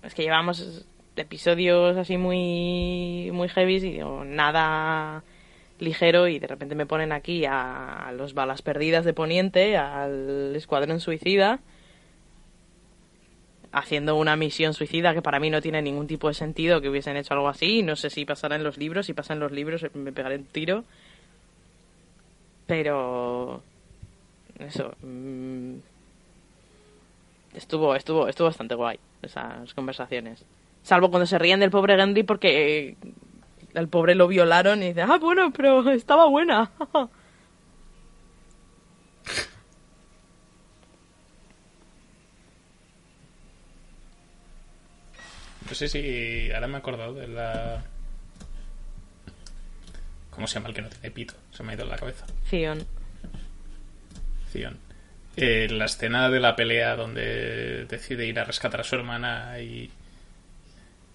Es 0.04 0.14
que 0.14 0.24
llevamos 0.24 0.86
episodios 1.16 1.98
así 1.98 2.18
muy, 2.18 3.30
muy 3.32 3.48
heavy 3.50 3.78
y 3.78 4.00
nada 4.26 5.24
ligero 5.80 6.28
y 6.28 6.40
de 6.40 6.48
repente 6.48 6.76
me 6.76 6.86
ponen 6.86 7.12
aquí 7.12 7.46
a 7.46 8.14
los 8.16 8.34
balas 8.34 8.62
perdidas 8.62 9.06
de 9.06 9.14
Poniente, 9.14 9.78
al 9.78 10.56
escuadrón 10.56 11.00
suicida, 11.00 11.60
haciendo 13.72 14.16
una 14.16 14.36
misión 14.36 14.74
suicida 14.74 15.14
que 15.14 15.22
para 15.22 15.40
mí 15.40 15.50
no 15.50 15.62
tiene 15.62 15.82
ningún 15.82 16.08
tipo 16.08 16.28
de 16.28 16.36
sentido 16.36 16.80
que 16.80 16.90
hubiesen 16.90 17.18
hecho 17.18 17.34
algo 17.34 17.50
así. 17.50 17.82
No 17.82 17.96
sé 17.96 18.10
si 18.10 18.24
pasará 18.24 18.56
en 18.56 18.64
los 18.64 18.78
libros, 18.78 19.08
si 19.08 19.14
pasa 19.14 19.34
en 19.34 19.40
los 19.40 19.52
libros 19.52 19.86
me 19.94 20.12
pegaré 20.12 20.38
un 20.38 20.46
tiro. 20.46 20.84
Pero 22.68 23.64
eso 24.60 24.96
mm, 25.02 25.76
estuvo 27.56 27.96
estuvo 27.96 28.28
estuvo 28.28 28.48
bastante 28.48 28.76
guay 28.76 29.00
esas 29.22 29.74
conversaciones. 29.74 30.46
Salvo 30.84 31.10
cuando 31.10 31.26
se 31.26 31.40
ríen 31.40 31.60
del 31.60 31.72
pobre 31.72 31.96
Gendry 31.96 32.24
porque 32.24 32.90
eh, 32.90 32.98
al 33.76 33.88
pobre 33.88 34.16
lo 34.16 34.28
violaron 34.28 34.84
y 34.84 34.88
dice, 34.88 35.02
"Ah, 35.02 35.18
bueno, 35.20 35.52
pero 35.52 35.90
estaba 35.92 36.28
buena." 36.28 36.72
No 45.70 45.76
sé 45.76 45.88
si 45.88 46.52
ahora 46.52 46.68
me 46.68 46.76
he 46.76 46.78
acordado 46.78 47.14
de 47.14 47.28
la... 47.28 47.84
¿Cómo 50.30 50.46
se 50.48 50.56
llama 50.56 50.70
el 50.70 50.76
que 50.76 50.82
no 50.82 50.90
tiene 50.90 51.12
pito? 51.12 51.34
Se 51.52 51.64
me 51.64 51.72
ha 51.72 51.76
ido 51.76 51.84
en 51.86 51.90
la 51.90 51.98
cabeza. 51.98 52.26
Theon. 52.50 52.86
Zion. 54.54 54.78
Eh, 55.36 55.68
la 55.72 55.86
escena 55.86 56.30
de 56.30 56.40
la 56.40 56.56
pelea 56.56 56.96
donde 56.96 57.86
decide 57.90 58.28
ir 58.28 58.40
a 58.40 58.44
rescatar 58.44 58.82
a 58.82 58.84
su 58.84 58.96
hermana 58.96 59.60
y 59.60 59.90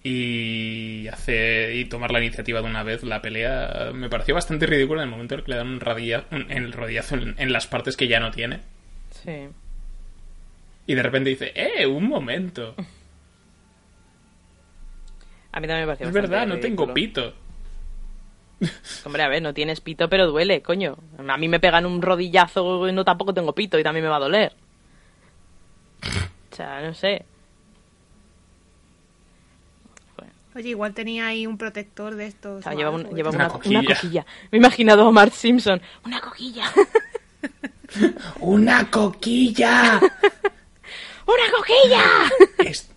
y 0.03 1.07
hace 1.09 1.75
y 1.75 1.85
tomar 1.85 2.11
la 2.11 2.19
iniciativa 2.19 2.61
de 2.61 2.67
una 2.69 2.83
vez 2.83 3.03
la 3.03 3.21
pelea 3.21 3.91
me 3.93 4.09
pareció 4.09 4.33
bastante 4.35 4.65
ridícula 4.65 5.01
en 5.03 5.07
el 5.09 5.11
momento 5.11 5.33
en 5.35 5.39
el 5.39 5.45
que 5.45 5.51
le 5.51 5.57
dan 5.57 5.67
un, 5.67 5.79
radia- 5.81 6.23
un- 6.31 6.49
el 6.51 6.71
rodillazo 6.71 7.15
en, 7.15 7.35
en 7.37 7.51
las 7.51 7.67
partes 7.67 7.97
que 7.97 8.07
ya 8.07 8.19
no 8.21 8.31
tiene 8.31 8.59
Sí. 9.23 9.49
y 10.87 10.93
de 10.95 11.03
repente 11.03 11.29
dice 11.31 11.51
eh 11.55 11.85
un 11.85 12.07
momento 12.07 12.75
A 15.51 15.59
mí 15.59 15.67
también 15.67 15.81
me 15.81 15.87
pareció 15.87 16.07
es 16.07 16.13
bastante 16.13 16.29
verdad 16.29 16.47
no 16.47 16.59
tengo 16.59 16.93
pito 16.93 17.33
Hombre, 19.05 19.23
a 19.23 19.27
ver, 19.29 19.41
no 19.41 19.53
tienes 19.53 19.79
pito, 19.81 20.09
pero 20.09 20.27
duele, 20.27 20.61
coño. 20.61 20.97
A 21.27 21.37
mí 21.37 21.47
me 21.47 21.59
pegan 21.59 21.85
un 21.85 22.01
rodillazo 22.01 22.87
y 22.87 22.91
no 22.91 23.05
tampoco 23.05 23.33
tengo 23.33 23.53
pito 23.53 23.79
y 23.79 23.83
también 23.83 24.03
me 24.03 24.09
va 24.09 24.17
a 24.17 24.19
doler. 24.19 24.53
O 26.51 26.55
sea, 26.55 26.81
no 26.81 26.93
sé. 26.93 27.25
Oye, 30.55 30.69
igual 30.69 30.93
tenía 30.93 31.27
ahí 31.27 31.45
un 31.47 31.57
protector 31.57 32.15
de 32.15 32.25
estos. 32.25 32.65
O 32.65 32.69
sea, 32.69 32.89
un- 32.89 33.05
¿eh? 33.05 33.09
llevaba 33.15 33.35
Una 33.35 33.45
una, 33.45 33.53
coquilla. 33.53 33.79
una 33.79 33.95
coquilla. 33.95 34.25
Me 34.51 34.57
he 34.57 34.59
imaginado 34.59 35.07
a 35.07 35.11
Mark 35.11 35.31
Simpson. 35.33 35.81
Una 36.05 36.19
coquilla. 36.19 36.65
una 38.41 38.89
coquilla 38.91 39.99
¡Una 41.25 41.51
coquilla! 41.55 42.03
Es- 42.69 42.89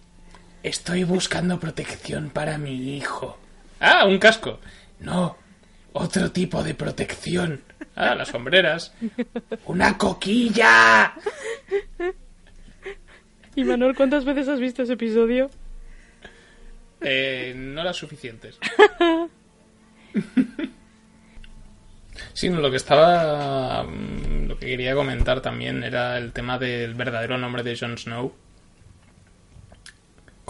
estoy 0.62 1.04
buscando 1.04 1.58
protección 1.60 2.30
para 2.30 2.58
mi 2.58 2.96
hijo 2.96 3.38
ah 3.80 4.04
un 4.06 4.18
casco 4.18 4.58
no 5.00 5.36
otro 5.92 6.30
tipo 6.32 6.62
de 6.62 6.74
protección 6.74 7.60
ah 7.96 8.14
las 8.14 8.28
sombreras 8.28 8.94
una 9.66 9.96
coquilla 9.98 11.14
Y 13.54 13.64
Manuel, 13.64 13.94
¿cuántas 13.94 14.24
veces 14.24 14.48
has 14.48 14.58
visto 14.60 14.82
ese 14.82 14.94
episodio? 14.94 15.50
Eh, 17.02 17.52
no 17.54 17.84
las 17.84 17.96
suficientes. 17.96 18.58
Sí, 22.34 22.48
lo 22.48 22.70
que 22.70 22.76
estaba. 22.76 23.82
mm, 23.84 24.46
Lo 24.48 24.58
que 24.58 24.66
quería 24.66 24.94
comentar 24.94 25.40
también 25.42 25.84
era 25.84 26.16
el 26.18 26.32
tema 26.32 26.58
del 26.58 26.94
verdadero 26.94 27.36
nombre 27.38 27.62
de 27.62 27.76
Jon 27.76 27.98
Snow. 27.98 28.32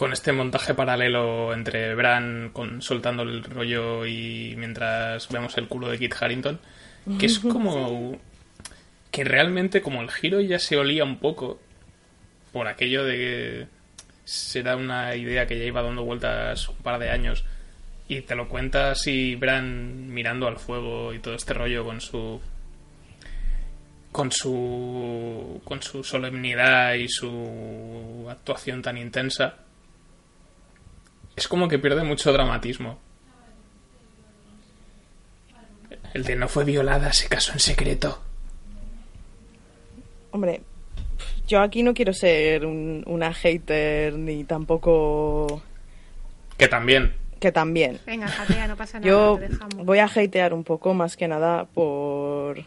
Con 0.03 0.13
este 0.13 0.33
montaje 0.33 0.75
paralelo 0.75 1.55
entre 1.55 1.95
Bran 1.95 2.51
con, 2.53 2.83
soltando 2.83 3.23
el 3.23 3.45
rollo 3.45 4.05
y 4.05 4.53
mientras 4.59 5.29
vemos 5.29 5.57
el 5.59 5.69
culo 5.69 5.91
de 5.91 5.97
Kit 6.01 6.13
Harrington. 6.21 6.59
Que 7.21 7.27
es 7.27 7.39
como. 7.39 8.19
Que 9.13 9.23
realmente, 9.23 9.81
como 9.81 10.03
el 10.03 10.11
giro 10.11 10.41
ya 10.41 10.59
se 10.59 10.77
olía 10.77 11.05
un 11.05 11.21
poco. 11.21 11.61
Por 12.53 12.67
aquello 12.67 13.05
de 13.05 13.17
que 13.17 13.67
será 14.25 14.75
una 14.75 15.15
idea 15.15 15.47
que 15.47 15.57
ya 15.57 15.67
iba 15.67 15.83
dando 15.83 16.03
vueltas 16.03 16.69
un 16.69 16.79
par 16.79 16.99
de 16.99 17.09
años 17.11 17.45
y 18.09 18.23
te 18.23 18.35
lo 18.35 18.49
cuenta 18.49 18.91
así 18.91 19.37
Bran 19.37 20.13
mirando 20.13 20.49
al 20.49 20.57
fuego 20.57 21.15
y 21.15 21.21
todo 21.21 21.37
este 21.37 21.55
rollo 21.55 21.85
con 21.85 22.01
su 22.01 22.41
con 24.11 24.33
su 24.33 25.63
con 25.63 25.81
su 25.81 26.03
solemnidad 26.03 26.95
y 26.95 27.09
su 27.09 28.27
actuación 28.29 28.83
tan 28.83 28.99
intensa 28.99 29.62
es 31.43 31.49
como 31.49 31.69
que 31.69 31.79
pierde 31.79 32.03
mucho 32.05 32.33
dramatismo 32.33 32.99
el 36.15 36.25
de 36.25 36.37
no 36.37 36.49
fue 36.49 36.65
violada 36.65 37.13
se 37.13 37.29
casó 37.29 37.53
en 37.53 37.59
secreto 37.61 38.23
Hombre, 40.35 40.63
yo 41.47 41.61
aquí 41.61 41.83
no 41.83 41.93
quiero 41.93 42.15
ser 42.15 42.65
un- 42.65 43.03
una 43.07 43.35
hater 43.35 44.15
ni 44.15 44.45
tampoco... 44.45 45.63
que 46.57 46.69
también 46.69 47.13
Que 47.39 47.53
también. 47.53 47.99
Venga, 48.07 48.29
jatea, 48.29 48.67
no 48.67 48.77
pasa 48.77 48.99
nada. 48.99 49.11
Yo 49.11 49.37
te 49.39 49.49
dejamos. 49.49 49.85
voy 49.85 49.99
a 49.99 50.07
hatear 50.07 50.55
un 50.55 50.65
poco 50.65 50.95
más 50.95 51.17
que 51.19 51.29
nada 51.29 51.67
por... 51.67 52.65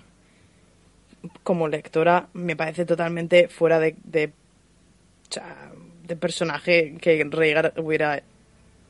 Como 1.42 1.68
lectora 1.68 2.28
me 2.34 2.56
parece 2.56 2.86
totalmente 2.86 3.48
fuera 3.48 3.80
de... 3.80 3.96
de, 4.04 4.26
o 4.28 5.34
sea, 5.34 5.72
de 6.04 6.16
personaje 6.16 6.98
que 7.02 7.26
Rhaegar 7.28 7.74
hubiera... 7.78 8.22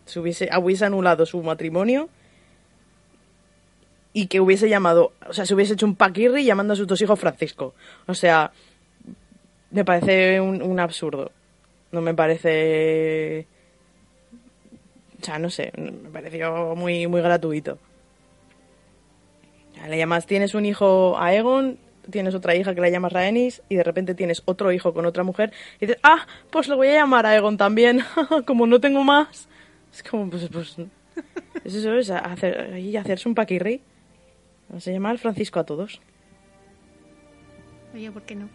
Se 0.06 0.20
hubiese, 0.20 0.50
hubiese 0.58 0.86
anulado 0.86 1.26
su 1.26 1.42
matrimonio 1.42 2.10
y 4.14 4.28
que 4.28 4.40
hubiese 4.40 4.70
llamado... 4.70 5.14
O 5.28 5.34
sea, 5.34 5.46
se 5.46 5.54
hubiese 5.54 5.74
hecho 5.74 5.86
un 5.86 5.96
paquirri 5.96 6.46
llamando 6.46 6.74
a 6.74 6.76
sus 6.76 6.88
dos 6.88 7.02
hijos 7.02 7.20
Francisco. 7.20 7.74
O 8.08 8.14
sea, 8.14 8.52
me 9.72 9.84
parece 9.84 10.40
un, 10.40 10.62
un 10.62 10.80
absurdo. 10.80 11.32
No 11.92 12.02
me 12.02 12.14
parece... 12.14 13.48
O 15.22 15.26
sea, 15.26 15.40
no 15.40 15.50
sé, 15.50 15.72
me 15.76 16.10
pareció 16.12 16.76
muy, 16.76 17.08
muy 17.08 17.22
gratuito. 17.22 17.80
Le 19.88 19.98
llamas, 19.98 20.26
tienes 20.26 20.56
un 20.56 20.66
hijo 20.66 21.18
a 21.20 21.34
Egon, 21.34 21.78
tienes 22.10 22.36
otra 22.36 22.56
hija 22.56 22.74
que 22.74 22.82
la 22.82 22.90
llamas 22.90 23.14
Rhaenys 23.14 23.62
y 23.70 23.76
de 23.76 23.84
repente 23.84 24.16
tienes 24.16 24.42
otro 24.46 24.72
hijo 24.72 24.94
con 24.94 25.06
otra 25.06 25.24
mujer 25.24 25.52
y 25.80 25.88
dices, 25.88 26.00
ah, 26.04 26.26
pues 26.50 26.68
lo 26.68 26.78
voy 26.78 26.88
a 26.90 26.94
llamar 26.94 27.26
a 27.26 27.32
Aegon 27.32 27.58
también, 27.58 28.02
como 28.46 28.68
no 28.68 28.80
tengo 28.80 29.04
más. 29.04 29.48
Es 29.96 30.04
como, 30.04 30.30
pues, 30.30 30.50
pues 30.52 30.78
es 31.64 31.74
eso, 31.74 31.96
es 31.96 32.10
hacer, 32.10 32.78
y 32.78 32.98
hacerse 32.98 33.30
un 33.30 33.36
paquirri. 33.36 33.82
Vamos 34.68 34.86
a 34.86 34.92
llamar 34.92 35.18
Francisco 35.20 35.58
a 35.58 35.64
todos. 35.64 36.02
Oye, 37.94 38.12
¿por 38.12 38.24
qué 38.24 38.36
no? 38.36 38.50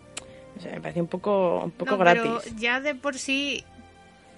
O 0.58 0.60
sea, 0.60 0.72
me 0.72 0.82
parece 0.82 1.00
un 1.00 1.06
poco, 1.06 1.64
un 1.64 1.70
poco 1.70 1.92
No, 1.92 1.98
gratis. 1.98 2.30
Pero 2.44 2.56
ya 2.56 2.82
de 2.82 2.94
por 2.94 3.16
sí, 3.16 3.64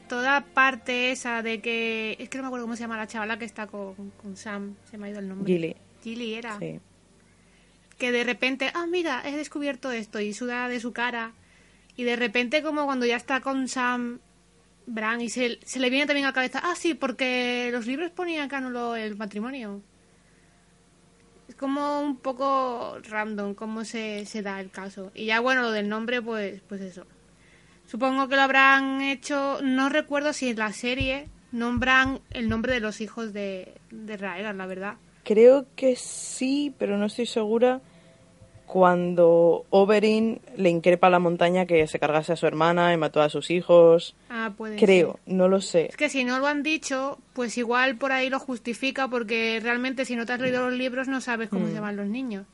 toda 0.09 0.43
parte 0.43 1.11
esa 1.11 1.43
de 1.43 1.61
que. 1.61 2.17
Es 2.21 2.29
que 2.29 2.39
no 2.39 2.45
me 2.45 2.47
acuerdo 2.49 2.67
cómo 2.67 2.77
se 2.77 2.83
llama 2.83 2.97
la 2.97 3.09
chavala 3.09 3.37
que 3.37 3.47
está 3.47 3.67
con, 3.67 3.95
con 4.23 4.37
Sam. 4.37 4.77
Se 4.89 4.97
me 4.97 5.09
ha 5.09 5.11
ido 5.11 5.19
el 5.19 5.29
nombre. 5.29 5.53
Gilly. 5.53 5.75
Gilly 6.05 6.35
era. 6.35 6.57
Sí. 6.61 6.79
Que 7.99 8.13
de 8.13 8.23
repente, 8.23 8.71
ah, 8.75 8.87
mira, 8.87 9.23
he 9.25 9.37
descubierto 9.37 9.91
esto 9.91 10.21
y 10.21 10.35
suda 10.35 10.69
de 10.69 10.79
su 10.79 10.93
cara. 10.93 11.33
Y 11.97 12.05
de 12.05 12.15
repente, 12.15 12.63
como 12.63 12.85
cuando 12.85 13.07
ya 13.07 13.17
está 13.17 13.41
con 13.41 13.67
Sam, 13.67 14.21
Bran, 14.93 15.21
y 15.21 15.29
se, 15.29 15.59
se 15.65 15.81
le 15.81 15.91
viene 15.91 16.07
también 16.07 16.27
a 16.27 16.29
la 16.29 16.35
cabeza, 16.35 16.61
ah, 16.63 16.75
sí, 16.77 16.95
porque 16.95 17.71
los 17.73 17.87
libros 17.87 18.11
ponían 18.11 18.53
anuló 18.55 18.95
el 18.95 19.17
matrimonio. 19.17 19.81
Es 21.49 21.55
como 21.55 22.01
un 22.01 22.17
poco 22.17 22.99
random 23.09 23.55
cómo 23.55 23.85
se, 23.85 24.27
se 24.27 24.43
da 24.43 24.61
el 24.61 24.71
caso. 24.71 25.11
Y 25.15 25.27
ya 25.27 25.41
bueno, 25.41 25.63
lo 25.63 25.71
del 25.71 25.89
nombre, 25.89 26.21
pues, 26.21 26.61
pues 26.69 26.81
eso. 26.81 27.07
Supongo 27.87 28.29
que 28.29 28.37
lo 28.37 28.43
habrán 28.43 29.01
hecho, 29.03 29.61
no 29.63 29.89
recuerdo 29.89 30.33
si 30.33 30.51
en 30.51 30.59
la 30.59 30.73
serie 30.73 31.29
nombran 31.51 32.21
el 32.31 32.49
nombre 32.49 32.75
de 32.75 32.81
los 32.81 33.01
hijos 33.01 33.33
de, 33.33 33.75
de 33.91 34.17
Rhaegar, 34.17 34.55
la 34.55 34.67
verdad. 34.67 34.95
Creo 35.25 35.67
que 35.77 35.97
sí, 35.97 36.75
pero 36.79 36.99
no 36.99 37.07
estoy 37.07 37.27
segura. 37.27 37.81
Cuando 38.73 39.67
Oberyn 39.69 40.41
le 40.57 40.71
increpa 40.71 41.09
a 41.09 41.11
la 41.11 41.19
montaña 41.19 41.67
que 41.67 41.87
se 41.87 41.99
cargase 41.99 42.33
a 42.33 42.37
su 42.37 42.47
hermana 42.47 42.93
y 42.93 42.97
mató 42.97 43.21
a 43.21 43.29
sus 43.29 43.51
hijos. 43.51 44.15
Ah, 44.31 44.53
puede 44.57 44.77
Creo, 44.77 45.21
ser. 45.25 45.35
no 45.35 45.47
lo 45.49 45.61
sé. 45.61 45.87
Es 45.91 45.97
que 45.99 46.09
si 46.09 46.25
no 46.25 46.39
lo 46.39 46.47
han 46.47 46.63
dicho, 46.63 47.19
pues 47.35 47.59
igual 47.59 47.97
por 47.97 48.13
ahí 48.13 48.31
lo 48.31 48.39
justifica 48.41 49.09
porque 49.09 49.61
realmente 49.63 50.07
si 50.07 50.17
no 50.17 50.25
te 50.25 50.33
has 50.33 50.41
leído 50.41 50.69
los 50.71 50.79
libros 50.79 51.07
no 51.07 51.21
sabes 51.21 51.51
cómo 51.51 51.67
se 51.67 51.75
llaman 51.75 51.97
los 51.97 52.07
niños. 52.07 52.47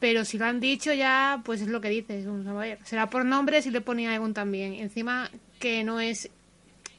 Pero 0.00 0.26
si 0.26 0.36
lo 0.36 0.44
han 0.44 0.60
dicho 0.60 0.92
ya, 0.92 1.40
pues 1.46 1.62
es 1.62 1.68
lo 1.68 1.80
que 1.80 1.88
dices. 1.88 2.26
Vamos 2.26 2.46
a 2.46 2.52
ver. 2.52 2.78
Será 2.84 3.08
por 3.08 3.24
nombre 3.24 3.62
si 3.62 3.70
le 3.70 3.80
ponía 3.80 4.14
Egon 4.14 4.34
también. 4.34 4.74
Encima 4.74 5.30
que 5.58 5.82
no 5.82 5.98
es... 5.98 6.30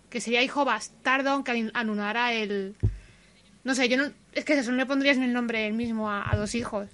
Que 0.09 0.22
sería 0.22 0.41
hijo 0.41 0.65
bastardo 0.65 1.30
aunque 1.30 1.51
an- 1.51 1.72
anulara 1.76 2.34
el... 2.34 2.74
No 3.63 3.76
sé, 3.76 3.88
yo 3.89 3.97
no... 3.97 4.05
Es 4.34 4.43
que 4.43 4.53
eso, 4.53 4.72
no 4.72 4.78
le 4.78 4.86
pondrías 4.88 5.18
ni 5.18 5.26
el 5.26 5.34
nombre 5.34 5.68
él 5.68 5.74
mismo 5.74 6.09
a, 6.09 6.30
a 6.32 6.36
dos 6.36 6.55
hijos. 6.55 6.88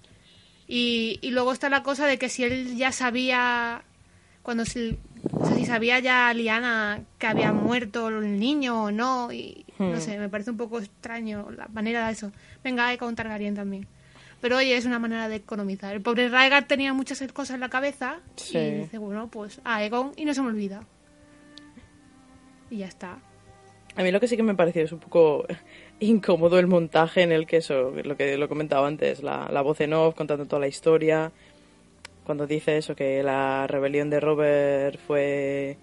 Y, 0.75 1.19
y 1.21 1.29
luego 1.29 1.53
está 1.53 1.69
la 1.69 1.83
cosa 1.83 2.07
de 2.07 2.17
que 2.17 2.29
si 2.29 2.43
él 2.43 2.75
ya 2.77 2.91
sabía... 2.91 3.83
Cuando 4.41 4.65
se, 4.65 4.97
o 5.31 5.45
sea, 5.45 5.55
si 5.55 5.65
sabía 5.65 5.99
ya 5.99 6.33
Liana 6.33 7.01
que 7.19 7.27
había 7.27 7.53
muerto 7.53 8.09
el 8.09 8.39
niño 8.39 8.85
o 8.85 8.91
no, 8.91 9.31
y 9.31 9.65
no 9.79 10.01
sé, 10.01 10.17
me 10.17 10.27
parece 10.29 10.49
un 10.51 10.57
poco 10.57 10.79
extraño 10.79 11.49
la 11.51 11.67
manera 11.67 12.07
de 12.07 12.13
eso. 12.13 12.31
Venga, 12.63 12.87
hay 12.87 12.97
contar 12.97 13.27
Targaryen 13.27 13.55
también. 13.55 13.87
Pero 14.41 14.57
oye, 14.57 14.75
es 14.75 14.85
una 14.85 14.99
manera 14.99 15.29
de 15.29 15.35
economizar. 15.37 15.93
El 15.95 16.01
pobre 16.01 16.27
Raegar 16.27 16.67
tenía 16.67 16.91
muchas 16.93 17.23
cosas 17.31 17.53
en 17.53 17.61
la 17.61 17.69
cabeza 17.69 18.17
Sí. 18.35 18.57
y 18.57 18.71
dice, 18.79 18.97
bueno, 18.97 19.27
pues 19.29 19.61
a 19.63 19.81
Egon 19.83 20.11
y 20.17 20.25
no 20.25 20.33
se 20.33 20.41
me 20.41 20.47
olvida. 20.49 20.83
Y 22.69 22.77
ya 22.79 22.87
está. 22.87 23.19
A 23.95 24.03
mí 24.03 24.11
lo 24.11 24.19
que 24.19 24.27
sí 24.27 24.35
que 24.35 24.43
me 24.43 24.55
pareció 24.55 24.83
es 24.83 24.91
un 24.91 24.99
poco 24.99 25.45
incómodo 25.99 26.59
el 26.59 26.67
montaje 26.67 27.21
en 27.21 27.31
el 27.31 27.45
que 27.45 27.57
eso, 27.57 27.91
lo 28.03 28.17
que 28.17 28.37
lo 28.37 28.49
comentaba 28.49 28.87
antes, 28.87 29.21
la, 29.21 29.49
la 29.51 29.61
voz 29.61 29.81
en 29.81 29.93
off 29.93 30.15
contando 30.15 30.45
toda 30.45 30.59
la 30.59 30.67
historia, 30.67 31.31
cuando 32.25 32.47
dice 32.47 32.77
eso, 32.77 32.95
que 32.95 33.21
la 33.21 33.67
rebelión 33.67 34.09
de 34.09 34.19
Robert 34.19 34.99
fue 35.05 35.77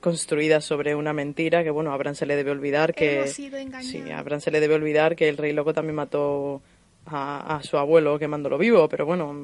construida 0.00 0.60
sobre 0.60 0.94
una 0.94 1.12
mentira, 1.12 1.62
que 1.62 1.70
bueno, 1.70 1.92
a 1.92 1.96
Bran 1.96 2.14
se 2.14 2.26
le 2.26 2.34
debe 2.34 2.50
olvidar 2.50 2.94
que... 2.94 3.26
Sido. 3.28 3.58
Sí, 3.80 4.02
a 4.10 4.22
Bran 4.22 4.40
se 4.40 4.50
le 4.50 4.60
debe 4.60 4.74
olvidar 4.74 5.14
que 5.14 5.28
el 5.28 5.36
rey 5.36 5.52
loco 5.52 5.72
también 5.72 5.94
mató 5.94 6.60
a, 7.06 7.56
a 7.56 7.62
su 7.62 7.78
abuelo 7.78 8.18
quemándolo 8.18 8.58
vivo, 8.58 8.88
pero 8.88 9.06
bueno, 9.06 9.34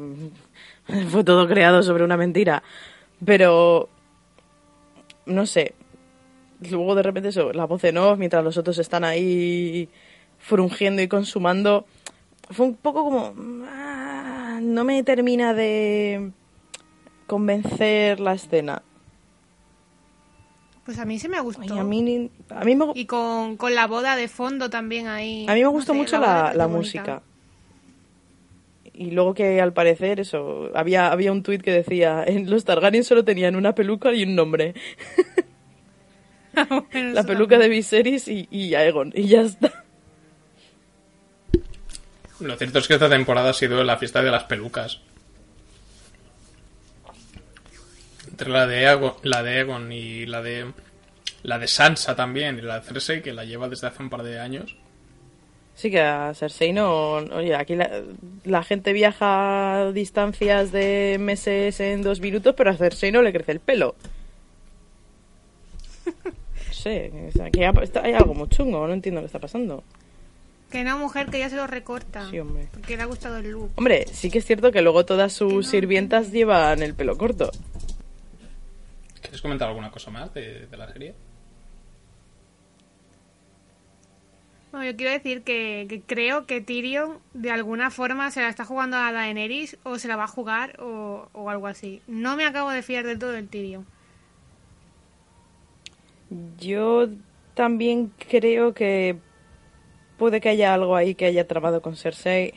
fue 1.11 1.23
todo 1.23 1.47
creado 1.47 1.83
sobre 1.83 2.03
una 2.03 2.17
mentira. 2.17 2.63
Pero, 3.25 3.89
no 5.27 5.47
sé, 5.47 5.75
luego 6.71 6.95
de 6.95 7.03
repente 7.03 7.29
eso, 7.31 7.53
la 7.53 7.65
voz 7.67 7.85
en 7.85 7.99
off, 7.99 8.19
mientras 8.19 8.43
los 8.45 8.57
otros 8.57 8.79
están 8.79 9.05
ahí 9.05 9.89
frungiendo 10.39 11.03
y 11.03 11.09
consumando, 11.09 11.87
fue 12.51 12.67
un 12.67 12.75
poco 12.77 13.05
como... 13.05 13.35
ah, 13.69 14.61
no 14.63 14.85
me 14.85 15.03
termina 15.03 15.55
de 15.55 16.31
convencer 17.27 18.21
la 18.21 18.35
escena. 18.35 18.83
Pues 20.85 20.99
a 20.99 21.05
mí 21.05 21.19
se 21.19 21.29
me 21.29 21.39
gustó. 21.41 21.63
Y 21.63 21.79
a 21.79 21.85
mí, 21.85 22.31
a 22.49 22.65
mí 22.65 22.75
me, 22.75 22.87
Y 22.95 23.05
con, 23.05 23.57
con 23.59 23.75
la 23.75 23.87
boda 23.87 24.17
de 24.17 24.27
fondo 24.27 24.71
también 24.71 25.07
ahí. 25.07 25.45
A 25.47 25.53
mí 25.53 25.61
me 25.61 25.65
no 25.65 25.71
gustó 25.73 25.93
sé, 25.93 25.99
mucho 25.99 26.19
la, 26.19 26.55
la 26.55 26.67
bonita. 26.67 26.69
música. 26.79 27.23
Y 28.95 29.11
luego 29.11 29.35
que 29.35 29.61
al 29.61 29.73
parecer 29.75 30.19
eso, 30.19 30.71
había, 30.75 31.13
había 31.13 31.31
un 31.31 31.43
tuit 31.43 31.61
que 31.63 31.71
decía, 31.73 32.25
en 32.27 32.49
los 32.51 32.65
Targaryen 32.65 33.05
solo 33.05 33.23
tenían 33.25 33.55
una 33.55 33.75
peluca 33.75 34.13
y 34.13 34.23
un 34.25 34.35
nombre. 34.35 34.75
Bueno, 36.69 37.13
La 37.13 37.23
peluca 37.25 37.59
de. 37.59 37.69
Viserys 37.69 38.29
y, 38.29 38.49
y 38.51 38.75
Aegon, 38.75 39.13
y 39.15 39.29
ya 39.29 39.43
está. 39.43 39.85
Lo 42.41 42.57
cierto 42.57 42.79
es 42.79 42.89
que 42.89 42.95
esta 42.95 43.09
temporada 43.09 43.51
ha 43.51 43.55
sido 43.55 43.83
la 43.83 43.97
fiesta 43.97 44.23
de 44.23 44.31
las 44.31 44.45
pelucas. 44.45 45.01
Entre 48.29 48.49
la 48.49 48.67
de 48.67 48.87
Aegon, 48.87 49.15
la 49.23 49.43
de 49.43 49.51
Aegon 49.59 49.91
y 49.91 50.27
la 50.27 50.41
de 50.43 50.73
la 51.43 51.59
de 51.59 51.69
Sansa 51.69 52.15
también 52.15 52.59
y 52.59 52.63
la 52.63 52.81
de 52.81 52.87
Cersei 52.87 53.23
que 53.23 53.33
la 53.33 53.45
lleva 53.45 53.69
desde 53.69 53.89
hace 53.89 54.03
un 54.03 54.11
par 54.11 54.23
de 54.23 54.39
años. 54.39 54.77
Sí 55.75 55.91
que 55.91 56.01
a 56.01 56.35
Cersei 56.35 56.73
no... 56.73 57.15
Oye, 57.15 57.55
aquí 57.55 57.77
la, 57.77 58.03
la 58.45 58.65
gente 58.65 58.93
viaja 58.93 59.93
distancias 59.93 60.73
de 60.73 61.19
meses 61.21 61.79
en 61.79 62.03
dos 62.03 62.21
minutos, 62.21 62.55
pero 62.57 62.71
a 62.71 62.77
Cersei 62.77 63.13
no 63.13 63.23
le 63.23 63.33
crece 63.33 63.53
el 63.53 63.61
pelo. 63.61 63.95
No 66.79 66.83
sé, 66.83 67.13
o 67.29 67.33
sea, 67.33 67.49
está- 67.83 68.03
hay 68.05 68.13
algo 68.15 68.35
muy 68.35 68.49
chungo, 68.49 68.87
no 68.87 68.93
entiendo 68.93 69.21
qué 69.21 69.27
está 69.27 69.41
pasando. 69.41 69.83
Que 70.71 70.81
una 70.83 70.97
mujer 70.97 71.27
que 71.29 71.39
ya 71.41 71.49
se 71.51 71.57
lo 71.57 71.67
recorta. 71.67 72.29
Sí, 72.31 72.39
hombre. 72.39 72.69
Porque 72.73 72.97
le 72.97 73.03
ha 73.03 73.07
gustado 73.07 73.39
el 73.39 73.51
look. 73.51 73.71
Hombre, 73.77 74.07
sí 74.13 74.31
que 74.31 74.39
es 74.39 74.45
cierto 74.45 74.71
que 74.71 74.83
luego 74.83 75.05
todas 75.05 75.33
sus 75.33 75.49
Que 75.51 75.57
no. 75.57 75.63
sirvientas 75.63 76.31
llevan 76.31 76.83
el 76.83 76.95
pelo 76.95 77.17
corto. 77.19 77.51
¿Quieres 79.21 79.41
comentar 79.43 79.69
alguna 79.69 79.91
cosa 79.91 80.11
más 80.11 80.33
de, 80.35 80.67
de 80.67 80.77
la 80.77 80.93
serie? 80.93 81.15
Bueno, 84.71 84.87
yo 84.91 84.97
quiero 84.97 85.13
decir 85.13 85.43
que, 85.43 85.87
que 85.89 86.03
creo 86.03 86.45
que 86.47 86.61
Tyrion 86.61 87.19
de 87.33 87.51
alguna 87.51 87.91
forma 87.91 88.31
se 88.31 88.41
la 88.43 88.49
está 88.51 88.65
jugando 88.67 88.99
a 88.99 89.11
Daenerys 89.13 89.79
o 89.83 89.99
se 89.99 90.09
la 90.09 90.17
va 90.17 90.25
a 90.25 90.29
jugar 90.29 90.79
o, 90.81 91.29
o 91.33 91.51
algo 91.51 91.67
así. 91.67 92.03
No 92.07 92.37
me 92.37 92.45
acabo 92.45 92.71
de 92.71 92.83
fiar 92.83 93.07
del 93.07 93.19
todo 93.19 93.31
del 93.33 93.49
Tyrion. 93.49 93.87
Yo 96.59 97.09
también 97.55 98.13
creo 98.29 98.75
que 98.75 99.17
puede 100.19 100.41
que 100.41 100.51
haya 100.51 100.75
algo 100.75 100.97
ahí 100.97 101.15
que 101.15 101.27
haya 101.27 101.47
trabado 101.47 101.83
con 101.83 101.97
Cersei. 101.97 102.55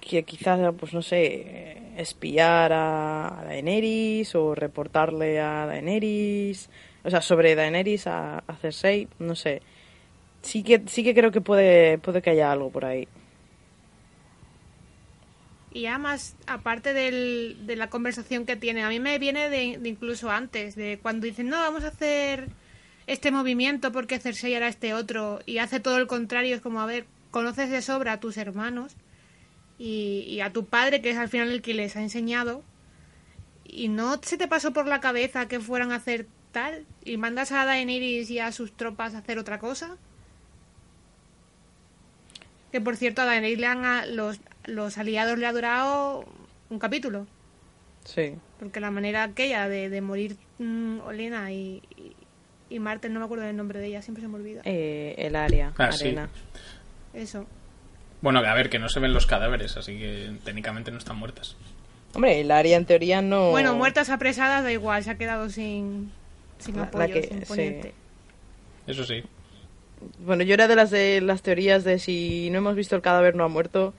Que 0.00 0.24
quizás, 0.24 0.74
pues 0.78 0.92
no 0.94 1.02
sé, 1.02 1.94
espiar 1.96 2.72
a, 2.72 3.44
Daenerys 3.46 4.34
o 4.34 4.54
reportarle 4.54 5.40
a 5.40 5.66
Daenerys. 5.66 6.70
O 7.04 7.10
sea, 7.10 7.20
sobre 7.22 7.54
Daenerys 7.54 8.06
a, 8.06 8.38
a 8.38 8.56
Cersei, 8.56 9.08
no 9.18 9.34
sé. 9.36 9.62
Sí 10.42 10.62
que, 10.64 10.82
sí 10.86 11.04
que 11.04 11.14
creo 11.14 11.30
que 11.30 11.40
puede, 11.40 11.98
puede 11.98 12.20
que 12.20 12.30
haya 12.30 12.52
algo 12.52 12.70
por 12.70 12.84
ahí. 12.84 13.08
Y 15.74 15.86
además, 15.86 16.36
aparte 16.46 16.92
del- 16.92 17.56
de 17.66 17.76
la 17.76 17.88
conversación 17.88 18.44
que 18.44 18.56
tiene, 18.56 18.82
a 18.84 18.88
mí 18.90 19.00
me 19.00 19.18
viene 19.18 19.48
de, 19.48 19.64
incluso 19.88 20.30
antes, 20.30 20.74
de 20.74 20.98
cuando 21.00 21.26
dicen, 21.26 21.48
no, 21.48 21.56
vamos 21.56 21.84
a 21.84 21.88
hacer 21.88 22.48
este 23.06 23.30
movimiento 23.30 23.90
porque 23.90 24.18
Cersei 24.18 24.54
hará 24.54 24.68
este 24.68 24.92
otro, 24.94 25.40
y 25.46 25.58
hace 25.58 25.80
todo 25.80 25.96
el 25.96 26.06
contrario, 26.06 26.54
es 26.54 26.60
como, 26.60 26.80
a 26.80 26.86
ver, 26.86 27.06
conoces 27.30 27.70
de 27.70 27.80
sobra 27.80 28.12
a 28.12 28.20
tus 28.20 28.36
hermanos 28.36 28.92
y, 29.78 30.24
y 30.28 30.40
a 30.42 30.52
tu 30.52 30.66
padre, 30.66 31.00
que 31.00 31.10
es 31.10 31.16
al 31.16 31.30
final 31.30 31.50
el 31.50 31.62
que 31.62 31.72
les 31.74 31.96
ha 31.96 32.02
enseñado, 32.02 32.62
y 33.64 33.88
no 33.88 34.20
se 34.22 34.36
te 34.36 34.46
pasó 34.48 34.74
por 34.74 34.86
la 34.86 35.00
cabeza 35.00 35.48
que 35.48 35.58
fueran 35.58 35.90
a 35.90 35.96
hacer 35.96 36.26
tal, 36.52 36.84
y 37.02 37.16
mandas 37.16 37.50
a 37.50 37.64
Daenerys 37.64 38.28
y 38.30 38.38
a 38.40 38.52
sus 38.52 38.72
tropas 38.76 39.14
a 39.14 39.18
hacer 39.18 39.38
otra 39.38 39.58
cosa. 39.58 39.96
Que 42.70 42.80
por 42.80 42.96
cierto, 42.96 43.22
a 43.22 43.24
Daenerys 43.24 43.58
le 43.58 43.66
han 43.66 43.84
a- 43.86 44.04
los, 44.06 44.38
los 44.64 44.98
aliados 44.98 45.38
le 45.38 45.46
ha 45.46 45.52
durado 45.52 46.24
un 46.70 46.78
capítulo. 46.78 47.26
Sí. 48.04 48.34
Porque 48.58 48.80
la 48.80 48.90
manera 48.90 49.22
aquella 49.24 49.68
de, 49.68 49.88
de 49.88 50.00
morir 50.00 50.36
mm, 50.58 51.00
Olena 51.00 51.52
y, 51.52 51.82
y, 51.96 52.16
y 52.70 52.78
Marten, 52.80 53.12
no 53.12 53.20
me 53.20 53.26
acuerdo 53.26 53.44
del 53.44 53.56
nombre 53.56 53.78
de 53.80 53.86
ella, 53.86 54.02
siempre 54.02 54.22
se 54.22 54.28
me 54.28 54.36
olvida. 54.36 54.62
Eh, 54.64 55.14
el 55.18 55.36
área, 55.36 55.72
Ah, 55.78 55.92
sí. 55.92 56.06
arena. 56.06 56.28
Eso. 57.14 57.46
Bueno, 58.20 58.40
a 58.40 58.54
ver, 58.54 58.70
que 58.70 58.78
no 58.78 58.88
se 58.88 59.00
ven 59.00 59.12
los 59.12 59.26
cadáveres, 59.26 59.76
así 59.76 59.98
que 59.98 60.32
técnicamente 60.44 60.90
no 60.90 60.98
están 60.98 61.16
muertas. 61.16 61.56
Hombre, 62.14 62.40
el 62.40 62.50
área 62.50 62.76
en 62.76 62.84
teoría 62.86 63.22
no. 63.22 63.50
Bueno, 63.50 63.74
muertas 63.74 64.10
apresadas 64.10 64.62
da 64.64 64.72
igual, 64.72 65.02
se 65.02 65.10
ha 65.10 65.18
quedado 65.18 65.48
sin, 65.50 66.12
sin 66.58 66.74
La- 66.76 66.82
la 66.82 66.86
apoyo, 66.88 67.14
que- 67.14 67.22
sin 67.22 67.40
sí. 67.40 67.46
poniente. 67.46 67.94
Eso 68.86 69.04
sí. 69.04 69.22
Bueno, 70.18 70.42
yo 70.42 70.54
era 70.54 70.66
de 70.68 70.74
las 70.76 70.90
de 70.90 71.20
las 71.20 71.42
teorías 71.42 71.84
de 71.84 71.98
si 71.98 72.50
no 72.50 72.58
hemos 72.58 72.74
visto 72.74 72.96
el 72.96 73.02
cadáver 73.02 73.34
no 73.36 73.44
ha 73.44 73.48
muerto. 73.48 73.94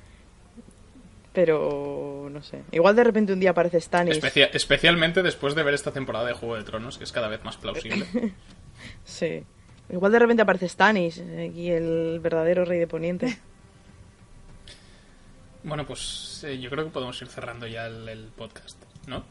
Pero 1.34 2.28
no 2.32 2.42
sé. 2.44 2.62
Igual 2.72 2.96
de 2.96 3.04
repente 3.04 3.34
un 3.34 3.40
día 3.40 3.50
aparece 3.52 3.82
Stannis. 3.82 4.18
Especia- 4.18 4.50
especialmente 4.54 5.24
después 5.24 5.56
de 5.56 5.64
ver 5.64 5.74
esta 5.74 5.92
temporada 5.92 6.26
de 6.28 6.34
Juego 6.34 6.56
de 6.56 6.64
Tronos, 6.64 6.98
que 7.00 7.04
es 7.04 7.12
cada 7.12 7.28
vez 7.28 7.44
más 7.44 7.58
plausible. 7.58 8.06
Sí. 9.06 9.44
Igual 9.90 10.12
de 10.12 10.20
repente 10.20 10.42
aparece 10.42 10.68
Stannis 10.68 11.18
y 11.18 11.70
el 11.72 12.20
verdadero 12.22 12.66
rey 12.66 12.80
de 12.80 12.88
Poniente. 12.88 13.38
bueno, 15.64 15.86
pues 15.86 16.44
eh, 16.46 16.60
yo 16.60 16.70
creo 16.70 16.84
que 16.86 16.92
podemos 16.92 17.22
ir 17.22 17.28
cerrando 17.30 17.66
ya 17.68 17.86
el, 17.88 18.08
el 18.10 18.26
podcast, 18.36 18.78
¿no? 19.08 19.24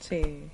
Sí. 0.00 0.48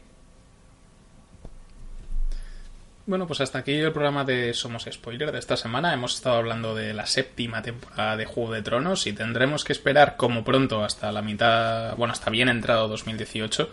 Bueno, 3.05 3.26
pues 3.26 3.40
hasta 3.40 3.59
aquí 3.59 3.72
el 3.72 3.90
programa 3.90 4.24
de 4.24 4.55
Somos 4.55 4.86
Spoiler 4.88 5.32
de 5.32 5.40
esta 5.40 5.57
semana. 5.57 5.92
Hemos 5.92 6.14
estado 6.14 6.36
hablando 6.36 6.72
de 6.72 6.94
la 6.94 7.05
séptima 7.05 7.61
temporada 7.61 8.16
de 8.16 8.26
Juego 8.26 8.53
de 8.53 8.62
Tronos 8.62 9.09
y 9.09 9.12
tendremos 9.12 9.64
que 9.64 9.72
esperar 9.72 10.16
como 10.16 10.44
pronto 10.44 10.84
hasta 10.84 11.11
la 11.11 11.20
mitad, 11.20 11.96
bueno, 11.96 12.12
hasta 12.12 12.30
bien 12.30 12.48
entrado 12.48 12.86
2018 12.86 13.70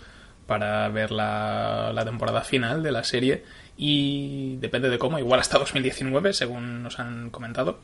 para 0.48 0.90
ver 0.90 1.12
la, 1.12 2.02
temporada 2.04 2.42
final 2.42 2.82
de 2.82 2.92
la 2.92 3.04
serie 3.04 3.44
y 3.78 4.56
depende 4.56 4.90
de 4.90 4.98
cómo, 4.98 5.20
igual 5.20 5.40
hasta 5.40 5.60
2019 5.60 6.34
según 6.34 6.82
nos 6.82 6.98
han 6.98 7.30
comentado. 7.30 7.80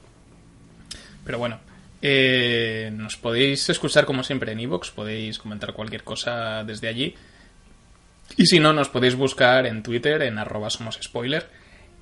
Pero 1.26 1.38
bueno, 1.38 1.60
eh, 2.02 2.90
nos 2.92 3.18
podéis 3.18 3.70
escuchar 3.70 4.06
como 4.06 4.24
siempre 4.24 4.52
en 4.52 4.62
iVoox, 4.62 4.90
podéis 4.90 5.38
comentar 5.38 5.74
cualquier 5.74 6.04
cosa 6.04 6.64
desde 6.64 6.88
allí. 6.88 7.16
Y 8.38 8.46
si 8.46 8.60
no, 8.60 8.74
nos 8.74 8.90
podéis 8.90 9.16
buscar 9.16 9.66
en 9.66 9.84
Twitter, 9.84 10.22
en 10.24 10.38
arroba 10.38 10.70
somos 10.70 11.00
spoiler. 11.02 11.48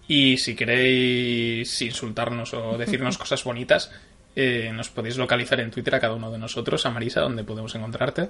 Y 0.07 0.37
si 0.37 0.55
queréis 0.55 1.81
insultarnos 1.81 2.53
o 2.53 2.77
decirnos 2.77 3.17
cosas 3.19 3.43
bonitas, 3.43 3.91
eh, 4.35 4.71
nos 4.73 4.89
podéis 4.89 5.17
localizar 5.17 5.59
en 5.59 5.71
Twitter 5.71 5.95
a 5.95 5.99
cada 5.99 6.13
uno 6.13 6.31
de 6.31 6.39
nosotros, 6.39 6.85
a 6.85 6.89
Marisa, 6.89 7.21
donde 7.21 7.43
podemos 7.43 7.73
encontrarte. 7.75 8.29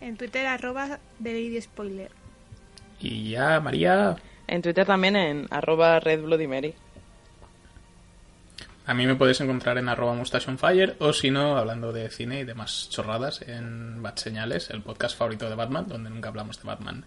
En 0.00 0.16
Twitter, 0.16 0.46
arroba 0.46 0.98
de 1.18 1.32
Lady 1.32 1.60
Spoiler. 1.60 2.10
Y 3.00 3.30
ya, 3.30 3.60
María, 3.60 4.16
En 4.46 4.62
Twitter 4.62 4.86
también 4.86 5.16
en 5.16 5.46
arroba 5.50 6.00
Red 6.00 6.22
Bloody 6.22 6.46
Mary. 6.46 6.74
A 8.90 8.94
mí 8.94 9.06
me 9.06 9.14
podéis 9.14 9.40
encontrar 9.40 9.78
en 9.78 9.88
arroba 9.88 10.14
Mustache 10.14 10.56
Fire, 10.56 10.96
o 10.98 11.12
si 11.12 11.30
no, 11.30 11.56
hablando 11.56 11.92
de 11.92 12.10
cine 12.10 12.40
y 12.40 12.44
demás 12.44 12.88
chorradas, 12.90 13.40
en 13.42 14.02
Bat 14.02 14.18
Señales, 14.18 14.68
el 14.70 14.82
podcast 14.82 15.16
favorito 15.16 15.48
de 15.48 15.54
Batman, 15.54 15.86
donde 15.86 16.10
nunca 16.10 16.28
hablamos 16.28 16.60
de 16.60 16.66
Batman. 16.66 17.04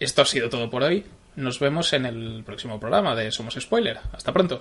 Esto 0.00 0.22
ha 0.22 0.24
sido 0.24 0.48
todo 0.48 0.68
por 0.68 0.82
hoy. 0.82 1.06
Nos 1.36 1.60
vemos 1.60 1.92
en 1.92 2.04
el 2.04 2.42
próximo 2.44 2.80
programa 2.80 3.14
de 3.14 3.30
Somos 3.30 3.54
Spoiler. 3.54 4.00
Hasta 4.12 4.32
pronto. 4.32 4.60